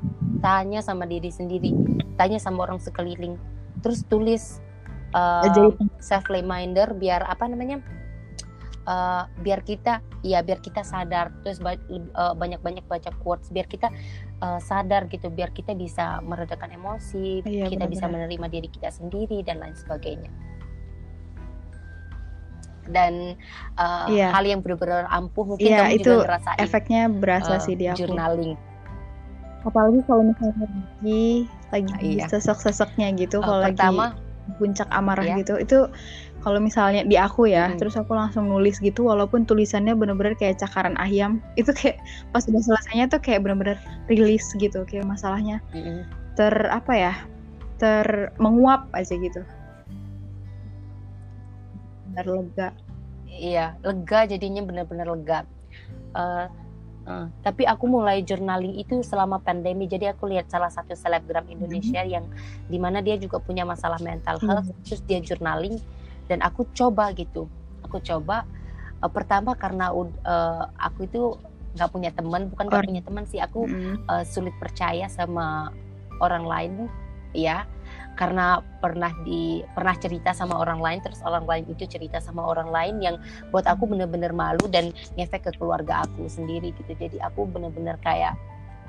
[0.41, 1.73] Tanya sama diri sendiri
[2.17, 3.35] tanya sama orang sekeliling.
[3.83, 4.63] Terus tulis
[5.17, 5.43] uh,
[5.99, 7.83] self reminder biar apa namanya
[8.87, 13.91] uh, biar kita ya biar kita sadar terus uh, banyak-banyak baca quotes biar kita
[14.43, 17.95] uh, sadar gitu biar kita bisa meredakan emosi iya, kita benar -benar.
[17.95, 20.31] bisa menerima diri kita sendiri dan lain sebagainya
[22.91, 23.39] dan
[23.79, 24.35] uh, iya.
[24.35, 27.87] hal yang benar-benar ampuh mungkin iya, kamu itu juga ngerasain efeknya berasa uh, sih di
[27.87, 28.59] aku journaling
[29.63, 32.27] apalagi kalau misalnya lagi lagi iya.
[32.27, 35.39] sesek-seseknya gitu uh, kalau pertama, lagi puncak amarah iya.
[35.39, 35.79] gitu itu
[36.43, 37.79] kalau misalnya di aku ya hmm.
[37.79, 42.03] terus aku langsung nulis gitu walaupun tulisannya bener-bener kayak cakaran ayam itu kayak
[42.35, 43.79] pas udah selesainya tuh kayak bener-bener
[44.11, 46.03] rilis gitu kayak masalahnya hmm.
[46.35, 47.15] ter apa ya
[47.79, 49.43] ter menguap aja gitu
[52.13, 52.69] benar lega
[53.31, 55.41] iya lega jadinya bener-bener lega
[56.19, 56.51] uh,
[57.03, 59.91] Uh, tapi aku mulai journaling itu selama pandemi.
[59.91, 62.15] Jadi aku lihat salah satu selebgram Indonesia mm -hmm.
[62.15, 62.25] yang
[62.71, 64.85] di mana dia juga punya masalah mental health, mm -hmm.
[64.87, 65.83] terus dia journaling
[66.27, 67.47] dan aku coba gitu.
[67.87, 68.47] Aku coba
[69.03, 71.23] uh, pertama karena uh, aku itu
[71.73, 73.41] nggak punya teman, bukan nggak punya teman sih.
[73.41, 75.73] Aku mm uh, sulit percaya sama
[76.21, 76.73] orang lain,
[77.33, 77.65] ya
[78.13, 82.69] karena pernah di pernah cerita sama orang lain terus orang lain itu cerita sama orang
[82.69, 83.17] lain yang
[83.49, 88.37] buat aku bener-bener malu dan ngefek ke keluarga aku sendiri gitu jadi aku bener-bener kayak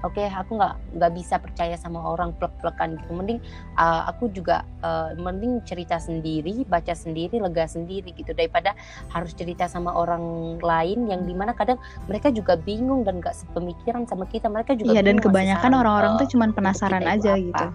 [0.03, 3.39] oke okay, aku nggak nggak bisa percaya sama orang plek-plekan gitu mending
[3.79, 8.75] uh, aku juga uh, mending cerita sendiri baca sendiri lega sendiri gitu daripada
[9.09, 11.79] harus cerita sama orang lain yang di mana kadang
[12.11, 16.19] mereka juga bingung dan nggak sepemikiran sama kita mereka juga iya dan kebanyakan orang-orang uh,
[16.19, 17.67] tuh cuman penasaran aja gitu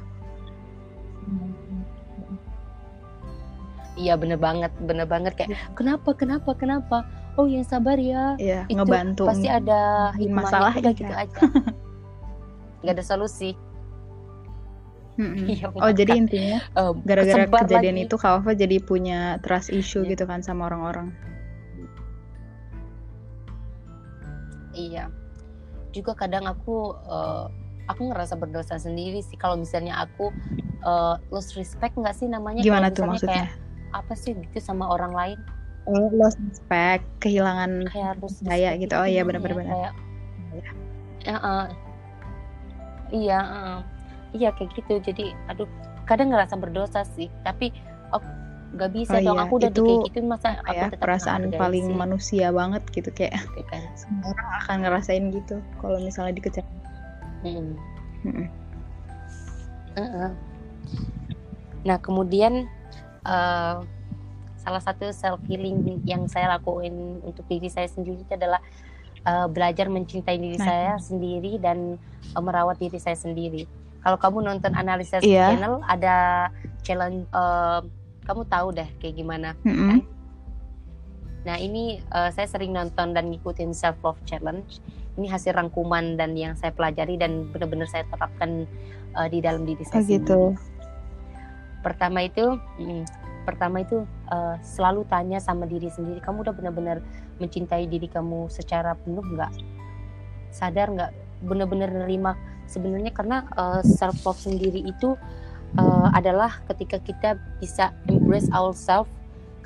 [3.99, 5.59] Iya bener banget, bener banget kayak iya.
[5.75, 7.03] kenapa, kenapa, kenapa?
[7.35, 8.39] Oh yang sabar ya.
[8.39, 9.27] Iya, itu ngebantu.
[9.27, 11.35] Pasti ada masalah ya, gitu aja.
[12.89, 13.53] Gak ada solusi.
[15.19, 15.51] Hmm.
[15.83, 16.63] oh jadi intinya
[17.03, 18.07] gara-gara um, kejadian lagi.
[18.07, 20.15] itu Kak jadi punya trust issue yeah.
[20.15, 21.11] gitu kan sama orang-orang.
[24.79, 25.11] Iya.
[25.91, 27.51] Juga kadang aku uh,
[27.91, 30.31] aku ngerasa berdosa sendiri sih kalau misalnya aku
[30.87, 32.63] uh, lost respect nggak sih namanya?
[32.63, 33.51] Gimana tuh maksudnya?
[33.51, 35.39] Kayak, apa sih gitu sama orang lain
[35.89, 39.93] oh, lost respect kehilangan kayak saya gitu oh iya benar-benar kayak
[41.25, 41.67] ya, uh,
[43.13, 43.79] iya uh,
[44.37, 45.69] iya kayak gitu jadi aduh
[46.05, 47.73] kadang ngerasa berdosa sih tapi
[48.13, 48.23] oh,
[48.77, 49.45] gak bisa oh, dong iya.
[49.49, 51.97] aku udah itu, kayak gitu masa aku ya, tetap perasaan paling sih.
[51.97, 53.83] manusia banget gitu kayak okay, kan.
[53.97, 56.65] semua orang akan ngerasain gitu kalau misalnya dikejar
[57.45, 57.77] hmm.
[58.25, 58.47] hmm.
[59.97, 60.31] Uh -uh.
[61.89, 62.69] nah kemudian
[63.25, 63.81] uh,
[64.61, 68.61] salah satu self healing yang saya lakuin untuk diri saya sendiri itu adalah
[69.25, 70.67] uh, belajar mencintai diri nah.
[70.67, 71.97] saya sendiri dan
[72.37, 73.65] uh, merawat diri saya sendiri.
[74.05, 75.55] Kalau kamu nonton analisa yeah.
[75.55, 76.49] channel ada
[76.87, 77.83] challenge uh,
[78.29, 79.89] kamu tahu deh kayak gimana mm -hmm.
[79.89, 80.01] kan?
[81.49, 84.79] Nah ini uh, saya sering nonton dan ngikutin self love challenge.
[85.19, 88.71] Ini hasil rangkuman dan yang saya pelajari dan benar-benar saya terapkan
[89.19, 90.23] uh, di dalam diri saya oh, sendiri.
[90.23, 90.43] Gitu
[91.83, 92.45] pertama itu
[92.79, 93.05] hmm,
[93.47, 96.99] pertama itu uh, selalu tanya sama diri sendiri kamu udah benar-benar
[97.39, 99.53] mencintai diri kamu secara penuh nggak?
[100.55, 101.13] Sadar nggak?
[101.47, 102.35] Benar-benar nerima?
[102.69, 105.17] Sebenarnya karena uh, eh, self love sendiri itu
[105.77, 109.11] uh, adalah ketika kita bisa embrace ourselves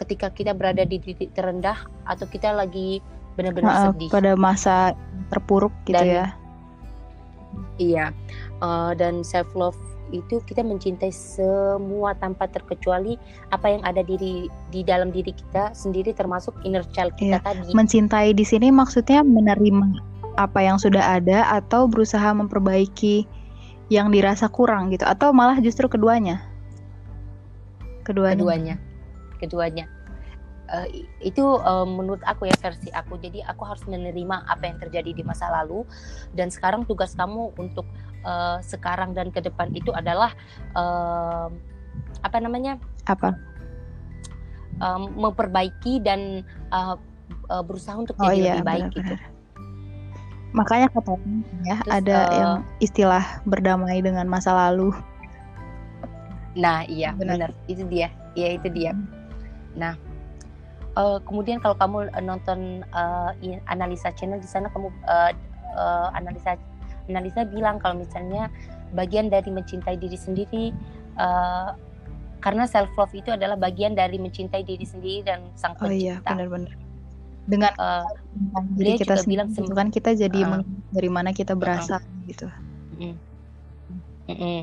[0.00, 1.76] ketika kita berada di titik terendah
[2.08, 2.98] atau kita lagi
[3.38, 4.10] benar-benar sedih.
[4.10, 4.96] pada masa
[5.30, 6.26] terpuruk gitu dan, ya.
[7.78, 8.06] iya
[8.64, 9.78] uh, dan self love
[10.12, 13.16] itu kita mencintai semua tanpa terkecuali
[13.50, 17.44] apa yang ada diri di dalam diri kita sendiri termasuk inner child kita iya.
[17.44, 17.72] tadi.
[17.72, 23.24] Mencintai di sini maksudnya menerima apa yang sudah ada atau berusaha memperbaiki
[23.92, 26.40] yang dirasa kurang gitu atau malah justru keduanya.
[28.04, 28.40] Keduanya.
[28.40, 28.76] Keduanya.
[29.40, 29.86] Keduanya.
[30.72, 30.88] Uh,
[31.20, 33.20] itu uh, menurut aku ya versi aku.
[33.20, 35.84] Jadi aku harus menerima apa yang terjadi di masa lalu
[36.32, 37.84] dan sekarang tugas kamu untuk
[38.24, 40.34] uh, sekarang dan ke depan itu adalah
[40.74, 41.50] uh,
[42.22, 43.34] apa namanya apa
[44.78, 46.96] um, memperbaiki dan uh,
[47.50, 49.14] uh, berusaha untuk oh, jadi iya, lebih baik benar, gitu.
[50.52, 51.28] Makanya katanya
[51.64, 52.52] ya Terus, ada uh, yang
[52.84, 54.92] istilah berdamai dengan masa lalu.
[56.52, 58.92] Nah iya benar, itu dia, ya itu dia.
[58.92, 59.08] Hmm.
[59.76, 59.94] Nah
[60.96, 63.32] uh, kemudian kalau kamu nonton uh,
[63.68, 65.32] analisa channel di sana kamu uh,
[65.76, 66.56] uh, analisa
[67.10, 68.52] analisa bilang kalau misalnya
[68.92, 70.64] bagian dari mencintai diri sendiri
[71.16, 71.74] uh,
[72.42, 75.94] karena self love itu adalah bagian dari mencintai diri sendiri dan sang pencipta.
[75.94, 76.74] Oh iya, benar-benar.
[77.46, 78.06] Dengan uh,
[78.74, 82.50] diri kita juga bilang itu kan kita jadi uh, dari mana kita berasal uh, gitu.
[82.98, 83.14] Uh,
[84.26, 84.62] uh, uh,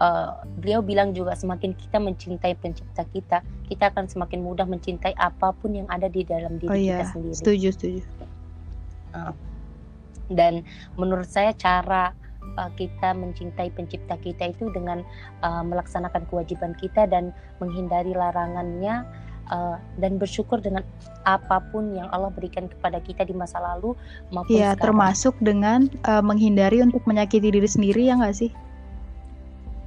[0.00, 3.38] uh, beliau bilang juga semakin kita mencintai pencipta kita,
[3.68, 7.04] kita akan semakin mudah mencintai apa pun yang ada di dalam diri oh, iya.
[7.04, 7.36] kita sendiri.
[7.36, 8.00] Setuju, setuju.
[9.12, 9.32] Uh,
[10.32, 10.64] dan
[11.00, 12.12] menurut saya cara
[12.56, 15.04] uh, kita mencintai pencipta kita itu dengan
[15.44, 19.04] uh, melaksanakan kewajiban kita dan menghindari larangannya
[19.52, 20.84] uh, dan bersyukur dengan
[21.24, 23.92] apa pun yang Allah berikan kepada kita di masa lalu
[24.32, 28.52] maupun ya termasuk dengan uh, menghindari untuk menyakiti diri sendiri ya nggak sih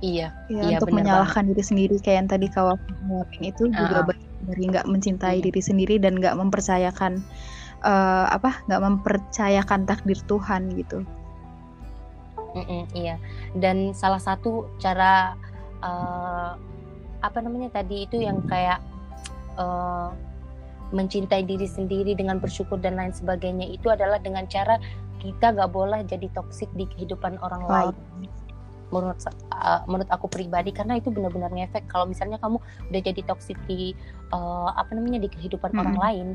[0.02, 2.74] Iya, ya, iya untuk menyalahkan diri sendiri kayak yang tadi kau
[3.06, 4.10] ngomongin itu juga Uh-uh.
[4.10, 5.46] bagian dari nggak mencintai Iya.
[5.46, 7.22] diri sendiri dan nggak mempercayakan
[7.82, 11.02] eh, apa nggak mempercayakan takdir Tuhan gitu
[12.52, 13.16] Mm-mm, iya.
[13.56, 15.36] Dan salah satu cara
[15.80, 16.52] eh,
[17.22, 18.84] apa namanya tadi itu yang kayak
[19.56, 20.10] eh,
[20.92, 24.76] mencintai diri sendiri dengan bersyukur dan lain sebagainya itu adalah dengan cara
[25.24, 27.72] kita gak boleh jadi toksik di kehidupan orang Oh.
[27.72, 27.96] lain.
[28.92, 32.60] Menurut eh, menurut aku pribadi karena itu benar-benar ngefek kalau misalnya kamu
[32.92, 33.96] udah jadi toksik di
[34.36, 36.04] eh, apa namanya di kehidupan orang Mm-mm.
[36.04, 36.28] lain,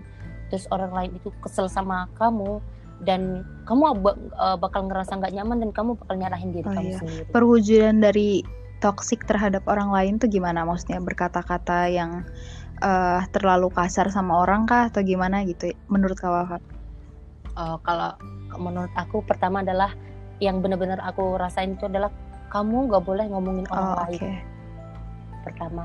[0.48, 2.62] terus orang lain itu kesel sama kamu
[3.02, 3.92] dan kamu
[4.32, 6.98] eh, bakal ngerasa nggak nyaman dan kamu bakal nyalahin diri Oh, kamu iya.
[6.98, 7.28] sendiri.
[7.28, 8.30] perwujudan dari
[8.78, 12.24] toksik terhadap orang lain tuh gimana maksudnya berkata-kata yang
[12.78, 16.56] eh, terlalu kasar sama orang kah atau gimana gitu menurut kau Wafa?
[17.52, 18.12] Eh, kalau
[18.56, 19.92] menurut aku pertama adalah
[20.38, 22.12] yang benar-benar aku rasain itu adalah
[22.48, 24.32] kamu nggak boleh ngomongin orang Oh, lain oke.
[25.42, 25.84] pertama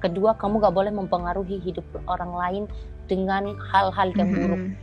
[0.00, 2.64] kedua kamu nggak boleh mempengaruhi hidup orang lain
[3.10, 3.42] dengan
[3.74, 4.74] hal-hal yang buruk Mhm.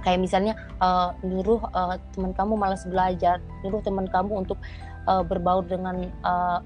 [0.00, 4.60] kayak misalnya eh, nyuruh eh, teman kamu malas belajar nyuruh teman kamu untuk
[5.04, 6.58] eh, berbaur dengan eh,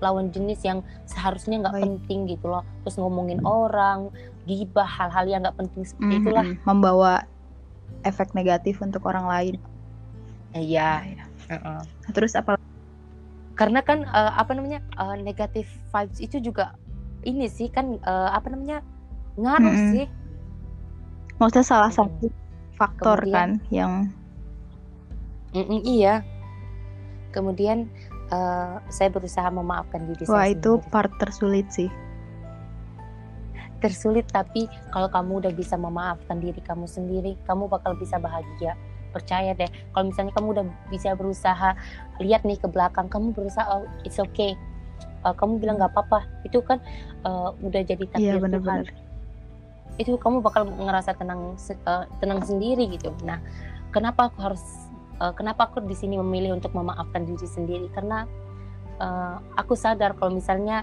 [0.00, 4.10] lawan jenis yang seharusnya nggak penting gitu loh terus ngomongin orang
[4.42, 6.56] gibah hal-hal yang nggak penting seperti itulah Mhm.
[6.64, 7.12] membawa
[8.02, 9.54] efek negatif untuk orang lain.
[10.52, 11.24] iya Ya.
[11.48, 11.80] Heeh.
[11.86, 12.58] Nah, Terus apa?
[13.52, 16.74] karena kan eh, apa namanya eh, negatif vibes itu juga
[17.22, 18.82] ini sih kan eh, apa namanya
[19.34, 19.92] ngaruh Mm-mm.
[19.92, 20.06] sih
[21.36, 21.98] Maksudnya salah Mm-mm.
[22.12, 22.26] satu
[22.74, 23.92] faktor Kemudian- kan yang
[25.52, 26.24] Mm-mm, iya
[27.28, 27.84] kemudian
[28.28, 30.90] eh, saya berusaha memaafkan diri wah saya itu sendiri.
[30.90, 31.90] part tersulit sih.
[33.78, 38.78] tersulit tapi kalau kamu udah bisa memaafkan diri kamu sendiri kamu bakal bisa bahagia
[39.10, 41.74] percaya deh kalau misalnya kamu udah bisa berusaha
[42.16, 44.54] lihat nih ke belakang kamu berusaha oh it's okay
[45.22, 46.82] Eh, kamu bilang nggak apa-apa itu kan
[47.22, 48.86] eh, udah jadi Iya takdir Tuhan benar-benar.
[50.02, 53.14] Itu kamu bakal ngerasa tenang eh, tenang sendiri gitu.
[53.22, 53.38] Nah,
[53.90, 54.62] kenapa aku harus
[55.18, 58.26] eh, kenapa aku di sini memilih untuk memaafkan diri sendiri karena
[58.98, 60.82] eh, aku sadar kalau misalnya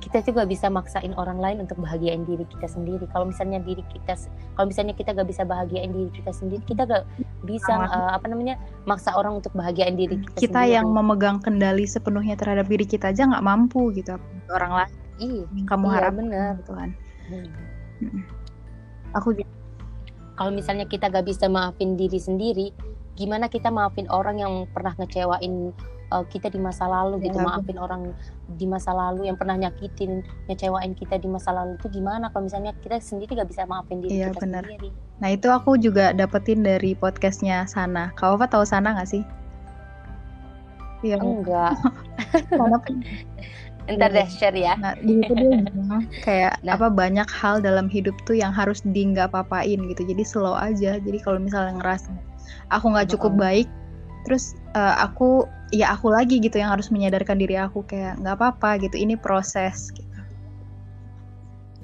[0.00, 3.04] kita juga bisa maksain orang lain untuk bahagiain diri kita sendiri.
[3.12, 4.16] Kalau misalnya diri kita,
[4.56, 7.04] kalau misalnya kita gak bisa bahagiain diri kita sendiri, kita gak
[7.44, 8.56] bisa eh, apa namanya
[8.88, 10.74] maksa orang untuk bahagiain diri kita, Kita sendiri.
[10.80, 14.16] yang memegang kendali sepenuhnya terhadap diri kita aja nggak mampu gitu.
[14.48, 16.52] Orang lain Iya, kamu iya, harapkan bener.
[16.64, 16.72] gitu
[17.30, 18.22] Hmm.
[19.14, 19.34] Aku
[20.40, 22.72] kalau misalnya kita gak bisa maafin diri sendiri,
[23.12, 25.76] gimana kita maafin orang yang pernah ngecewain
[26.08, 28.16] uh, kita di masa lalu gitu, Ya, maafin orang
[28.56, 32.72] di masa lalu yang pernah nyakitin, ngecewain kita di masa lalu itu gimana kalau misalnya
[32.80, 34.64] kita sendiri gak bisa maafin diri Iya, kita benar.
[34.64, 34.88] sendiri.
[35.20, 38.08] Nah itu aku juga dapetin dari podcastnya Sana.
[38.16, 39.22] Kau apa tahu Sana nggak sih?
[41.04, 41.20] Iya.
[41.20, 41.76] Enggak,
[43.88, 44.16] ntar Iya.
[44.20, 44.74] deh share ya.
[44.76, 46.76] Nah di situ dia bilang kayak Nah.
[46.76, 50.02] apa banyak hal dalam hidup tuh yang harus di nggak papain gitu.
[50.04, 51.00] Jadi slow aja.
[51.00, 52.12] Jadi kalau misalnya ngerasa
[52.68, 53.68] aku nggak cukup baik,
[54.28, 58.82] terus eh, aku ya aku lagi gitu yang harus menyadarkan diri aku kayak nggak apa-apa
[58.84, 58.98] gitu.
[58.98, 59.88] Ini proses.
[59.94, 60.06] Gitu.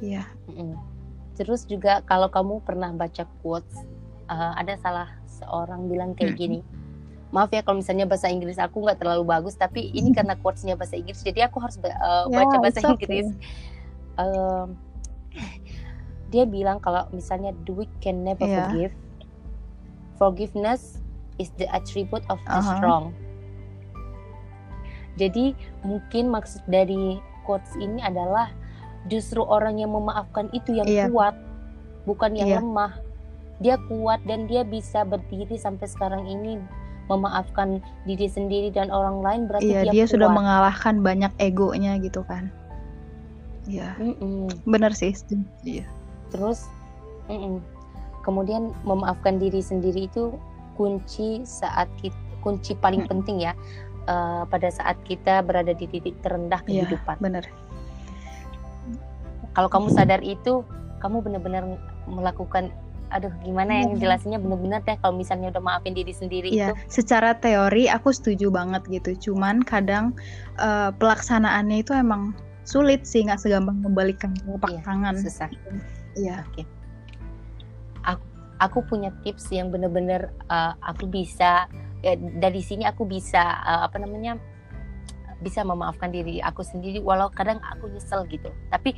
[0.02, 0.28] Iya.
[0.52, 0.76] Mm-mm.
[1.36, 3.76] Terus juga kalau kamu pernah baca quotes,
[4.28, 6.40] uh, ada salah seorang bilang kayak Mm-mm.
[6.40, 6.60] gini.
[7.36, 10.96] Maaf ya kalau misalnya bahasa Inggris aku nggak terlalu bagus, tapi ini karena quotesnya bahasa
[10.96, 12.96] Inggris, jadi aku harus uh, Ya, baca bahasa okay.
[12.96, 13.28] Inggris.
[14.16, 14.80] Um,
[16.32, 18.72] dia bilang kalau misalnya weak can never Iya.
[18.72, 18.94] forgive.
[20.16, 21.04] Forgiveness
[21.36, 22.72] is the attribute of the Aha.
[22.80, 23.12] strong.
[25.20, 25.52] Jadi
[25.84, 28.48] mungkin maksud dari quotes ini adalah
[29.12, 31.12] justru orang yang memaafkan itu yang Iya.
[31.12, 31.36] kuat,
[32.08, 32.58] bukan yang Iya.
[32.64, 32.92] lemah.
[33.60, 36.60] Dia kuat dan dia bisa berdiri sampai sekarang ini
[37.06, 42.26] memaafkan diri sendiri dan orang lain berarti Iya dia, dia sudah mengalahkan banyak egonya gitu
[42.26, 42.50] kan.
[43.66, 43.94] Iya.
[43.98, 44.50] Mm-mm.
[44.66, 45.14] Bener sih.
[45.66, 45.86] Iya.
[46.34, 46.66] Terus,
[47.30, 47.62] mm-mm.
[48.26, 50.34] kemudian memaafkan diri sendiri itu
[50.74, 53.10] kunci saat kita, kunci paling Mm.
[53.10, 53.54] penting ya
[54.06, 56.86] eh, pada saat kita berada di titik terendah Iya.
[56.86, 57.18] kehidupan.
[57.18, 57.46] Bener.
[59.54, 60.62] Kalau kamu sadar itu,
[61.02, 61.64] kamu benar-benar
[62.06, 62.70] melakukan,
[63.06, 64.00] aduh gimana yang Iya.
[64.02, 67.02] jelasinnya benar-benar deh kalau misalnya udah maafin diri sendiri Iya, itu.
[67.02, 69.30] secara teori aku setuju banget gitu.
[69.30, 70.10] Cuman kadang
[70.58, 72.34] eh, pelaksanaannya itu emang
[72.66, 75.14] sulit sih, nggak segampang membalikan telapak Iya, tangan.
[75.22, 75.48] Susah.
[76.18, 76.42] Iya.
[76.50, 76.66] Oke.
[78.02, 78.24] Aku,
[78.58, 81.70] aku punya tips yang benar-benar eh, aku bisa
[82.02, 82.12] ya,
[82.42, 84.34] dari sini aku bisa eh, apa namanya
[85.36, 88.48] bisa memaafkan diri aku sendiri walau kadang aku nyesel gitu.
[88.72, 88.96] Tapi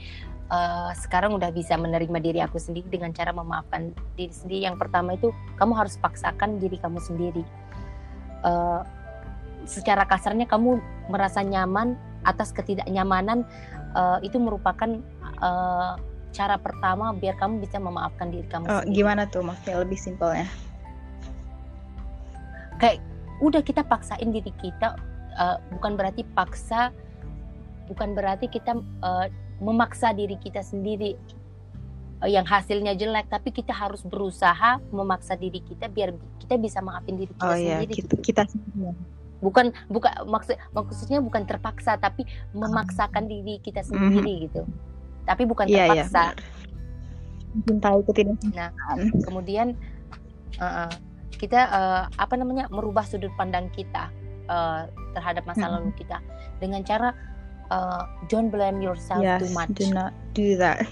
[0.48, 4.68] eh, sekarang udah bisa menerima diri aku sendiri dengan cara memaafkan diri sendiri.
[4.68, 7.44] Yang pertama itu kamu harus paksakan diri kamu sendiri.
[8.44, 8.80] Eh,
[9.68, 10.80] secara kasarnya kamu
[11.12, 13.44] merasa nyaman atas ketidaknyamanan
[13.94, 15.00] uh, itu merupakan
[15.44, 16.00] uh,
[16.32, 18.96] cara pertama biar kamu bisa memaafkan diri kamu oh, sendiri.
[18.96, 20.48] Gimana tuh maksudnya lebih simpelnya?
[22.80, 23.04] Kayak
[23.44, 24.98] udah kita paksain diri kita
[25.38, 26.90] uh, bukan berarti paksa
[27.86, 29.26] bukan berarti kita uh,
[29.58, 31.18] memaksa diri kita sendiri
[32.22, 33.26] uh, yang hasilnya jelek.
[33.30, 37.78] Tapi kita harus berusaha memaksa diri kita biar kita bisa maafin diri kita oh, iya,
[37.82, 37.92] sendiri.
[37.94, 38.14] kita, gitu.
[38.22, 38.94] kita sendiri.
[39.38, 42.26] Bukan bukan maksud maksudnya bukan terpaksa tapi
[42.58, 44.62] memaksakan diri kita sendiri mm gitu.
[45.28, 46.34] Tapi bukan iya, iya, terpaksa.
[47.48, 48.12] Mencintai itu
[48.54, 48.70] Nah,
[49.24, 49.76] kemudian
[50.60, 50.90] uh,
[51.38, 54.10] kita uh, apa namanya merubah sudut pandang kita
[54.50, 55.72] uh, terhadap masa hmm.
[55.78, 56.18] lalu kita.
[56.58, 57.14] Dengan cara
[57.70, 59.72] uh, don't blame yourself yes, too much.
[59.74, 60.86] Do not do that.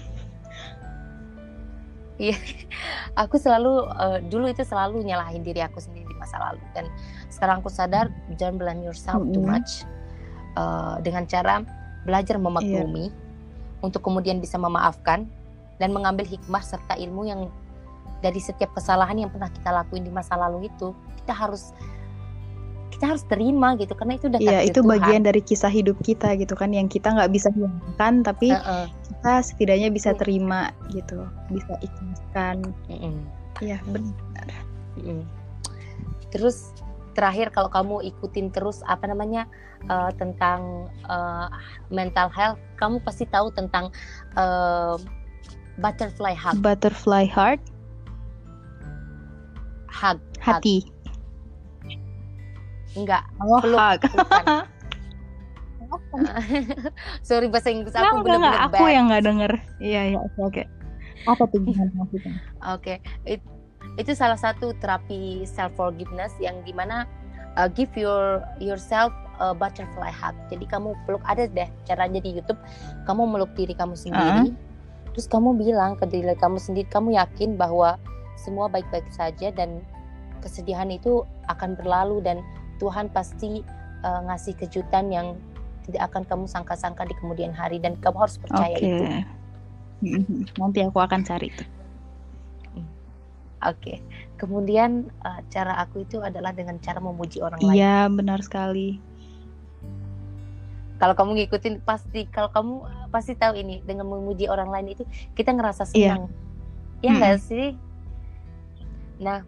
[2.17, 2.33] Iya,
[3.21, 6.89] aku selalu uh, dulu itu selalu nyalahin diri aku sendiri di masa lalu dan
[7.29, 8.09] sekarang aku sadar
[8.41, 9.35] don't blame yourself mm -hmm.
[9.37, 9.71] too much
[10.57, 11.61] uh, dengan cara
[12.05, 13.13] belajar memaklumi.
[13.13, 13.25] Yeah
[13.81, 15.29] untuk kemudian bisa memaafkan
[15.77, 17.41] dan mengambil hikmah serta ilmu yang
[18.25, 21.69] dari setiap kesalahan yang pernah kita lakuin di masa lalu itu kita harus
[22.93, 24.91] kita harus terima gitu karena itu udah Iya itu Tuhan.
[24.97, 28.85] bagian dari kisah hidup kita gitu kan yang kita nggak bisa hilangkan tapi uh -uh.
[28.87, 32.73] kita setidaknya bisa terima gitu bisa ikhlaskan
[33.61, 33.91] iya uh -uh.
[33.91, 34.15] benar
[34.97, 35.23] uh -uh.
[36.33, 36.73] terus
[37.17, 39.49] terakhir kalau kamu ikutin terus apa namanya
[39.89, 41.49] uh, tentang uh,
[41.89, 43.89] mental health, kamu pasti tahu tentang
[44.37, 45.01] uh,
[45.81, 46.61] butterfly hug.
[46.61, 47.61] Butterfly heart.
[49.89, 50.21] Hug.
[50.37, 50.85] Hati.
[50.85, 50.96] Hug.
[52.97, 53.23] Enggak.
[53.37, 54.01] Oh, peluk.
[55.87, 56.01] hug.
[57.27, 59.51] Sorry bahasa Inggris aku benar-benar aku yang nggak denger.
[59.79, 60.63] Iya iya oke oke.
[61.27, 62.33] Apa tuh maksudnya?
[62.71, 63.39] Oke, okay.
[63.99, 67.03] itu salah satu terapi self forgiveness yang di mana
[67.59, 69.11] uh, give your yourself
[69.41, 70.35] a butterfly hug.
[70.47, 72.59] Jadi kamu peluk ada deh caranya di YouTube.
[73.09, 74.23] Kamu meluk diri kamu sendiri.
[74.23, 75.11] Uh -huh.
[75.17, 77.97] Terus kamu bilang ke diri kamu sendiri, kamu yakin bahwa
[78.37, 79.81] semua baik-baik saja dan
[80.45, 82.45] kesedihan itu akan berlalu dan
[82.77, 83.61] Tuhan pasti
[84.05, 85.37] uh, ngasih kejutan yang
[85.87, 88.87] tidak akan kamu sangka-sangka di kemudian hari dan kamu harus percaya okay.
[88.87, 89.03] itu.
[90.59, 91.65] Nanti aku akan cari itu.
[92.77, 92.83] Oke.
[93.81, 93.97] Okay.
[94.37, 97.73] Kemudian uh, cara aku itu adalah dengan cara memuji orang lain.
[97.73, 99.01] Iya, benar sekali
[100.97, 102.73] kalau kamu ngikutin pasti kalau kamu
[103.13, 105.05] pasti tahu ini dengan memuji orang lain itu
[105.37, 106.17] kita ngerasa iya.
[106.17, 106.23] senang
[107.01, 107.05] yeah.
[107.05, 107.45] ya enggak hmm.
[107.45, 107.67] sih
[109.17, 109.39] nah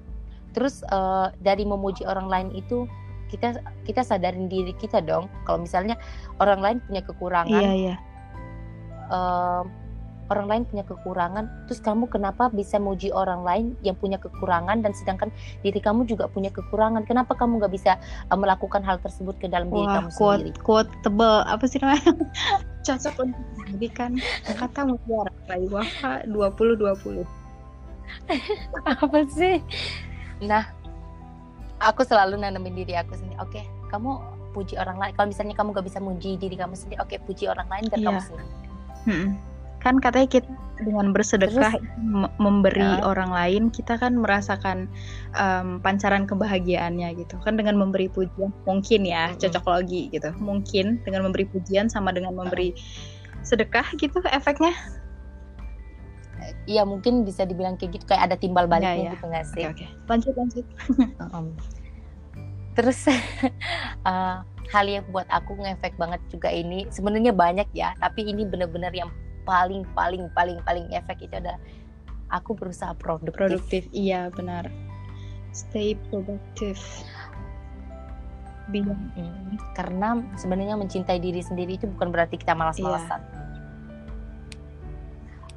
[0.53, 2.89] terus uh, dari memuji orang lain itu
[3.29, 5.29] kita kita sadarin diri kita dong.
[5.45, 5.95] Kalau misalnya
[6.41, 7.97] orang lain punya kekurangan yeah, yeah.
[9.09, 9.65] Uh,
[10.29, 14.93] orang lain punya kekurangan terus kamu kenapa bisa muji orang lain yang punya kekurangan dan
[14.93, 15.33] sedangkan
[15.65, 17.03] diri kamu juga punya kekurangan?
[17.09, 17.97] Kenapa kamu nggak bisa
[18.29, 20.61] uh, melakukan hal tersebut ke dalam Wah, diri kamu quote, sendiri?
[20.61, 21.35] quote tebel.
[21.49, 22.11] Apa sih namanya?
[22.85, 24.11] Cocok untuk kan.
[24.45, 27.39] Kata mutiara bayi wafa 2020
[28.89, 29.61] apa sih?
[30.45, 30.78] Nah
[31.79, 33.39] aku selalu nanamin diri aku sendiri.
[33.39, 34.19] Oke okay, kamu
[34.51, 35.11] puji orang lain.
[35.15, 37.99] Kalau misalnya kamu gak bisa muji diri kamu sendiri oke okay, puji orang lain dan
[37.99, 38.07] yeah.
[38.07, 38.49] kamu senang.
[39.07, 39.27] Hmm.
[39.79, 43.03] Kan katanya kita dengan bersedekah Terus, memberi ya.
[43.03, 44.87] orang lain kita kan merasakan
[45.35, 47.35] um, pancaran kebahagiaannya gitu.
[47.43, 49.39] Kan dengan memberi pujian mungkin ya mm-hmm.
[49.43, 50.31] cocok lagi gitu.
[50.39, 52.75] Mungkin dengan memberi pujian sama dengan memberi
[53.43, 54.75] sedekah gitu efeknya
[56.65, 59.13] Iya mungkin bisa dibilang kayak gitu kayak ada timbal baliknya ya, ya.
[59.17, 59.63] gitu nggak sih?
[59.65, 60.65] Oke, okay, lanjut lanjut.
[62.77, 62.99] Terus
[64.07, 64.39] uh,
[64.73, 69.09] hal yang buat aku ngefek banget juga ini sebenarnya banyak ya, tapi ini benar-benar yang
[69.43, 71.57] paling paling paling paling efek itu adalah
[72.29, 73.33] aku berusaha produktif.
[73.33, 74.69] Produktif, iya benar.
[75.51, 76.77] Stay produktif.
[78.69, 83.17] Hmm, karena sebenarnya mencintai diri sendiri itu bukan berarti kita malas-malasan.
[83.17, 83.48] Iya.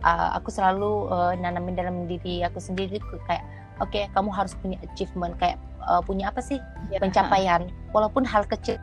[0.03, 2.99] Uh, aku selalu uh, nanamin dalam diri aku sendiri
[3.31, 3.47] kayak
[3.79, 5.39] oke okay, kamu harus punya achievement.
[5.39, 6.59] Kayak uh, punya apa sih?
[6.91, 7.01] Yeah.
[7.03, 7.70] pencapaian.
[7.95, 8.83] Walaupun hal kecil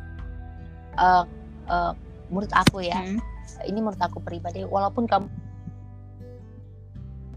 [0.99, 1.23] uh,
[1.69, 1.93] uh,
[2.29, 3.19] menurut aku ya hmm.
[3.65, 5.27] ini menurut aku pribadi walaupun kamu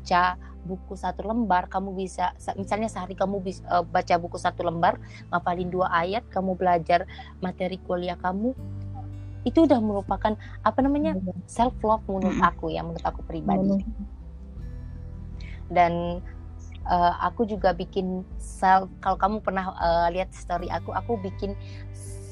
[0.03, 4.99] baca buku satu lembar kamu bisa misalnya sehari kamu bisa uh, baca buku satu lembar
[5.31, 7.07] ngapalin dua ayat kamu belajar
[7.43, 8.55] materi kuliah kamu
[9.43, 11.19] itu udah merupakan apa namanya
[11.51, 13.83] self love menurut aku ya menurut aku pribadi
[15.73, 16.23] dan
[16.87, 21.59] uh, aku juga bikin self kalau kamu pernah uh, lihat story aku aku bikin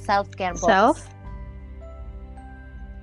[0.07, 0.99] self care box self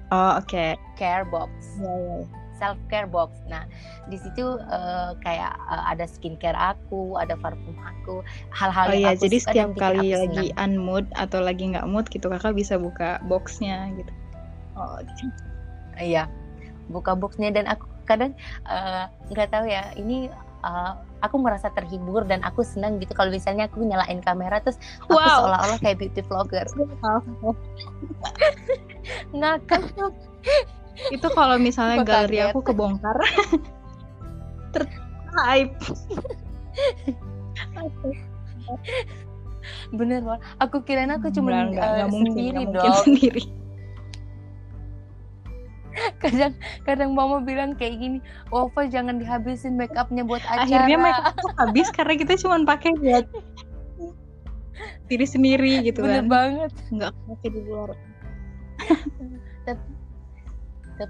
[0.07, 0.47] Oh oke.
[0.47, 0.79] Okay.
[0.95, 1.51] Care box.
[1.83, 2.46] Yeah, yeah.
[2.57, 3.37] Self care box.
[3.47, 3.63] Nah,
[4.09, 9.11] di situ uh, kayak uh, ada skincare aku, ada parfum aku, hal-hal oh, yang iya,
[9.13, 10.77] aku jadi suka setiap kali lagi senang.
[10.77, 14.11] unmood atau lagi nggak mood gitu kakak bisa buka boxnya gitu.
[14.77, 15.01] Oh,
[15.97, 16.29] Iya,
[16.93, 18.37] buka boxnya dan aku kadang
[18.69, 19.89] eh, nggak tahu ya.
[19.97, 20.29] Ini
[20.61, 20.91] eh,
[21.25, 25.49] aku merasa terhibur dan aku senang gitu kalau misalnya aku nyalain kamera terus aku Wow.
[25.49, 26.69] seolah-olah kayak beauty vlogger.
[29.37, 29.81] Ngakak.
[31.13, 33.17] Itu kalau misalnya Gua galeri aku kebongkar
[34.73, 35.71] tertaip
[39.91, 40.41] Bener banget.
[40.63, 42.97] Aku kirain aku cuma nggak mungkin, sendiri mungkin dong.
[43.03, 43.43] sendiri
[46.21, 46.53] Kadang
[46.85, 48.17] kadang mama bilang kayak gini,
[48.53, 50.61] Wafa jangan dihabisin make upnya buat acara.
[50.69, 53.25] akhirnya makeup tuh habis karena kita cuma pakai buat
[55.09, 56.71] diri sendiri gitu Bener kan banget.
[56.93, 57.89] nggak pakai di luar
[59.65, 59.96] Tapi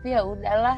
[0.03, 0.77] ya udahlah,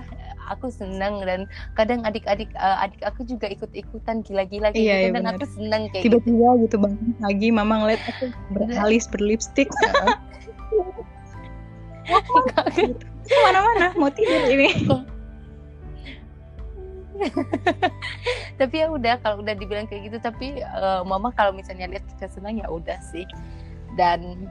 [0.49, 1.45] aku senang dan
[1.77, 5.37] kadang adik-adik eh, adik aku juga ikut-ikutan gila-gila Iya, gitu iya, dan bener.
[5.37, 6.17] aku senang kayak gitu.
[6.17, 8.25] tiba-tiba gitu bangun pagi mama ngeliat aku
[8.57, 9.87] beralis berlipstik ke
[13.45, 14.69] mana-mana mau tidur ini.
[18.59, 22.31] Tapi ya udah kalau udah dibilang kayak gitu tapi eh, mama kalau misalnya lihat kita
[22.31, 23.27] senang ya udah sih.
[23.93, 24.49] Dan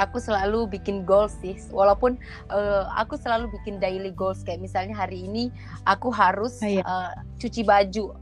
[0.00, 1.56] aku selalu bikin goals sih.
[1.68, 2.16] Walaupun
[2.48, 4.40] eh, aku selalu bikin daily goals.
[4.40, 5.52] Kayak misalnya hari ini
[5.84, 6.80] aku harus iya.
[6.80, 8.16] eh, cuci baju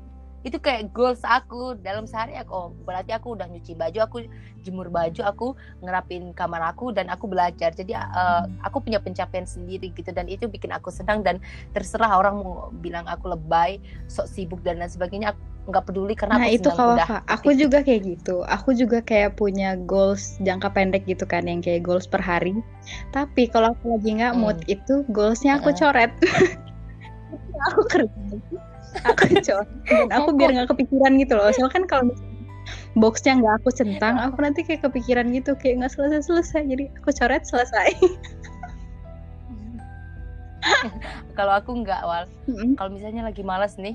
[0.47, 1.74] itu kayak goals aku.
[1.78, 4.16] Dalam sehari aku oh, berarti aku udah nyuci baju aku
[4.62, 5.47] jemur baju aku
[5.82, 7.74] ngerapin kamar aku dan aku belajar.
[7.74, 11.43] Jadi eh, aku punya pencapaian sendiri gitu dan itu bikin aku senang dan
[11.74, 16.40] terserah orang mau bilang aku lebay sok sibuk dan lain sebagainya aku nggak peduli karena
[16.40, 18.36] nah aku itu kalau udah aku juga kayak gitu.
[18.48, 22.56] Aku juga kayak punya goals jangka pendek gitu kan yang kayak goals per hari.
[23.12, 24.74] Tapi kalau aku lagi nggak mood Hmm.
[24.74, 25.81] itu goalsnya aku Heeh.
[25.81, 26.12] coret.
[27.69, 28.39] Aku kerja
[29.05, 31.48] aku coret dan aku biar nggak kepikiran gitu loh.
[31.55, 32.05] Soalnya kan kalau
[32.97, 37.10] boxnya nggak aku centang aku nanti kayak kepikiran gitu kayak nggak selesai selesai jadi aku
[37.15, 37.89] coret selesai.
[41.39, 42.02] Kalau aku nggak
[42.51, 42.74] Mm-mm.
[42.74, 43.94] kalau misalnya lagi malas nih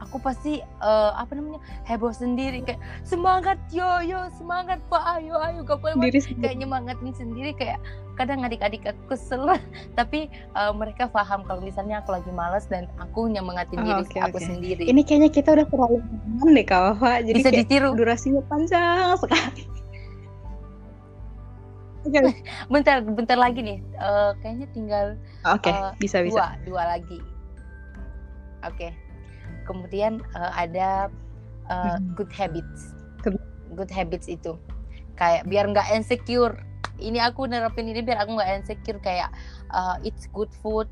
[0.00, 2.60] aku pasti eh, apa namanya heboh sendiri.
[2.60, 6.54] Kayak semangat yo yo semangat pak ayo ayo gak boleh diri kayak sendiri.
[6.58, 7.78] nyemangatin sendiri kayak
[8.16, 9.44] kadang adik-adik aku kesel.
[9.98, 14.18] Tapi eh, mereka paham kalau misalnya aku lagi malas dan aku nyemangatin Oh, diri oke,
[14.18, 14.44] aku oke.
[14.44, 14.84] sendiri.
[14.84, 17.12] Ini kayaknya kita udah terlalu nyaman deh kak Wafa.
[17.20, 17.88] Jadi bisa ditiru.
[17.92, 19.62] durasinya panjang sekali.
[22.72, 23.78] Bentar bentar lagi nih.
[23.78, 25.06] Eh, kayaknya tinggal
[25.44, 26.56] oke, Eh, bisa bisa.
[26.64, 27.20] dua dua lagi.
[28.60, 28.92] Oke
[29.70, 31.06] kemudian eh, ada
[31.70, 32.18] Mhm.
[32.18, 32.98] good habits
[33.70, 34.58] good habits itu
[35.14, 36.58] kayak biar nggak insecure
[36.98, 39.30] ini aku nerapin ini biar aku nggak insecure kayak
[39.70, 40.90] eh, eat good food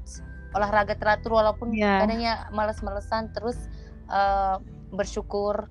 [0.55, 2.07] olahraga teratur walaupun Iya.
[2.07, 3.59] kadangnya males-malesan terus
[4.07, 4.57] eh,
[4.95, 5.67] bersyukur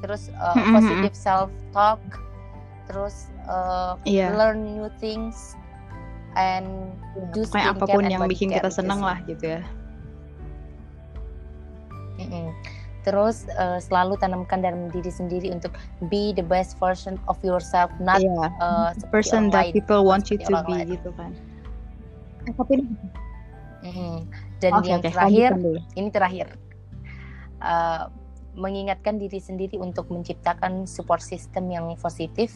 [0.00, 2.00] terus Mhm, positive self talk
[2.88, 4.32] terus eh, Iya.
[4.32, 5.52] learn new things
[6.40, 6.96] and
[7.32, 9.06] do Kayak skincare apa pun and yang bikin kita itu senang sih.
[9.06, 9.60] lah gitu ya.
[12.16, 12.52] Mm-mm.
[13.02, 15.70] Terus eh, selalu tanamkan dalam diri sendiri untuk
[16.10, 18.50] be the best version of yourself, not Iya.
[18.50, 19.74] eh, The person that lain.
[19.78, 21.30] people want you to be gitu kan.
[22.46, 22.82] Tapi
[23.86, 24.26] Mm-mm.
[24.58, 25.50] Dan oke yang oke, terakhir,
[25.94, 26.48] ini terakhir,
[27.56, 28.04] Eh,
[28.52, 32.52] mengingatkan diri sendiri untuk menciptakan support system yang positif,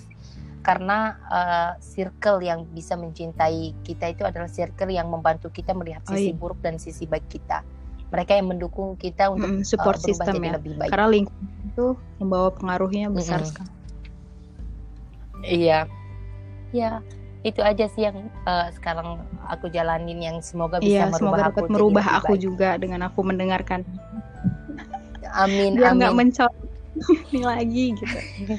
[0.61, 6.13] karena eh, circle yang bisa mencintai kita itu adalah circle yang membantu kita melihat Oh,
[6.13, 6.37] sisi iya.
[6.37, 7.65] buruk dan sisi baik kita.
[8.11, 10.55] Mereka yang mendukung kita untuk eh, support berubah system jadi ya.
[10.59, 10.91] lebih baik.
[10.91, 11.87] Karena lingkungan itu
[12.19, 13.51] membawa pengaruhnya besar Mm-mm.
[13.51, 13.73] sekali.
[15.41, 15.89] Iya,
[16.71, 17.01] ya
[17.41, 21.49] itu aja sih yang eh, sekarang aku jalanin yang semoga bisa Iya, merubah semoga aku
[21.49, 22.43] dapat jadi merubah aku baik.
[22.43, 23.81] juga dengan aku mendengarkan.
[25.33, 26.29] Amin, Biar nggak amin.
[26.29, 26.51] mencol
[27.33, 28.19] ini lagi gitu.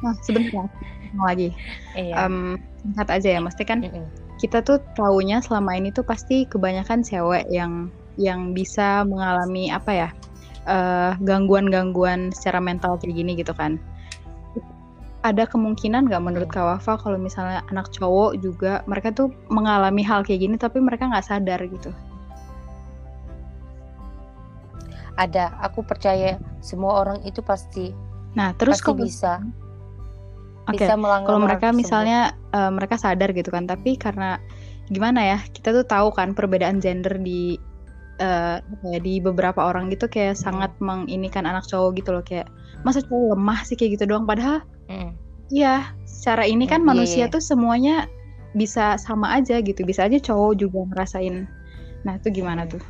[0.00, 0.64] Nah, sebentar
[1.12, 1.52] lagi.
[1.92, 2.24] Iya.
[2.24, 4.08] Em, singkat aja ya, mesti kan Mm-mm.
[4.40, 10.08] kita tuh taunya selama ini tuh pasti kebanyakan cewek yang yang bisa mengalami apa ya
[10.68, 13.80] eh, gangguan-gangguan secara mental kayak gini gitu kan.
[15.20, 20.24] Ada kemungkinan nggak menurut Kak Wafa kalau misalnya anak cowok juga mereka tuh mengalami hal
[20.24, 21.92] kayak gini tapi mereka nggak sadar gitu?
[25.20, 27.92] Ada, aku percaya semua orang itu pasti
[28.30, 29.32] nah terus pasti kalau bisa.
[30.70, 32.20] Oke bisa melanggar kalau mereka misalnya
[32.52, 34.40] eh, mereka sadar gitu kan tapi karena
[34.90, 37.58] gimana ya kita tuh tahu kan perbedaan gender di
[38.20, 42.52] Eh, uh, kayak di beberapa orang gitu kayak sangat menginikan anak cowok gitu loh kayak
[42.84, 43.80] masa cowok lemah sih?
[43.80, 44.28] kayak gitu doang.
[44.28, 44.60] Padahal
[44.92, 45.16] hmm.
[45.48, 46.04] iya mm.
[46.04, 48.04] secara ini kan mm, manusia tuh semuanya
[48.52, 49.88] bisa sama aja gitu.
[49.88, 51.48] Bisa aja cowok juga ngerasain.
[52.04, 52.84] Nah itu gimana tuh?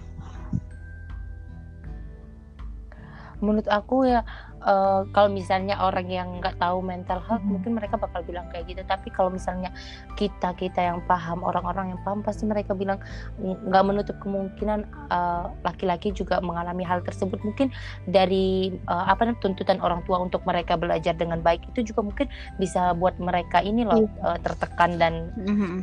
[3.39, 4.27] Menurut aku ya
[4.65, 7.59] uh, kalau misalnya orang yang nggak tahu mental health hmm.
[7.59, 9.73] mungkin mereka bakal bilang kayak gitu tapi kalau misalnya
[10.17, 13.01] kita kita yang paham orang-orang yang paham pasti mereka bilang
[13.41, 17.73] nggak menutup kemungkinan eh, laki-laki uh, juga mengalami hal tersebut mungkin
[18.09, 22.27] dari uh, apa namanya tuntutan orang tua untuk mereka belajar dengan baik itu juga mungkin
[22.61, 25.15] bisa buat mereka ini loh uh, tertekan dan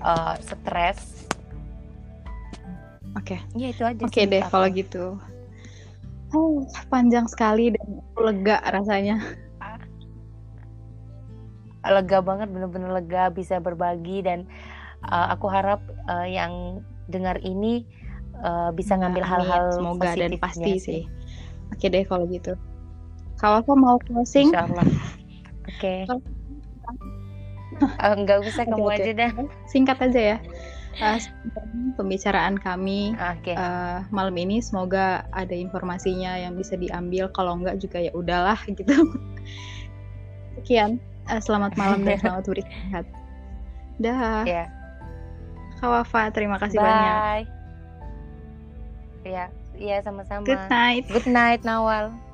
[0.01, 1.27] uh, stres
[3.17, 3.33] Oke.
[3.33, 3.57] Okay.
[3.57, 3.97] Ya itu aja.
[3.97, 5.17] Oke okay deh kalau gitu.
[6.37, 6.61] Oh,
[6.93, 9.17] panjang sekali dan lega rasanya.
[11.81, 14.45] Lega banget, bener-bener lega bisa berbagi dan
[15.09, 17.89] uh, aku harap uh, yang dengar ini
[18.45, 20.77] uh, bisa nah, ngambil hal-hal semoga dan pasti sih.
[20.77, 21.01] sih.
[21.73, 22.53] Oke deh kalau gitu.
[23.41, 24.53] Kalau aku mau closing.
[24.53, 24.77] Oke.
[25.73, 25.99] Okay.
[27.81, 28.97] uh, nggak usah kamu okay.
[29.01, 29.31] aja dah.
[29.65, 30.37] Singkat aja ya
[31.01, 31.19] uh,
[31.97, 33.53] pembicaraan kami okay.
[33.53, 37.29] uh, eh, malam ini semoga ada informasinya yang bisa diambil.
[37.33, 38.93] Kalau enggak juga ya udahlah gitu.
[40.61, 41.01] Sekian.
[41.27, 43.05] Uh, selamat malam dan selamat beristirahat.
[43.99, 44.45] Dah.
[44.47, 44.67] Yeah.
[45.77, 46.85] Kawafa terima kasih Bye.
[46.85, 47.45] banyak.
[49.27, 49.45] Ya
[49.77, 50.47] iya sama-sama.
[50.47, 51.05] Good night.
[51.11, 52.26] Good night Nawal